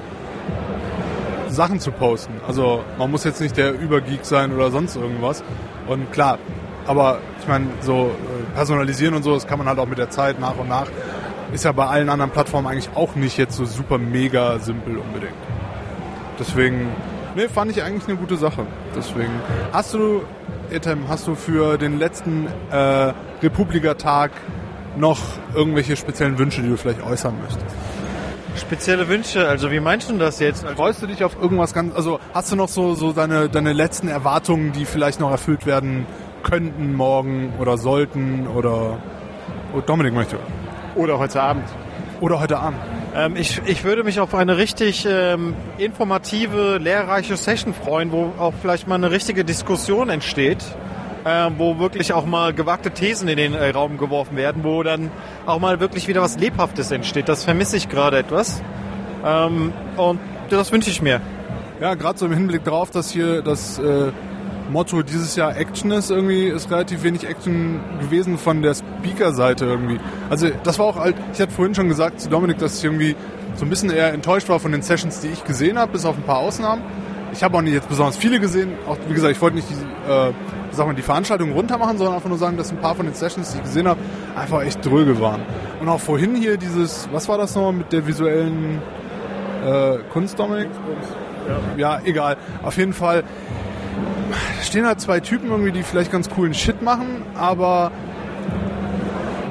Sachen 1.49 1.79
zu 1.79 1.91
posten. 1.91 2.33
Also 2.47 2.83
man 2.97 3.11
muss 3.11 3.23
jetzt 3.23 3.41
nicht 3.41 3.57
der 3.57 3.73
Übergeek 3.73 4.25
sein 4.25 4.53
oder 4.53 4.71
sonst 4.71 4.95
irgendwas. 4.95 5.43
Und 5.87 6.11
klar, 6.11 6.39
aber 6.85 7.19
ich 7.41 7.47
meine, 7.47 7.67
so 7.81 8.11
äh, 8.11 8.55
personalisieren 8.55 9.13
und 9.13 9.23
so, 9.23 9.33
das 9.33 9.45
kann 9.45 9.57
man 9.57 9.67
halt 9.67 9.79
auch 9.79 9.87
mit 9.87 9.97
der 9.97 10.09
Zeit 10.09 10.39
nach 10.39 10.57
und 10.57 10.69
nach. 10.69 10.87
Ist 11.53 11.65
ja 11.65 11.71
bei 11.71 11.85
allen 11.85 12.09
anderen 12.09 12.31
Plattformen 12.31 12.67
eigentlich 12.67 12.89
auch 12.95 13.15
nicht 13.15 13.37
jetzt 13.37 13.55
so 13.55 13.65
super 13.65 13.97
mega 13.97 14.59
simpel 14.59 14.97
unbedingt. 14.97 15.33
Deswegen, 16.39 16.89
ne, 17.35 17.49
fand 17.49 17.71
ich 17.71 17.83
eigentlich 17.83 18.07
eine 18.07 18.17
gute 18.17 18.37
Sache. 18.37 18.65
Deswegen, 18.95 19.31
hast 19.71 19.93
du, 19.93 20.23
Etem, 20.71 21.07
hast 21.07 21.27
du 21.27 21.35
für 21.35 21.77
den 21.77 21.99
letzten 21.99 22.47
äh, 22.69 23.13
Republika-Tag 23.41 24.31
noch 24.97 25.19
irgendwelche 25.53 25.95
speziellen 25.95 26.37
Wünsche, 26.37 26.61
die 26.61 26.69
du 26.69 26.77
vielleicht 26.77 27.01
äußern 27.01 27.35
möchtest? 27.41 27.75
Spezielle 28.57 29.07
Wünsche, 29.07 29.47
also 29.47 29.71
wie 29.71 29.79
meinst 29.79 30.09
du 30.09 30.17
das 30.17 30.39
jetzt? 30.39 30.63
Also, 30.63 30.75
Freust 30.75 31.01
du 31.01 31.07
dich 31.07 31.23
auf 31.23 31.37
irgendwas 31.41 31.73
ganz, 31.73 31.95
also 31.95 32.19
hast 32.33 32.51
du 32.51 32.55
noch 32.55 32.69
so, 32.69 32.95
so 32.95 33.13
deine, 33.13 33.49
deine 33.49 33.73
letzten 33.73 34.07
Erwartungen, 34.07 34.71
die 34.73 34.85
vielleicht 34.85 35.19
noch 35.19 35.31
erfüllt 35.31 35.65
werden 35.65 36.05
könnten 36.43 36.93
morgen 36.93 37.53
oder 37.59 37.77
sollten 37.77 38.47
oder 38.47 38.97
oh, 39.75 39.81
Dominik 39.81 40.13
möchte. 40.13 40.37
Oder 40.95 41.19
heute 41.19 41.41
Abend. 41.41 41.65
Oder 42.19 42.39
heute 42.39 42.57
Abend. 42.57 42.79
ähm, 43.15 43.35
ich, 43.35 43.61
ich 43.65 43.83
würde 43.83 44.03
mich 44.03 44.19
auf 44.19 44.33
eine 44.33 44.57
richtig 44.57 45.07
ähm, 45.09 45.53
informative, 45.77 46.77
lehrreiche 46.79 47.37
Session 47.37 47.73
freuen, 47.73 48.11
wo 48.11 48.33
auch 48.39 48.53
vielleicht 48.59 48.87
mal 48.87 48.95
eine 48.95 49.11
richtige 49.11 49.45
Diskussion 49.45 50.09
entsteht. 50.09 50.63
Äh, 51.27 51.51
wo 51.57 51.77
wirklich 51.77 52.13
auch 52.13 52.25
mal 52.25 52.53
gewagte 52.53 52.91
Thesen 52.91 53.27
in 53.27 53.37
den 53.37 53.53
äh, 53.53 53.69
Raum 53.71 53.97
geworfen 53.97 54.37
werden, 54.37 54.63
wo 54.63 54.81
dann 54.81 55.11
auch 55.45 55.59
mal 55.59 55.79
wirklich 55.79 56.07
wieder 56.07 56.21
was 56.21 56.37
Lebhaftes 56.37 56.91
entsteht. 56.91 57.27
Das 57.27 57.43
vermisse 57.43 57.75
ich 57.75 57.89
gerade 57.89 58.17
etwas. 58.17 58.61
Ähm, 59.25 59.73
und 59.97 60.19
das 60.49 60.71
wünsche 60.71 60.89
ich 60.89 61.01
mir. 61.01 61.19
Ja, 61.81 61.95
gerade 61.95 62.17
so 62.17 62.25
im 62.27 62.33
Hinblick 62.33 62.63
darauf, 62.63 62.91
dass 62.91 63.11
hier 63.11 63.41
das 63.41 63.77
äh, 63.77 64.11
Motto 64.71 65.01
dieses 65.03 65.35
Jahr 65.35 65.55
Action 65.57 65.91
ist, 65.91 66.09
irgendwie 66.09 66.45
ist 66.47 66.71
relativ 66.71 67.03
wenig 67.03 67.27
Action 67.27 67.81
gewesen 67.99 68.37
von 68.37 68.61
der 68.61 68.73
Speaker-Seite 68.73 69.65
irgendwie. 69.65 69.99
Also 70.29 70.47
das 70.63 70.79
war 70.79 70.85
auch 70.85 70.95
halt, 70.95 71.15
ich 71.33 71.41
hatte 71.41 71.51
vorhin 71.51 71.75
schon 71.75 71.89
gesagt 71.89 72.21
zu 72.21 72.29
Dominik, 72.29 72.57
dass 72.57 72.77
ich 72.79 72.85
irgendwie 72.85 73.15
so 73.55 73.65
ein 73.65 73.69
bisschen 73.69 73.89
eher 73.89 74.13
enttäuscht 74.13 74.49
war 74.49 74.59
von 74.59 74.71
den 74.71 74.81
Sessions, 74.81 75.19
die 75.19 75.27
ich 75.27 75.43
gesehen 75.43 75.77
habe, 75.77 75.91
bis 75.91 76.05
auf 76.05 76.15
ein 76.15 76.23
paar 76.23 76.39
Ausnahmen. 76.39 76.83
Ich 77.33 77.43
habe 77.43 77.57
auch 77.57 77.61
nicht 77.61 77.73
jetzt 77.73 77.89
besonders 77.89 78.17
viele 78.17 78.39
gesehen. 78.39 78.71
Auch 78.87 78.97
wie 79.07 79.13
gesagt, 79.13 79.35
ich 79.35 79.41
wollte 79.41 79.57
nicht 79.57 79.67
die, 79.69 80.11
äh, 80.11 80.33
sag 80.77 80.87
mal, 80.87 80.93
die 80.93 81.01
Veranstaltung 81.01 81.51
runter 81.51 81.77
machen, 81.77 81.97
sondern 81.97 82.15
einfach 82.15 82.29
nur 82.29 82.37
sagen, 82.37 82.57
dass 82.57 82.71
ein 82.71 82.77
paar 82.77 82.95
von 82.95 83.05
den 83.05 83.15
Sessions, 83.15 83.51
die 83.51 83.57
ich 83.57 83.63
gesehen 83.63 83.87
habe, 83.87 83.99
einfach 84.35 84.61
echt 84.61 84.85
dröge 84.85 85.19
waren. 85.19 85.41
Und 85.81 85.89
auch 85.89 85.99
vorhin 85.99 86.35
hier 86.35 86.57
dieses, 86.57 87.09
was 87.11 87.27
war 87.27 87.37
das 87.37 87.55
nochmal 87.55 87.73
mit 87.73 87.91
der 87.91 88.07
visuellen 88.07 88.81
äh, 89.65 89.97
Kunst, 90.11 90.39
Dominik? 90.39 90.69
Ja. 91.77 91.97
ja, 91.97 92.01
egal. 92.05 92.37
Auf 92.63 92.77
jeden 92.77 92.93
Fall 92.93 93.23
stehen 94.61 94.85
halt 94.85 94.99
zwei 94.99 95.19
Typen 95.19 95.49
irgendwie, 95.49 95.71
die 95.71 95.83
vielleicht 95.83 96.11
ganz 96.11 96.29
coolen 96.29 96.53
Shit 96.53 96.81
machen, 96.81 97.23
aber 97.35 97.91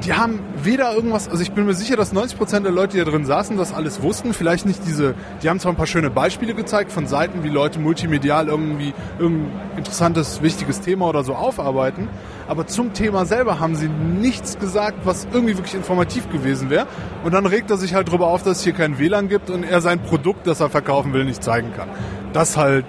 die 0.07 0.13
haben 0.13 0.39
weder 0.63 0.93
irgendwas, 0.93 1.27
also 1.27 1.43
ich 1.43 1.51
bin 1.51 1.65
mir 1.65 1.73
sicher, 1.73 1.97
dass 1.97 2.13
90% 2.13 2.61
der 2.61 2.71
Leute, 2.71 2.97
die 2.97 3.03
da 3.03 3.11
drin 3.11 3.25
saßen, 3.25 3.57
das 3.57 3.73
alles 3.73 4.01
wussten. 4.01 4.33
Vielleicht 4.33 4.65
nicht 4.65 4.79
diese, 4.87 5.15
die 5.43 5.49
haben 5.49 5.59
zwar 5.59 5.73
ein 5.73 5.75
paar 5.75 5.85
schöne 5.85 6.09
Beispiele 6.09 6.53
gezeigt 6.53 6.93
von 6.93 7.07
Seiten, 7.07 7.43
wie 7.43 7.49
Leute 7.49 7.77
multimedial 7.77 8.47
irgendwie 8.47 8.93
irgendein 9.19 9.51
interessantes, 9.75 10.41
wichtiges 10.41 10.79
Thema 10.79 11.09
oder 11.09 11.25
so 11.25 11.35
aufarbeiten, 11.35 12.07
aber 12.47 12.67
zum 12.67 12.93
Thema 12.93 13.25
selber 13.25 13.59
haben 13.59 13.75
sie 13.75 13.89
nichts 13.89 14.57
gesagt, 14.57 14.99
was 15.03 15.27
irgendwie 15.33 15.57
wirklich 15.57 15.75
informativ 15.75 16.29
gewesen 16.29 16.69
wäre. 16.69 16.87
Und 17.25 17.33
dann 17.33 17.45
regt 17.45 17.69
er 17.69 17.75
sich 17.75 17.93
halt 17.93 18.07
darüber 18.07 18.27
auf, 18.27 18.43
dass 18.43 18.59
es 18.59 18.63
hier 18.63 18.73
kein 18.73 18.99
WLAN 18.99 19.27
gibt 19.27 19.49
und 19.49 19.63
er 19.63 19.81
sein 19.81 19.99
Produkt, 19.99 20.47
das 20.47 20.61
er 20.61 20.69
verkaufen 20.69 21.11
will, 21.11 21.25
nicht 21.25 21.43
zeigen 21.43 21.73
kann. 21.75 21.89
Das 22.31 22.55
halt... 22.55 22.85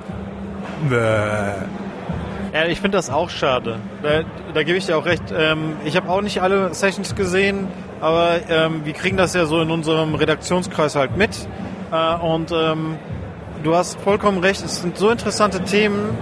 Bäh. 0.88 1.87
Ja, 2.52 2.64
ich 2.66 2.80
finde 2.80 2.96
das 2.96 3.10
auch 3.10 3.30
schade. 3.30 3.78
Da, 4.02 4.22
da 4.54 4.62
gebe 4.62 4.78
ich 4.78 4.86
dir 4.86 4.96
auch 4.96 5.04
recht. 5.04 5.22
Ähm, 5.36 5.76
ich 5.84 5.96
habe 5.96 6.08
auch 6.08 6.22
nicht 6.22 6.40
alle 6.40 6.72
Sessions 6.72 7.14
gesehen, 7.14 7.68
aber 8.00 8.38
ähm, 8.48 8.84
wir 8.84 8.94
kriegen 8.94 9.16
das 9.16 9.34
ja 9.34 9.44
so 9.44 9.60
in 9.60 9.70
unserem 9.70 10.14
Redaktionskreis 10.14 10.96
halt 10.96 11.16
mit. 11.16 11.30
Äh, 11.92 12.14
und 12.16 12.50
ähm, 12.52 12.96
du 13.62 13.74
hast 13.74 14.00
vollkommen 14.00 14.38
recht, 14.38 14.64
es 14.64 14.80
sind 14.80 14.96
so 14.96 15.10
interessante 15.10 15.62
Themen, 15.64 16.16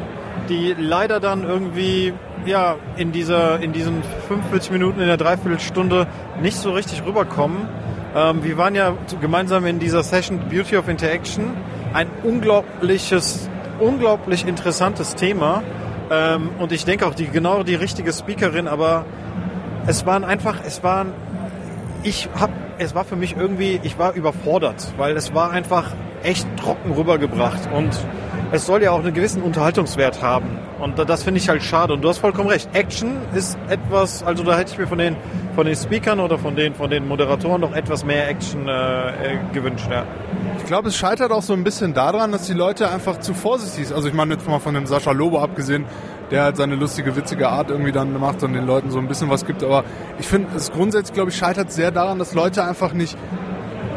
die 0.48 0.74
leider 0.78 1.20
dann 1.20 1.44
irgendwie 1.44 2.12
ja 2.44 2.76
in 2.96 3.12
dieser 3.12 3.60
in 3.60 3.72
diesen 3.72 4.02
45 4.28 4.70
Minuten 4.70 5.00
in 5.00 5.06
der 5.06 5.16
Dreiviertelstunde 5.16 6.06
nicht 6.40 6.56
so 6.56 6.72
richtig 6.72 7.04
rüberkommen. 7.04 7.68
Ähm, 8.14 8.42
wir 8.42 8.56
waren 8.56 8.74
ja 8.74 8.94
gemeinsam 9.20 9.66
in 9.66 9.78
dieser 9.78 10.02
Session 10.02 10.40
Beauty 10.48 10.76
of 10.76 10.88
Interaction, 10.88 11.50
ein 11.92 12.08
unglaubliches, 12.22 13.48
unglaublich 13.78 14.46
interessantes 14.46 15.14
Thema. 15.14 15.62
Ähm, 16.10 16.50
und 16.58 16.72
ich 16.72 16.84
denke 16.84 17.06
auch 17.06 17.14
die 17.14 17.26
genau 17.26 17.62
die 17.62 17.74
richtige 17.74 18.12
Speakerin, 18.12 18.68
aber 18.68 19.04
es 19.86 20.06
waren 20.06 20.24
einfach, 20.24 20.58
es 20.64 20.82
waren, 20.82 21.12
ich 22.02 22.28
hab, 22.38 22.50
es 22.78 22.94
war 22.94 23.04
für 23.04 23.16
mich 23.16 23.36
irgendwie, 23.36 23.80
ich 23.82 23.98
war 23.98 24.14
überfordert, 24.14 24.94
weil 24.96 25.16
es 25.16 25.34
war 25.34 25.50
einfach 25.50 25.92
echt 26.22 26.46
trocken 26.56 26.92
rübergebracht 26.92 27.70
und 27.72 27.90
es 28.52 28.66
soll 28.66 28.82
ja 28.82 28.92
auch 28.92 29.00
einen 29.00 29.12
gewissen 29.12 29.42
Unterhaltungswert 29.42 30.22
haben. 30.22 30.58
Und 30.78 30.98
das 30.98 31.22
finde 31.22 31.40
ich 31.40 31.48
halt 31.48 31.62
schade. 31.62 31.94
Und 31.94 32.02
du 32.02 32.08
hast 32.08 32.18
vollkommen 32.18 32.48
recht. 32.48 32.68
Action 32.74 33.16
ist 33.34 33.58
etwas, 33.68 34.22
also 34.22 34.44
da 34.44 34.56
hätte 34.56 34.72
ich 34.72 34.78
mir 34.78 34.86
von 34.86 34.98
den, 34.98 35.16
von 35.54 35.66
den 35.66 35.74
Speakern 35.74 36.20
oder 36.20 36.38
von 36.38 36.54
den, 36.54 36.74
von 36.74 36.90
den 36.90 37.08
Moderatoren 37.08 37.60
noch 37.60 37.74
etwas 37.74 38.04
mehr 38.04 38.28
Action 38.28 38.68
äh, 38.68 39.08
äh, 39.08 39.38
gewünscht. 39.52 39.88
Ja. 39.90 40.04
Ich 40.58 40.66
glaube, 40.66 40.88
es 40.88 40.96
scheitert 40.96 41.32
auch 41.32 41.42
so 41.42 41.54
ein 41.54 41.64
bisschen 41.64 41.94
daran, 41.94 42.32
dass 42.32 42.46
die 42.46 42.52
Leute 42.52 42.90
einfach 42.90 43.20
zu 43.20 43.34
vorsichtig 43.34 43.86
sind. 43.86 43.96
Also 43.96 44.08
ich 44.08 44.14
meine 44.14 44.34
jetzt 44.34 44.46
mal 44.46 44.58
von 44.58 44.74
dem 44.74 44.86
Sascha 44.86 45.12
Lobo 45.12 45.40
abgesehen, 45.40 45.84
der 46.30 46.42
halt 46.42 46.56
seine 46.56 46.74
lustige, 46.74 47.16
witzige 47.16 47.48
Art 47.48 47.70
irgendwie 47.70 47.92
dann 47.92 48.18
macht 48.18 48.42
und 48.42 48.52
den 48.52 48.66
Leuten 48.66 48.90
so 48.90 48.98
ein 48.98 49.08
bisschen 49.08 49.30
was 49.30 49.46
gibt. 49.46 49.62
Aber 49.62 49.84
ich 50.18 50.26
finde, 50.26 50.48
es 50.56 50.72
grundsätzlich, 50.72 51.14
glaube 51.14 51.30
ich, 51.30 51.36
scheitert 51.36 51.72
sehr 51.72 51.90
daran, 51.90 52.18
dass 52.18 52.34
Leute 52.34 52.64
einfach 52.64 52.92
nicht 52.92 53.16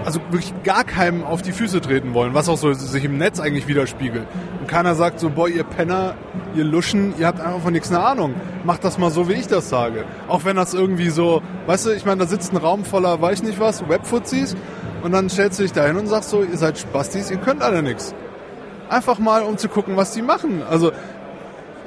also 0.05 0.19
wirklich 0.29 0.53
gar 0.63 0.83
keinem 0.83 1.23
auf 1.23 1.41
die 1.41 1.51
Füße 1.51 1.81
treten 1.81 2.13
wollen, 2.13 2.33
was 2.33 2.49
auch 2.49 2.57
so 2.57 2.73
sich 2.73 3.03
im 3.03 3.17
Netz 3.17 3.39
eigentlich 3.39 3.67
widerspiegelt. 3.67 4.27
Und 4.59 4.67
keiner 4.67 4.95
sagt 4.95 5.19
so, 5.19 5.29
boah, 5.29 5.47
ihr 5.47 5.63
Penner, 5.63 6.15
ihr 6.55 6.63
Luschen, 6.63 7.13
ihr 7.17 7.27
habt 7.27 7.39
einfach 7.39 7.61
von 7.61 7.73
nichts 7.73 7.89
eine 7.89 8.01
Ahnung. 8.01 8.33
Macht 8.63 8.83
das 8.83 8.97
mal 8.97 9.11
so, 9.11 9.29
wie 9.29 9.33
ich 9.33 9.47
das 9.47 9.69
sage. 9.69 10.05
Auch 10.27 10.45
wenn 10.45 10.55
das 10.55 10.73
irgendwie 10.73 11.09
so, 11.09 11.41
weißt 11.67 11.87
du, 11.87 11.91
ich 11.91 12.05
meine, 12.05 12.21
da 12.21 12.27
sitzt 12.27 12.53
ein 12.53 12.57
Raum 12.57 12.85
voller, 12.85 13.21
weiß 13.21 13.39
ich 13.39 13.47
nicht 13.47 13.59
was, 13.59 13.87
Webfuzis 13.87 14.55
und 15.03 15.11
dann 15.11 15.29
stellst 15.29 15.59
du 15.59 15.63
dich 15.63 15.73
da 15.73 15.85
hin 15.85 15.97
und 15.97 16.07
sagst 16.07 16.29
so, 16.29 16.43
ihr 16.43 16.57
seid 16.57 16.77
Spastis, 16.77 17.31
ihr 17.31 17.37
könnt 17.37 17.61
alle 17.61 17.83
nichts. 17.83 18.13
Einfach 18.89 19.19
mal, 19.19 19.43
um 19.43 19.57
zu 19.57 19.69
gucken, 19.69 19.97
was 19.97 20.11
die 20.11 20.21
machen. 20.21 20.63
Also, 20.67 20.91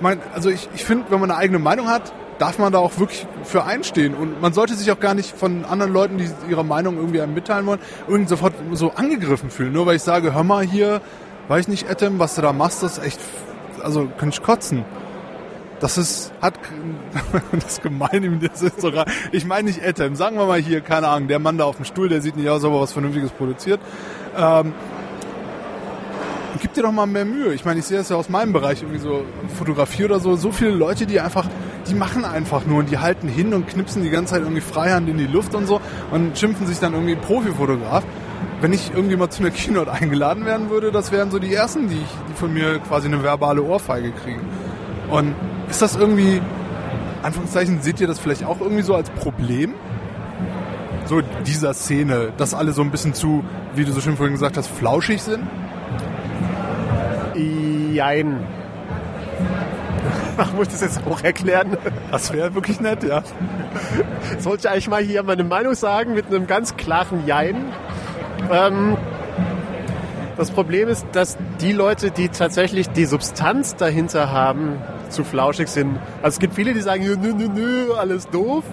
mein, 0.00 0.20
also 0.34 0.50
ich, 0.50 0.68
ich 0.74 0.84
finde, 0.84 1.06
wenn 1.10 1.20
man 1.20 1.30
eine 1.30 1.38
eigene 1.38 1.58
Meinung 1.58 1.88
hat, 1.88 2.12
darf 2.42 2.58
man 2.58 2.72
da 2.72 2.80
auch 2.80 2.98
wirklich 2.98 3.24
für 3.44 3.62
einstehen. 3.62 4.14
Und 4.14 4.42
man 4.42 4.52
sollte 4.52 4.74
sich 4.74 4.90
auch 4.90 4.98
gar 4.98 5.14
nicht 5.14 5.30
von 5.30 5.64
anderen 5.64 5.92
Leuten, 5.92 6.18
die 6.18 6.28
ihre 6.50 6.64
Meinung 6.64 6.96
irgendwie 6.96 7.20
einem 7.20 7.34
mitteilen 7.34 7.66
wollen, 7.66 7.78
irgendwie 8.08 8.28
sofort 8.28 8.52
so 8.72 8.90
angegriffen 8.90 9.48
fühlen. 9.48 9.72
Nur 9.72 9.86
weil 9.86 9.94
ich 9.94 10.02
sage, 10.02 10.34
hör 10.34 10.42
mal 10.42 10.64
hier, 10.64 11.00
weiß 11.46 11.60
ich 11.60 11.68
nicht, 11.68 11.88
Etem, 11.88 12.18
was 12.18 12.34
du 12.34 12.42
da 12.42 12.52
machst, 12.52 12.82
das 12.82 12.98
ist 12.98 13.04
echt, 13.04 13.20
also 13.84 14.08
könnte 14.18 14.34
ich 14.40 14.42
kotzen. 14.42 14.84
Das 15.78 15.98
ist, 15.98 16.32
hat, 16.42 16.54
das 17.52 17.74
ist 17.74 17.82
gemein, 17.84 18.40
das 18.42 18.60
ist 18.60 18.80
sogar, 18.80 19.06
ich 19.30 19.46
meine 19.46 19.68
nicht 19.68 19.80
Etem, 19.80 20.16
sagen 20.16 20.36
wir 20.36 20.46
mal 20.46 20.60
hier, 20.60 20.80
keine 20.80 21.06
Ahnung, 21.06 21.28
der 21.28 21.38
Mann 21.38 21.58
da 21.58 21.64
auf 21.64 21.76
dem 21.76 21.84
Stuhl, 21.84 22.08
der 22.08 22.22
sieht 22.22 22.36
nicht 22.36 22.48
aus, 22.48 22.64
ob 22.64 22.72
er 22.72 22.80
was 22.80 22.92
Vernünftiges 22.92 23.30
produziert. 23.30 23.78
Ähm, 24.36 24.74
gib 26.60 26.74
dir 26.74 26.82
doch 26.82 26.92
mal 26.92 27.06
mehr 27.06 27.24
Mühe. 27.24 27.54
Ich 27.54 27.64
meine, 27.64 27.78
ich 27.78 27.86
sehe 27.86 27.98
das 27.98 28.08
ja 28.08 28.16
aus 28.16 28.28
meinem 28.28 28.52
Bereich, 28.52 28.82
irgendwie 28.82 29.00
so 29.00 29.24
Fotografie 29.58 30.06
oder 30.06 30.18
so. 30.18 30.34
So 30.34 30.50
viele 30.50 30.70
Leute, 30.70 31.06
die 31.06 31.20
einfach, 31.20 31.46
die 31.88 31.94
machen 31.94 32.24
einfach 32.24 32.66
nur 32.66 32.78
und 32.78 32.90
die 32.90 32.98
halten 32.98 33.28
hin 33.28 33.54
und 33.54 33.66
knipsen 33.66 34.02
die 34.02 34.10
ganze 34.10 34.34
Zeit 34.34 34.42
irgendwie 34.42 34.60
Freihand 34.60 35.08
in 35.08 35.18
die 35.18 35.26
Luft 35.26 35.54
und 35.54 35.66
so 35.66 35.80
und 36.10 36.38
schimpfen 36.38 36.66
sich 36.66 36.78
dann 36.78 36.92
irgendwie 36.94 37.16
Profifotograf. 37.16 38.04
Wenn 38.60 38.72
ich 38.72 38.92
irgendwie 38.94 39.16
mal 39.16 39.28
zu 39.28 39.42
einer 39.42 39.50
Keynote 39.50 39.90
eingeladen 39.90 40.44
werden 40.44 40.70
würde, 40.70 40.92
das 40.92 41.10
wären 41.10 41.30
so 41.30 41.38
die 41.38 41.52
ersten, 41.52 41.88
die, 41.88 41.96
ich, 41.96 42.16
die 42.28 42.34
von 42.34 42.52
mir 42.52 42.78
quasi 42.78 43.08
eine 43.08 43.22
verbale 43.22 43.62
Ohrfeige 43.62 44.12
kriegen. 44.12 44.40
Und 45.10 45.34
ist 45.68 45.82
das 45.82 45.96
irgendwie, 45.96 46.40
Anführungszeichen, 47.22 47.82
seht 47.82 48.00
ihr 48.00 48.06
das 48.06 48.18
vielleicht 48.18 48.44
auch 48.44 48.60
irgendwie 48.60 48.82
so 48.82 48.94
als 48.94 49.10
Problem? 49.10 49.74
So 51.06 51.20
dieser 51.44 51.74
Szene, 51.74 52.32
dass 52.36 52.54
alle 52.54 52.72
so 52.72 52.82
ein 52.82 52.92
bisschen 52.92 53.14
zu, 53.14 53.42
wie 53.74 53.84
du 53.84 53.92
so 53.92 54.00
schön 54.00 54.16
vorhin 54.16 54.34
gesagt 54.34 54.56
hast, 54.56 54.68
flauschig 54.68 55.22
sind? 55.22 55.42
Jein. 57.92 58.61
Ach, 60.42 60.52
muss 60.54 60.66
ich 60.66 60.72
das 60.72 60.80
jetzt 60.80 61.06
auch 61.06 61.22
erklären? 61.22 61.76
Das 62.10 62.32
wäre 62.32 62.52
wirklich 62.52 62.80
nett, 62.80 63.04
ja. 63.04 63.22
Sollte 64.40 64.66
ich 64.66 64.72
eigentlich 64.72 64.88
mal 64.88 65.00
hier 65.00 65.22
meine 65.22 65.44
Meinung 65.44 65.74
sagen 65.74 66.14
mit 66.14 66.26
einem 66.26 66.48
ganz 66.48 66.76
klaren 66.76 67.24
Jein. 67.28 67.72
Ähm, 68.50 68.96
das 70.36 70.50
Problem 70.50 70.88
ist, 70.88 71.06
dass 71.12 71.38
die 71.60 71.70
Leute, 71.70 72.10
die 72.10 72.28
tatsächlich 72.28 72.88
die 72.88 73.04
Substanz 73.04 73.76
dahinter 73.76 74.32
haben, 74.32 74.78
zu 75.10 75.22
flauschig 75.22 75.68
sind. 75.68 76.00
Also 76.22 76.34
es 76.34 76.38
gibt 76.40 76.54
viele, 76.54 76.74
die 76.74 76.80
sagen, 76.80 77.04
nö, 77.04 77.32
nö, 77.32 77.46
nö, 77.48 77.94
alles 77.94 78.28
doof. 78.28 78.64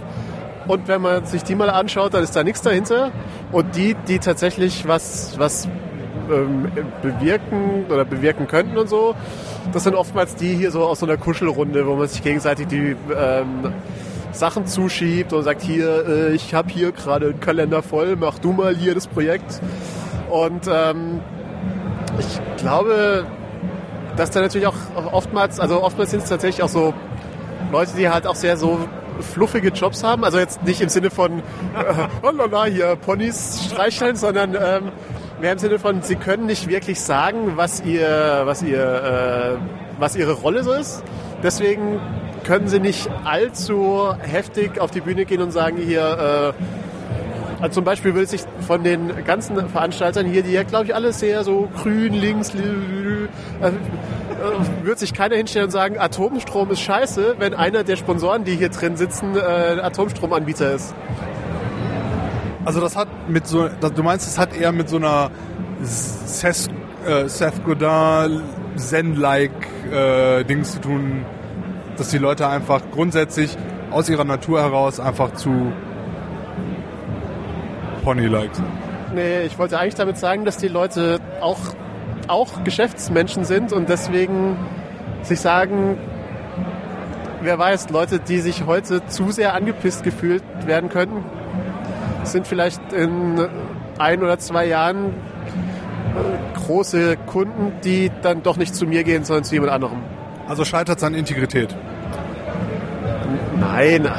Und 0.68 0.88
wenn 0.88 1.04
man 1.04 1.28
sich 1.28 1.44
die 1.44 1.54
mal 1.54 1.70
anschaut, 1.70 2.16
dann 2.16 2.24
ist 2.24 2.36
da 2.36 2.44
nichts 2.44 2.64
dahinter. 2.64 3.12
Und 3.52 3.76
die, 3.76 3.96
die 4.08 4.18
tatsächlich 4.18 4.88
was, 4.88 5.38
was 5.38 5.68
ähm, 6.30 6.72
bewirken 7.02 7.86
oder 7.90 8.06
bewirken 8.06 8.48
könnten 8.48 8.78
und 8.78 8.90
so. 8.90 9.16
Das 9.74 9.84
sind 9.84 9.96
oftmals 9.96 10.36
die 10.36 10.56
hier 10.56 10.72
so 10.72 10.84
aus 10.84 11.00
so 11.00 11.06
einer 11.06 11.18
Kuschelrunde, 11.18 11.86
wo 11.88 11.96
man 11.96 12.08
sich 12.08 12.24
gegenseitig 12.24 12.68
die 12.68 12.96
ähm, 13.16 13.74
Sachen 14.32 14.68
zuschiebt 14.68 15.34
und 15.34 15.44
sagt, 15.44 15.62
hier, 15.62 16.08
äh, 16.08 16.34
ich 16.34 16.54
habe 16.54 16.70
hier 16.70 16.92
gerade 16.92 17.28
einen 17.28 17.40
Kalender 17.40 17.82
voll, 17.82 18.16
mach 18.16 18.40
du 18.40 18.52
mal 18.52 18.76
hier 18.76 18.94
das 18.94 19.08
Projekt. 19.08 19.62
Und 20.30 20.70
ähm, 20.72 21.22
ich 22.20 22.62
glaube, 22.62 23.26
dass 24.16 24.32
da 24.32 24.42
natürlich 24.42 24.68
auch 24.68 24.76
oftmals, 25.12 25.60
also 25.60 25.82
oftmals 25.82 26.12
sind 26.12 26.24
es 26.24 26.30
tatsächlich 26.30 26.64
auch 26.64 26.70
so 26.70 26.94
Leute, 27.72 27.92
die 27.98 28.10
halt 28.10 28.28
auch 28.28 28.36
sehr 28.36 28.58
so 28.58 28.80
fluffige 29.22 29.70
Jobs 29.70 30.04
haben. 30.04 30.24
Also 30.24 30.40
jetzt 30.40 30.64
nicht 30.64 30.82
im 30.82 30.90
Sinne 30.90 31.10
von, 31.10 31.40
äh, 31.40 31.42
oh 32.24 32.32
lala, 32.32 32.66
hier 32.66 32.96
Ponys 32.96 33.66
streicheln, 33.66 34.16
sondern 34.16 34.56
ähm, 34.56 34.92
Mehr 35.42 35.54
im 35.54 35.58
Sinne 35.58 35.80
von, 35.80 36.02
sie 36.02 36.16
können 36.16 36.48
nicht 36.48 36.68
wirklich 36.68 37.00
sagen, 37.00 37.54
was 37.56 37.82
ihr, 37.82 38.42
was 38.44 38.62
ihr, 38.62 38.84
äh, 38.84 39.58
was 39.98 40.18
ihre 40.18 40.34
Rolle 40.34 40.64
so 40.64 40.74
ist. 40.74 41.02
Deswegen 41.42 42.02
können 42.44 42.68
sie 42.68 42.82
nicht 42.82 43.10
allzu 43.24 44.14
heftig 44.20 44.82
auf 44.82 44.92
die 44.92 45.00
Bühne 45.00 45.24
gehen 45.24 45.42
und 45.42 45.52
sagen, 45.52 45.78
hier, 45.78 46.54
äh, 46.60 47.62
also 47.62 47.76
zum 47.76 47.84
Beispiel 47.86 48.16
würde 48.16 48.28
sich 48.28 48.42
von 48.68 48.84
den 48.84 49.24
ganzen 49.26 49.70
Veranstaltern 49.70 50.26
hier, 50.26 50.44
die 50.44 50.52
ja, 50.52 50.64
glaube 50.64 50.86
ich, 50.86 50.96
alle 50.96 51.14
sehr 51.14 51.46
so 51.46 51.70
grün, 51.82 52.14
links, 52.14 52.54
äh, 52.54 53.72
wird 54.84 55.00
sich 55.00 55.14
keiner 55.14 55.36
hinstellen 55.38 55.66
und 55.66 55.72
sagen, 55.72 55.98
Atomstrom 56.00 56.72
ist 56.72 56.82
scheiße, 56.82 57.36
wenn 57.40 57.54
einer 57.54 57.86
der 57.86 57.96
Sponsoren, 57.96 58.44
die 58.44 58.56
hier 58.56 58.70
drin 58.70 58.98
sitzen, 58.98 59.38
äh, 59.38 59.40
Atomstromanbieter 59.40 60.74
ist. 60.74 60.94
Also 62.66 62.82
das 62.82 62.95
hat 62.95 63.07
mit 63.30 63.47
so, 63.47 63.68
du 63.68 64.03
meinst, 64.03 64.28
es 64.28 64.38
hat 64.38 64.55
eher 64.55 64.72
mit 64.72 64.89
so 64.89 64.97
einer 64.97 65.32
Seth, 65.82 66.70
äh, 67.05 67.28
Seth 67.28 67.64
Godin 67.64 68.41
Zen-like 68.76 69.51
äh, 69.91 70.43
Dings 70.43 70.74
zu 70.74 70.82
tun, 70.82 71.26
dass 71.97 72.10
die 72.10 72.18
Leute 72.18 72.47
einfach 72.47 72.82
grundsätzlich 72.91 73.57
aus 73.91 74.10
ihrer 74.10 74.24
Natur 74.26 74.62
heraus 74.62 74.99
einfach 74.99 75.34
zu 75.34 75.72
Pony-like 78.03 78.55
sind. 78.55 78.68
Nee, 79.14 79.41
ich 79.41 79.57
wollte 79.57 79.80
eigentlich 79.80 79.95
damit 79.95 80.18
sagen, 80.18 80.45
dass 80.45 80.57
die 80.57 80.68
Leute 80.68 81.20
auch, 81.41 81.60
auch 82.28 82.64
Geschäftsmenschen 82.64 83.43
sind 83.43 83.74
und 83.74 83.89
deswegen 83.89 84.57
sich 85.24 85.39
sagen, 85.39 85.97
wer 87.41 87.57
weiß, 87.57 87.89
Leute, 87.89 88.20
die 88.20 88.39
sich 88.39 88.66
heute 88.66 89.05
zu 89.07 89.32
sehr 89.32 89.53
angepisst 89.55 90.03
gefühlt 90.03 90.43
werden 90.66 90.89
könnten, 90.89 91.24
sind 92.24 92.48
vielleicht 92.48 92.94
in 92.94 93.48
ein 93.98 94.24
oder 94.24 94.40
zwei 94.40 94.66
Jahren 94.66 95.08
äh, 95.08 96.58
große 96.58 97.18
Kunden, 97.18 97.74
die 97.84 98.12
dann 98.22 98.44
doch 98.44 98.58
nicht 98.58 98.76
zu 98.76 98.86
mir 98.86 99.04
gehen, 99.04 99.24
sondern 99.24 99.44
zu 99.44 99.56
jemand 99.56 99.72
anderem. 99.72 100.00
Also 100.48 100.66
scheitert 100.66 100.98
es 100.98 101.04
an 101.04 101.14
Integrität? 101.14 101.76
Nein. 103.60 104.10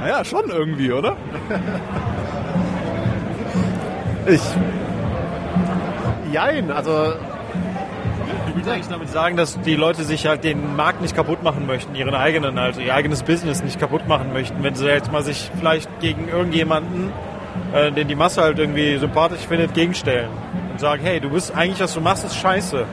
naja, 0.00 0.24
schon 0.24 0.48
irgendwie, 0.50 0.92
oder? 0.92 1.16
ich. 4.26 4.42
Jein, 6.32 6.70
also 6.70 7.14
Du 8.50 8.56
willst 8.56 8.68
eigentlich 8.68 8.88
damit 8.88 9.08
sagen, 9.10 9.36
dass 9.36 9.60
die 9.60 9.76
Leute 9.76 10.02
sich 10.02 10.26
halt 10.26 10.42
den 10.42 10.74
Markt 10.74 11.00
nicht 11.00 11.14
kaputt 11.14 11.44
machen 11.44 11.68
möchten, 11.68 11.94
ihren 11.94 12.14
eigenen, 12.14 12.58
also 12.58 12.80
ihr 12.80 12.92
eigenes 12.92 13.22
Business 13.22 13.62
nicht 13.62 13.78
kaputt 13.78 14.08
machen 14.08 14.32
möchten, 14.32 14.64
wenn 14.64 14.74
sie 14.74 14.88
jetzt 14.88 15.12
mal 15.12 15.22
sich 15.22 15.52
vielleicht 15.56 15.88
gegen 16.00 16.28
irgendjemanden, 16.28 17.12
äh, 17.72 17.92
den 17.92 18.08
die 18.08 18.16
Masse 18.16 18.42
halt 18.42 18.58
irgendwie 18.58 18.98
sympathisch 18.98 19.46
findet, 19.46 19.72
gegenstellen 19.74 20.30
und 20.72 20.80
sagen, 20.80 21.00
hey, 21.04 21.20
du 21.20 21.30
bist 21.30 21.54
eigentlich, 21.54 21.78
was 21.78 21.94
du 21.94 22.00
machst, 22.00 22.24
ist 22.24 22.36
scheiße. 22.38 22.86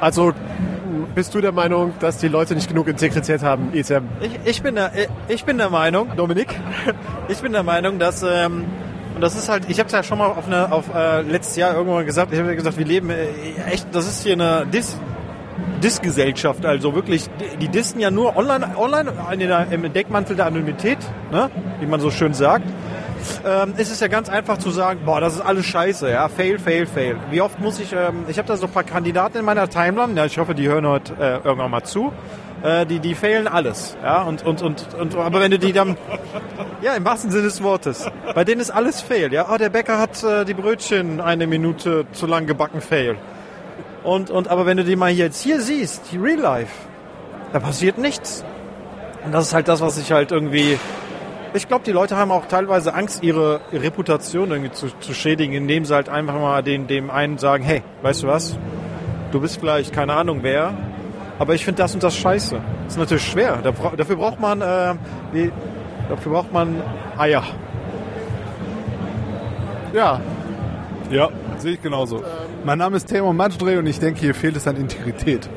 Also 0.00 0.32
bist 1.14 1.34
du 1.34 1.42
der 1.42 1.52
Meinung, 1.52 1.92
dass 2.00 2.16
die 2.16 2.28
Leute 2.28 2.54
nicht 2.54 2.68
genug 2.68 2.88
Integrität 2.88 3.42
haben, 3.42 3.74
ETM? 3.74 4.04
Ich, 4.20 4.30
ich, 4.46 4.62
bin, 4.62 4.76
der, 4.76 4.92
ich 5.28 5.44
bin 5.44 5.58
der 5.58 5.68
Meinung, 5.68 6.16
Dominik, 6.16 6.58
ich 7.28 7.38
bin 7.42 7.52
der 7.52 7.64
Meinung, 7.64 7.98
dass 7.98 8.22
ähm, 8.22 8.64
und 9.16 9.22
das 9.22 9.34
ist 9.34 9.48
halt, 9.48 9.64
ich 9.68 9.78
habe 9.78 9.86
es 9.86 9.92
ja 9.92 10.02
schon 10.02 10.18
mal 10.18 10.26
auf 10.26 10.46
eine, 10.46 10.70
auf 10.70 10.94
äh, 10.94 11.22
letztes 11.22 11.56
Jahr 11.56 11.74
irgendwann 11.74 12.04
gesagt, 12.04 12.32
ich 12.34 12.38
habe 12.38 12.50
ja 12.50 12.54
gesagt, 12.54 12.76
wir 12.76 12.84
leben 12.84 13.08
äh, 13.08 13.28
echt, 13.70 13.88
das 13.92 14.06
ist 14.06 14.22
hier 14.22 14.34
eine 14.34 14.66
Dis, 14.66 14.98
Dis-Gesellschaft, 15.82 16.66
also 16.66 16.94
wirklich, 16.94 17.24
die, 17.58 17.68
disten 17.68 17.98
ja 17.98 18.10
nur 18.10 18.36
online, 18.36 18.76
online 18.76 19.12
der, 19.38 19.72
im 19.72 19.90
Deckmantel 19.90 20.36
der 20.36 20.46
Anonymität, 20.46 20.98
ne? 21.32 21.50
wie 21.80 21.86
man 21.86 21.98
so 21.98 22.10
schön 22.10 22.34
sagt. 22.34 22.66
Ähm, 23.44 23.72
ist 23.78 23.90
es 23.90 24.00
ja 24.00 24.08
ganz 24.08 24.28
einfach 24.28 24.58
zu 24.58 24.70
sagen, 24.70 25.00
boah, 25.06 25.20
das 25.20 25.36
ist 25.36 25.40
alles 25.40 25.64
scheiße, 25.64 26.10
ja, 26.10 26.28
fail, 26.28 26.58
fail, 26.58 26.86
fail. 26.86 27.16
Wie 27.30 27.40
oft 27.40 27.58
muss 27.58 27.80
ich, 27.80 27.94
ähm, 27.94 28.26
ich 28.28 28.36
habe 28.36 28.46
da 28.46 28.58
so 28.58 28.66
ein 28.66 28.72
paar 28.72 28.84
Kandidaten 28.84 29.38
in 29.38 29.46
meiner 29.46 29.68
Timeline, 29.68 30.14
ja, 30.14 30.26
ich 30.26 30.36
hoffe, 30.36 30.54
die 30.54 30.68
hören 30.68 30.86
heute 30.86 31.14
äh, 31.14 31.36
irgendwann 31.42 31.70
mal 31.70 31.82
zu 31.82 32.12
äh, 32.66 32.84
die, 32.84 32.98
die 32.98 33.14
fehlen 33.14 33.46
alles. 33.46 33.96
Ja, 34.02 34.22
und, 34.22 34.44
und, 34.44 34.60
und, 34.60 34.94
und, 34.94 35.14
aber 35.14 35.40
wenn 35.40 35.52
du 35.52 35.58
die 35.58 35.72
dann, 35.72 35.96
ja, 36.82 36.94
im 36.94 37.04
wahrsten 37.04 37.30
Sinne 37.30 37.44
des 37.44 37.62
Wortes, 37.62 38.10
bei 38.34 38.44
denen 38.44 38.60
ist 38.60 38.70
alles 38.70 39.00
fail. 39.00 39.32
Ja, 39.32 39.46
oh, 39.52 39.56
der 39.56 39.70
Bäcker 39.70 39.98
hat 39.98 40.22
äh, 40.24 40.44
die 40.44 40.54
Brötchen 40.54 41.20
eine 41.20 41.46
Minute 41.46 42.06
zu 42.12 42.26
lang 42.26 42.46
gebacken, 42.46 42.80
fail. 42.80 43.16
Und, 44.02 44.30
und, 44.30 44.48
aber 44.48 44.66
wenn 44.66 44.76
du 44.76 44.84
die 44.84 44.96
mal 44.96 45.10
jetzt 45.10 45.42
hier 45.42 45.60
siehst, 45.60 46.10
die 46.10 46.18
Real 46.18 46.40
Life, 46.40 46.72
da 47.52 47.60
passiert 47.60 47.98
nichts. 47.98 48.44
Und 49.24 49.32
das 49.32 49.46
ist 49.46 49.54
halt 49.54 49.68
das, 49.68 49.80
was 49.80 49.96
ich 49.98 50.10
halt 50.10 50.32
irgendwie, 50.32 50.78
Ich 51.54 51.68
glaube, 51.68 51.84
die 51.84 51.92
Leute 51.92 52.16
haben 52.16 52.30
auch 52.30 52.46
teilweise 52.46 52.94
Angst, 52.94 53.22
ihre 53.22 53.60
Reputation 53.72 54.50
irgendwie 54.50 54.72
zu, 54.72 54.88
zu 55.00 55.14
schädigen, 55.14 55.54
indem 55.54 55.84
sie 55.84 55.94
halt 55.94 56.08
einfach 56.08 56.34
mal 56.34 56.62
den, 56.62 56.86
dem 56.86 57.10
einen 57.10 57.38
sagen, 57.38 57.64
hey, 57.64 57.82
weißt 58.02 58.24
du 58.24 58.26
was? 58.26 58.58
Du 59.32 59.40
bist 59.40 59.58
vielleicht 59.58 59.92
keine 59.92 60.14
Ahnung 60.14 60.40
wer, 60.42 60.74
aber 61.38 61.54
ich 61.54 61.64
finde 61.64 61.82
das 61.82 61.94
und 61.94 62.02
das 62.02 62.16
scheiße. 62.16 62.56
Das 62.84 62.92
ist 62.94 62.98
natürlich 62.98 63.26
schwer. 63.26 63.58
Dafür 63.62 64.16
braucht 64.16 64.40
man, 64.40 64.60
äh, 64.60 64.94
wie, 65.32 65.52
dafür 66.08 66.32
braucht 66.32 66.52
man 66.52 66.82
Eier. 67.16 67.42
Ja, 69.92 70.20
Ja, 71.10 71.28
sehe 71.58 71.74
ich 71.74 71.82
genauso. 71.82 72.22
Mein 72.64 72.78
Name 72.78 72.96
ist 72.96 73.06
Timo 73.06 73.32
Matschdreh 73.32 73.76
und 73.76 73.86
ich 73.86 74.00
denke, 74.00 74.20
hier 74.20 74.34
fehlt 74.34 74.56
es 74.56 74.66
an 74.66 74.74
Integrität. 74.76 75.48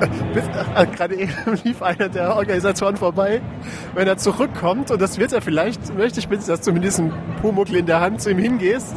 äh, 0.76 0.86
gerade 0.86 1.16
eben 1.16 1.32
lief 1.64 1.82
einer 1.82 2.08
der 2.08 2.36
Organisatoren 2.36 2.96
vorbei. 2.96 3.40
Wenn 3.94 4.06
er 4.06 4.16
zurückkommt, 4.16 4.92
und 4.92 5.02
das 5.02 5.18
wird 5.18 5.32
er 5.32 5.42
vielleicht, 5.42 5.92
möchte 5.96 6.20
ich 6.20 6.28
bitte, 6.28 6.46
dass 6.46 6.60
du 6.60 6.72
mit 6.72 6.84
diesem 6.84 7.12
Pumuckl 7.42 7.74
in 7.76 7.86
der 7.86 8.00
Hand 8.00 8.20
zu 8.22 8.30
ihm 8.30 8.38
hingehst, 8.38 8.94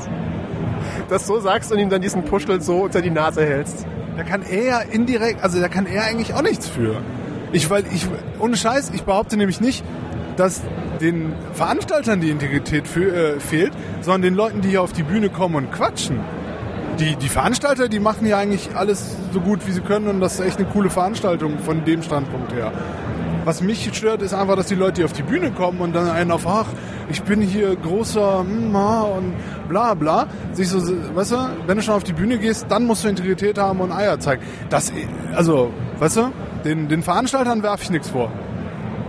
das 1.09 1.27
so 1.27 1.39
sagst 1.39 1.71
und 1.71 1.79
ihm 1.79 1.89
dann 1.89 2.01
diesen 2.01 2.23
Puschel 2.23 2.61
so 2.61 2.83
unter 2.83 3.01
die 3.01 3.09
Nase 3.09 3.45
hältst. 3.45 3.85
Da 4.17 4.23
kann 4.23 4.43
er 4.43 4.63
ja 4.63 4.79
indirekt, 4.79 5.43
also 5.43 5.59
da 5.59 5.67
kann 5.67 5.85
er 5.85 6.03
eigentlich 6.03 6.33
auch 6.33 6.41
nichts 6.41 6.67
für. 6.67 7.01
Ich, 7.51 7.69
weil 7.69 7.83
ich, 7.93 8.07
ohne 8.39 8.55
Scheiß, 8.57 8.91
ich 8.93 9.03
behaupte 9.03 9.37
nämlich 9.37 9.61
nicht, 9.61 9.83
dass 10.37 10.61
den 11.01 11.33
Veranstaltern 11.53 12.21
die 12.21 12.29
Integrität 12.29 12.87
für, 12.87 13.35
äh, 13.35 13.39
fehlt, 13.39 13.73
sondern 14.01 14.21
den 14.23 14.35
Leuten, 14.35 14.61
die 14.61 14.69
hier 14.69 14.81
auf 14.81 14.93
die 14.93 15.03
Bühne 15.03 15.29
kommen 15.29 15.55
und 15.55 15.71
quatschen. 15.71 16.19
Die, 16.99 17.15
die 17.15 17.29
Veranstalter, 17.29 17.89
die 17.89 17.99
machen 17.99 18.27
ja 18.27 18.37
eigentlich 18.37 18.75
alles 18.75 19.17
so 19.31 19.39
gut, 19.41 19.65
wie 19.67 19.71
sie 19.71 19.81
können 19.81 20.07
und 20.07 20.19
das 20.19 20.35
ist 20.35 20.45
echt 20.45 20.59
eine 20.59 20.67
coole 20.67 20.89
Veranstaltung 20.89 21.59
von 21.59 21.83
dem 21.85 22.03
Standpunkt 22.03 22.53
her. 22.53 22.71
Was 23.45 23.61
mich 23.61 23.89
stört, 23.93 24.21
ist 24.21 24.33
einfach, 24.33 24.55
dass 24.55 24.67
die 24.67 24.75
Leute 24.75 24.97
hier 24.97 25.05
auf 25.05 25.13
die 25.13 25.23
Bühne 25.23 25.51
kommen 25.51 25.79
und 25.81 25.93
dann 25.93 26.09
einen 26.09 26.31
auf, 26.31 26.47
ach, 26.47 26.67
ich 27.09 27.21
bin 27.23 27.41
hier 27.41 27.75
großer 27.75 28.39
hm, 28.39 28.75
ah, 28.75 29.01
und 29.01 29.33
bla 29.67 29.93
bla. 29.93 30.27
Sich 30.53 30.69
so, 30.69 30.79
weißt 30.79 31.31
du, 31.31 31.37
wenn 31.67 31.77
du 31.77 31.83
schon 31.83 31.95
auf 31.95 32.03
die 32.03 32.13
Bühne 32.13 32.37
gehst, 32.37 32.67
dann 32.69 32.85
musst 32.85 33.03
du 33.03 33.09
Integrität 33.09 33.57
haben 33.57 33.81
und 33.81 33.91
Eier 33.91 34.19
zeigen. 34.19 34.43
Das, 34.69 34.93
also, 35.35 35.71
weißt 35.99 36.17
du, 36.17 36.31
den, 36.63 36.87
den 36.87 37.03
Veranstaltern 37.03 37.63
werfe 37.63 37.83
ich 37.83 37.89
nichts 37.89 38.09
vor. 38.09 38.31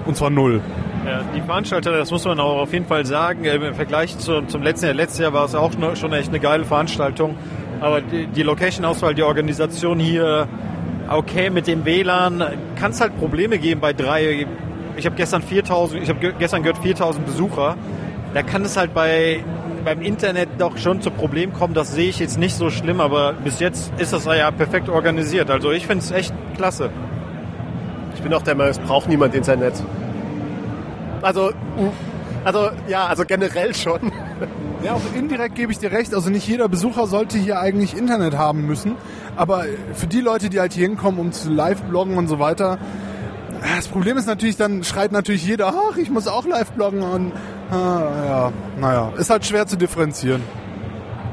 Und 0.07 0.17
zwar 0.17 0.31
null. 0.31 0.61
Ja, 1.07 1.21
die 1.35 1.41
Veranstalter, 1.43 1.93
das 1.93 2.11
muss 2.11 2.25
man 2.25 2.41
auch 2.41 2.63
auf 2.63 2.73
jeden 2.73 2.87
Fall 2.87 3.05
sagen, 3.05 3.45
äh, 3.45 3.55
im 3.55 3.75
Vergleich 3.75 4.19
zu, 4.19 4.43
zum 4.43 4.63
letzten 4.63 4.87
Jahr, 4.87 4.95
letztes 4.95 5.21
Jahr 5.21 5.33
war 5.33 5.45
es 5.45 5.55
auch 5.55 5.71
schon 5.95 6.13
echt 6.13 6.31
eine 6.31 6.41
geile 6.41 6.65
Veranstaltung. 6.65 7.37
Aber 7.81 8.01
die, 8.01 8.27
die 8.27 8.43
Location-Auswahl, 8.43 9.15
die 9.15 9.23
Organisation 9.23 9.99
hier, 9.99 10.49
okay, 11.11 11.51
mit 11.51 11.67
dem 11.67 11.85
WLAN 11.85 12.43
kann 12.77 12.91
es 12.93 13.01
halt 13.01 13.19
Probleme 13.19 13.59
geben 13.59 13.81
bei 13.81 13.93
drei. 13.93 14.47
Ich 14.97 15.07
habe 15.07 15.17
gestern 15.17 15.43
4000, 15.43 16.03
ich 16.03 16.09
habe 16.09 16.21
ge- 16.21 16.33
gestern 16.39 16.63
gehört 16.63 16.79
4000 16.83 17.27
Besucher. 17.27 17.77
Da 18.33 18.43
kann 18.43 18.63
es 18.63 18.77
halt 18.77 18.95
bei 18.95 19.41
beim 19.85 20.01
Internet 20.01 20.49
doch 20.59 20.79
schon 20.79 21.03
zu 21.03 21.11
Problemen 21.11 21.53
kommen. 21.53 21.75
Das 21.75 21.93
sehe 21.93 22.09
ich 22.09 22.19
jetzt 22.19 22.39
nicht 22.39 22.55
so 22.57 22.71
schlimm, 22.71 23.01
aber 23.03 23.35
bis 23.35 23.61
jetzt 23.61 23.93
ist 23.99 24.15
das 24.15 24.25
ja 24.25 24.51
perfekt 24.51 24.89
organisiert. 24.89 25.51
Also 25.51 25.73
ich 25.73 25.87
finde 25.87 26.03
es 26.03 26.11
echt 26.11 26.33
klasse. 26.57 26.89
Ich 28.15 28.23
bin 28.23 28.33
auch 28.33 28.41
der 28.43 28.55
Meinung, 28.55 28.71
es 28.71 28.79
braucht 28.79 29.09
niemand 29.11 29.35
Internet. 29.35 29.75
Also, 31.21 31.51
also 32.45 32.71
ja, 32.89 33.07
also 33.07 33.25
generell 33.25 33.75
schon. 33.75 34.13
Ja, 34.83 34.93
auch 34.93 35.17
indirekt 35.17 35.55
gebe 35.55 35.73
ich 35.73 35.79
dir 35.79 35.91
recht. 35.91 36.15
Also 36.15 36.31
nicht 36.31 36.47
jeder 36.47 36.69
Besucher 36.69 37.07
sollte 37.07 37.39
hier 37.39 37.59
eigentlich 37.59 37.97
Internet 37.97 38.37
haben 38.37 38.67
müssen. 38.67 38.97
Aber 39.37 39.65
für 39.95 40.07
die 40.07 40.21
Leute, 40.21 40.51
die 40.51 40.61
halt 40.61 40.75
hier 40.75 40.87
hinkommen, 40.87 41.19
um 41.19 41.33
zu 41.33 41.51
live-bloggen 41.51 42.19
und 42.19 42.29
so 42.29 42.39
weiter, 42.39 42.79
das 43.77 43.89
Problem 43.89 44.19
ist 44.19 44.27
natürlich, 44.27 44.57
dann 44.57 44.85
schreit 44.85 45.11
natürlich 45.11 45.47
jeder, 45.47 45.69
ach, 45.69 45.97
ich 45.97 46.11
muss 46.11 46.29
auch 46.29 46.47
live-bloggen 46.47 47.03
und 47.03 47.33
ah, 47.71 48.03
ja, 48.27 48.53
naja, 48.79 49.13
ist 49.17 49.31
halt 49.31 49.47
schwer 49.47 49.67
zu 49.67 49.77
differenzieren. 49.77 50.43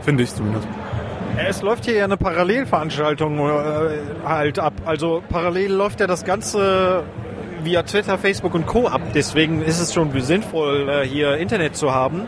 Finde 0.02 0.24
ich 0.24 0.34
zumindest. 0.34 0.68
Es 1.38 1.62
läuft 1.62 1.86
hier 1.86 1.96
ja 1.96 2.04
eine 2.06 2.18
Parallelveranstaltung 2.18 3.40
äh, 3.40 4.00
halt 4.26 4.60
ab. 4.60 4.74
Also 4.86 5.22
parallel 5.30 5.72
läuft 5.74 6.00
ja 6.00 6.08
das 6.08 6.24
Ganze 6.24 7.04
via 7.66 7.84
Twitter, 7.84 8.18
Facebook 8.18 8.54
und 8.54 8.66
Co. 8.66 8.88
ab. 8.88 9.02
Deswegen 9.14 9.62
ist 9.62 9.80
es 9.80 9.94
schon 9.94 10.20
sinnvoll, 10.22 10.90
äh, 10.90 11.08
hier 11.08 11.38
Internet 11.38 11.76
zu 11.76 11.94
haben. 11.94 12.28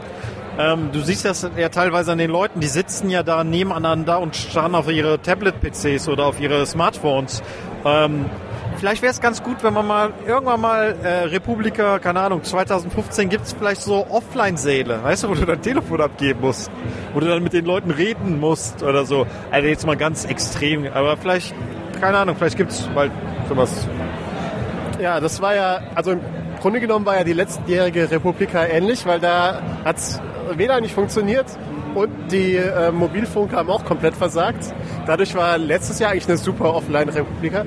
Ähm, 0.58 0.92
du 0.92 1.00
siehst 1.02 1.26
das 1.26 1.50
ja 1.58 1.70
teilweise 1.70 2.12
an 2.12 2.20
den 2.20 2.30
Leuten, 2.30 2.60
die 2.60 2.68
sitzen 2.68 3.10
ja 3.10 3.24
da 3.24 3.44
nebeneinander 3.44 4.20
und 4.20 4.36
starren 4.36 4.76
auf 4.76 4.90
ihre 4.92 5.20
Tablet-PCs 5.20 6.08
oder 6.10 6.28
auf 6.28 6.40
ihre 6.40 6.66
Smartphones. 6.68 7.42
Ähm, 7.84 8.26
vielleicht 8.78 9.02
wäre 9.02 9.12
es 9.12 9.20
ganz 9.20 9.42
gut, 9.42 9.64
wenn 9.64 9.74
man 9.74 9.88
mal 9.88 10.14
irgendwann 10.28 10.62
mal 10.62 10.96
äh, 11.04 11.24
Republika, 11.24 11.98
keine 11.98 12.20
Ahnung, 12.20 12.44
2015 12.44 13.30
gibt 13.30 13.46
es 13.46 13.54
vielleicht 13.54 13.82
so 13.82 14.06
Offline-Säle, 14.08 15.04
weißt 15.04 15.24
du, 15.24 15.30
wo 15.30 15.34
du 15.34 15.46
dein 15.46 15.62
Telefon 15.62 16.02
abgeben 16.02 16.42
musst, 16.42 16.70
wo 17.14 17.20
du 17.20 17.26
dann 17.26 17.42
mit 17.42 17.54
den 17.54 17.66
Leuten 17.66 17.90
reden 17.90 18.40
musst 18.40 18.84
oder 18.84 19.06
so. 19.06 19.26
Also 19.50 19.68
jetzt 19.68 19.88
mal 19.88 19.98
ganz 19.98 20.26
extrem, 20.26 20.86
aber 20.86 21.18
vielleicht, 21.18 21.56
keine 22.00 22.20
Ahnung, 22.20 22.36
vielleicht 22.36 22.58
gibt 22.58 22.72
es 22.72 22.88
bald 22.94 23.12
sowas. 23.50 23.88
Ja, 25.04 25.20
das 25.20 25.41
war 25.41 25.54
ja, 25.54 25.82
also 25.95 26.12
im 26.12 26.22
Grunde 26.62 26.80
genommen 26.80 27.06
war 27.06 27.18
ja 27.18 27.26
die 27.26 27.34
letztjährige 27.34 28.10
Republika 28.10 28.66
ähnlich, 28.66 29.06
weil 29.06 29.20
da 29.20 29.62
hat's 29.84 30.22
weder 30.56 30.80
nicht 30.80 30.93
funktioniert 30.95 31.45
und 31.93 32.10
die 32.32 32.56
äh, 32.56 32.89
Mobilfunker 32.89 33.58
haben 33.58 33.70
auch 33.70 33.84
komplett 33.84 34.16
versagt. 34.16 34.74
Dadurch 35.06 35.36
war 35.36 35.58
letztes 35.58 35.99
Jahr 35.99 36.12
eigentlich 36.12 36.30
eine 36.30 36.38
super 36.38 36.74
Offline-Republika. 36.74 37.66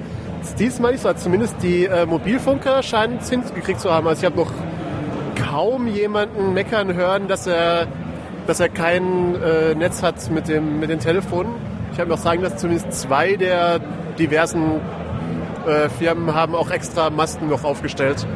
Diesmal 0.58 0.92
nicht 0.92 1.02
so, 1.02 1.08
also 1.08 1.24
zumindest 1.24 1.56
die 1.62 1.84
äh, 1.84 2.06
Mobilfunker 2.06 2.82
scheinen 2.82 3.18
es 3.18 3.28
hingekriegt 3.28 3.80
zu 3.80 3.92
haben. 3.92 4.08
Also 4.08 4.20
ich 4.20 4.24
habe 4.24 4.38
noch 4.38 4.52
kaum 5.50 5.88
jemanden 5.88 6.54
meckern 6.54 6.94
hören, 6.94 7.28
dass 7.28 7.46
er, 7.46 7.86
dass 8.46 8.60
er 8.60 8.70
kein 8.70 9.34
äh, 9.42 9.74
Netz 9.74 10.02
hat 10.02 10.30
mit 10.30 10.48
dem 10.48 10.80
mit 10.80 10.88
den 10.88 11.00
Telefonen. 11.00 11.52
Ich 11.92 12.00
habe 12.00 12.14
auch 12.14 12.18
sagen, 12.18 12.40
dass 12.40 12.56
zumindest 12.56 12.94
zwei 12.94 13.36
der 13.36 13.78
diversen 14.18 14.80
äh, 15.66 15.88
Firmen 15.88 16.34
haben 16.34 16.54
auch 16.54 16.70
extra 16.70 17.10
Masten 17.10 17.48
noch 17.48 17.64
aufgestellt. 17.64 18.26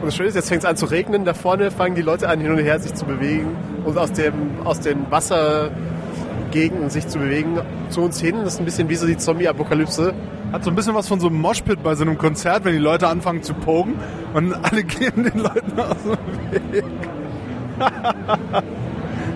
Und 0.00 0.06
das 0.06 0.16
Schöne 0.16 0.28
ist, 0.28 0.34
jetzt 0.34 0.48
fängt 0.48 0.64
es 0.64 0.68
an 0.68 0.76
zu 0.76 0.86
regnen. 0.86 1.24
Da 1.24 1.32
vorne 1.34 1.70
fangen 1.70 1.94
die 1.94 2.02
Leute 2.02 2.28
an, 2.28 2.40
hin 2.40 2.50
und 2.50 2.58
her 2.58 2.78
sich 2.80 2.94
zu 2.94 3.04
bewegen 3.04 3.56
und 3.84 3.96
aus, 3.96 4.12
dem, 4.12 4.32
aus 4.64 4.80
den 4.80 5.10
Wassergegenden 5.10 6.90
sich 6.90 7.06
zu 7.06 7.20
bewegen. 7.20 7.60
Zu 7.88 8.02
uns 8.02 8.20
hin. 8.20 8.36
Das 8.42 8.54
ist 8.54 8.58
ein 8.58 8.64
bisschen 8.64 8.88
wie 8.88 8.96
so 8.96 9.06
die 9.06 9.16
Zombie-Apokalypse. 9.16 10.12
Hat 10.52 10.64
so 10.64 10.70
ein 10.70 10.76
bisschen 10.76 10.94
was 10.94 11.08
von 11.08 11.20
so 11.20 11.28
einem 11.28 11.40
Moshpit 11.40 11.82
bei 11.82 11.94
so 11.94 12.02
einem 12.02 12.18
Konzert, 12.18 12.64
wenn 12.64 12.72
die 12.72 12.78
Leute 12.78 13.08
anfangen 13.08 13.42
zu 13.42 13.54
pogen 13.54 13.94
und 14.34 14.52
alle 14.62 14.82
gehen 14.82 15.22
den 15.22 15.38
Leuten 15.38 15.78
aus 15.78 15.96
dem 16.02 16.72
Weg. 16.72 16.84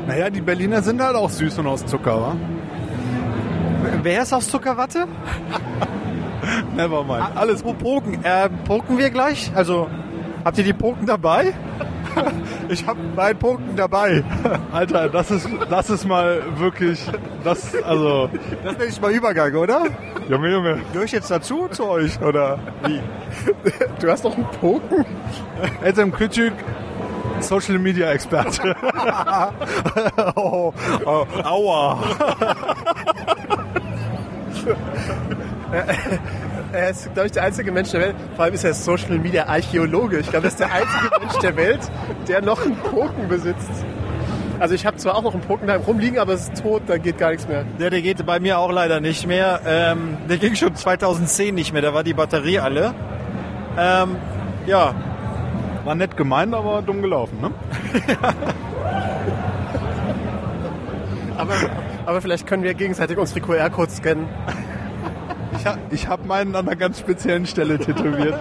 naja, 0.06 0.30
die 0.30 0.40
Berliner 0.40 0.82
sind 0.82 1.00
halt 1.00 1.16
auch 1.16 1.30
süß 1.30 1.58
und 1.58 1.66
aus 1.68 1.86
Zucker, 1.86 2.20
wa? 2.20 2.36
Wer 4.02 4.22
ist 4.22 4.32
aus 4.32 4.48
Zuckerwatte? 4.48 5.06
Nevermind. 6.76 7.36
Alles 7.36 7.64
wo 7.64 7.72
Poken. 7.72 8.22
Äh, 8.24 8.48
poken 8.66 8.98
wir 8.98 9.10
gleich? 9.10 9.50
Also, 9.54 9.88
habt 10.44 10.58
ihr 10.58 10.64
die 10.64 10.72
Poken 10.72 11.06
dabei? 11.06 11.54
ich 12.68 12.86
habe 12.86 13.00
meinen 13.14 13.38
Poken 13.38 13.76
dabei. 13.76 14.22
Alter, 14.72 15.08
das 15.08 15.30
ist, 15.30 15.48
das 15.70 15.90
ist 15.90 16.06
mal 16.06 16.42
wirklich, 16.56 17.00
das, 17.44 17.74
also, 17.82 18.28
Das 18.62 18.76
nenne 18.76 18.90
ich 18.90 19.00
mal 19.00 19.10
Übergang, 19.10 19.54
oder? 19.54 19.84
Junge, 20.28 20.50
Junge. 20.50 20.78
Gehöre 20.92 21.04
ich 21.04 21.12
jetzt 21.12 21.30
dazu 21.30 21.68
zu 21.68 21.88
euch, 21.88 22.20
oder 22.20 22.58
wie? 22.84 23.00
Du 24.00 24.10
hast 24.10 24.24
doch 24.24 24.36
einen 24.36 24.46
Poken? 24.60 25.04
Edem 25.82 26.12
Küçük, 26.12 26.52
Social 27.40 27.78
Media 27.78 28.10
Experte. 28.10 28.74
oh, 30.36 30.72
oh, 31.04 31.26
aua. 31.42 31.98
Er 36.72 36.90
ist, 36.90 37.12
glaube 37.14 37.26
ich, 37.26 37.32
der 37.32 37.44
einzige 37.44 37.72
Mensch 37.72 37.90
der 37.90 38.00
Welt. 38.00 38.16
Vor 38.34 38.44
allem 38.44 38.54
ist 38.54 38.64
er 38.64 38.74
Social 38.74 39.18
Media 39.18 39.46
Archäologe. 39.46 40.18
Ich 40.18 40.28
glaube, 40.30 40.46
er 40.46 40.48
ist 40.48 40.60
der 40.60 40.72
einzige 40.72 41.10
Mensch 41.20 41.38
der 41.42 41.56
Welt, 41.56 41.80
der 42.28 42.42
noch 42.42 42.64
einen 42.64 42.76
Poken 42.76 43.28
besitzt. 43.28 43.70
Also 44.58 44.74
ich 44.74 44.86
habe 44.86 44.96
zwar 44.96 45.16
auch 45.16 45.22
noch 45.22 45.34
einen 45.34 45.42
Poken 45.42 45.66
da 45.68 45.76
rumliegen, 45.76 46.18
aber 46.18 46.32
es 46.32 46.48
ist 46.48 46.62
tot, 46.62 46.82
da 46.86 46.96
geht 46.96 47.18
gar 47.18 47.30
nichts 47.30 47.46
mehr. 47.46 47.64
Ja, 47.78 47.90
der 47.90 48.00
geht 48.00 48.24
bei 48.24 48.40
mir 48.40 48.58
auch 48.58 48.72
leider 48.72 49.00
nicht 49.00 49.26
mehr. 49.26 49.60
Ähm, 49.66 50.16
der 50.28 50.38
ging 50.38 50.54
schon 50.54 50.74
2010 50.74 51.54
nicht 51.54 51.72
mehr, 51.74 51.82
da 51.82 51.92
war 51.92 52.02
die 52.02 52.14
Batterie 52.14 52.58
alle. 52.58 52.94
Ähm, 53.78 54.16
ja, 54.66 54.94
War 55.84 55.94
nett 55.94 56.16
gemeint, 56.16 56.54
aber 56.54 56.80
dumm 56.82 57.02
gelaufen, 57.02 57.38
ne? 57.40 57.50
Aber, 61.38 61.52
aber 62.06 62.22
vielleicht 62.22 62.46
können 62.46 62.62
wir 62.62 62.72
gegenseitig 62.72 63.18
unsere 63.18 63.40
QR-Codes 63.42 63.96
scannen. 63.98 64.26
Ich, 65.66 65.72
ha, 65.72 65.78
ich 65.90 66.08
habe 66.08 66.26
meinen 66.28 66.54
an 66.54 66.68
einer 66.68 66.76
ganz 66.76 67.00
speziellen 67.00 67.44
Stelle 67.44 67.78
tätowiert. 67.78 68.38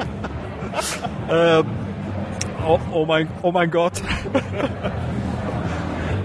ähm, 1.31 1.65
oh, 2.67 2.79
oh, 2.91 3.05
mein, 3.05 3.27
oh 3.41 3.51
mein 3.51 3.71
Gott. 3.71 3.93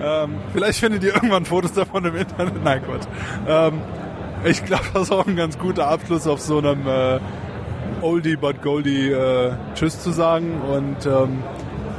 ähm, 0.02 0.34
vielleicht 0.52 0.80
findet 0.80 1.02
ihr 1.02 1.14
irgendwann 1.14 1.46
Fotos 1.46 1.72
davon 1.72 2.04
im 2.04 2.16
Internet. 2.16 2.62
Nein, 2.62 2.82
Gott. 2.86 3.08
Ähm, 3.48 3.80
ich 4.44 4.62
glaube, 4.62 4.84
das 4.92 5.04
ist 5.04 5.12
auch 5.12 5.26
ein 5.26 5.36
ganz 5.36 5.58
guter 5.58 5.88
Abschluss 5.88 6.26
auf 6.26 6.40
so 6.40 6.58
einem, 6.58 6.86
äh, 6.86 7.18
Oldie 8.02 8.36
but 8.36 8.62
Goldie 8.62 9.10
äh, 9.10 9.52
Tschüss 9.74 10.00
zu 10.00 10.10
sagen. 10.10 10.60
Und 10.60 11.06
ähm, 11.06 11.42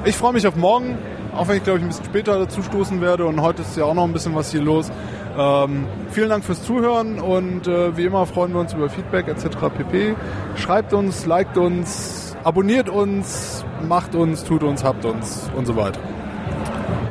ich 0.05 0.15
freue 0.15 0.33
mich 0.33 0.45
auf 0.45 0.55
morgen, 0.55 0.97
auch 1.35 1.47
wenn 1.47 1.57
ich 1.57 1.63
glaube 1.63 1.79
ich 1.79 1.85
ein 1.85 1.89
bisschen 1.89 2.05
später 2.05 2.37
dazu 2.37 2.61
stoßen 2.61 3.01
werde. 3.01 3.25
Und 3.25 3.41
heute 3.41 3.61
ist 3.61 3.77
ja 3.77 3.85
auch 3.85 3.93
noch 3.93 4.03
ein 4.03 4.13
bisschen 4.13 4.35
was 4.35 4.51
hier 4.51 4.61
los. 4.61 4.91
Ähm, 5.37 5.85
vielen 6.11 6.29
Dank 6.29 6.43
fürs 6.43 6.63
Zuhören 6.63 7.19
und 7.19 7.67
äh, 7.67 7.95
wie 7.95 8.05
immer 8.05 8.25
freuen 8.25 8.53
wir 8.53 8.59
uns 8.59 8.73
über 8.73 8.89
Feedback 8.89 9.27
etc. 9.27 9.57
pp. 9.77 10.15
Schreibt 10.55 10.93
uns, 10.93 11.25
liked 11.25 11.57
uns, 11.57 12.35
abonniert 12.43 12.89
uns, 12.89 13.63
macht 13.87 14.13
uns, 14.13 14.43
tut 14.43 14.63
uns, 14.63 14.83
habt 14.83 15.05
uns 15.05 15.49
und 15.55 15.65
so 15.65 15.75
weiter. 15.75 15.99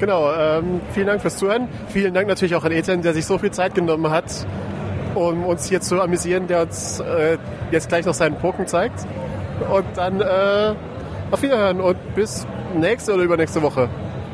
Genau, 0.01 0.33
ähm, 0.33 0.81
vielen 0.93 1.07
Dank 1.07 1.23
fürs 1.23 1.37
Zuhören. 1.37 1.69
Vielen 1.89 2.15
Dank 2.15 2.27
natürlich 2.29 2.55
auch 2.55 2.65
an 2.65 2.73
Ethan, 2.73 3.03
der 3.03 3.15
sich 3.15 3.27
so 3.27 3.39
viel 3.39 3.51
Zeit 3.51 3.75
genommen 3.75 4.11
hat, 4.11 4.47
um 5.15 5.45
uns 5.45 5.67
hier 5.67 5.81
zu 5.81 6.01
amüsieren, 6.01 6.47
der 6.47 6.63
uns 6.63 7.01
äh, 7.01 7.39
jetzt 7.71 7.89
gleich 7.89 8.07
noch 8.07 8.15
seinen 8.15 8.37
Poken 8.37 8.67
zeigt. 8.67 9.07
Und 9.71 9.85
dann 9.97 10.21
äh, 10.21 10.75
auf 11.31 11.43
Wiederhören 11.43 11.81
und 11.81 12.15
bis 12.15 12.47
nächste 12.79 13.15
oder 13.15 13.23
übernächste 13.23 13.63
Woche. 13.63 13.89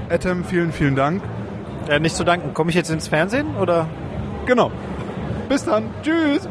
Etem, 0.09 0.45
vielen, 0.45 0.73
vielen 0.73 0.95
Dank. 0.95 1.23
Ja, 1.89 1.99
nicht 1.99 2.17
zu 2.17 2.25
danken. 2.25 2.55
Komme 2.55 2.71
ich 2.71 2.77
jetzt 2.77 2.91
ins 2.91 3.09
Fernsehen 3.09 3.57
oder? 3.57 3.87
Genau. 4.47 4.71
Bis 5.49 5.65
dann. 5.65 5.91
Tschüss. 6.03 6.49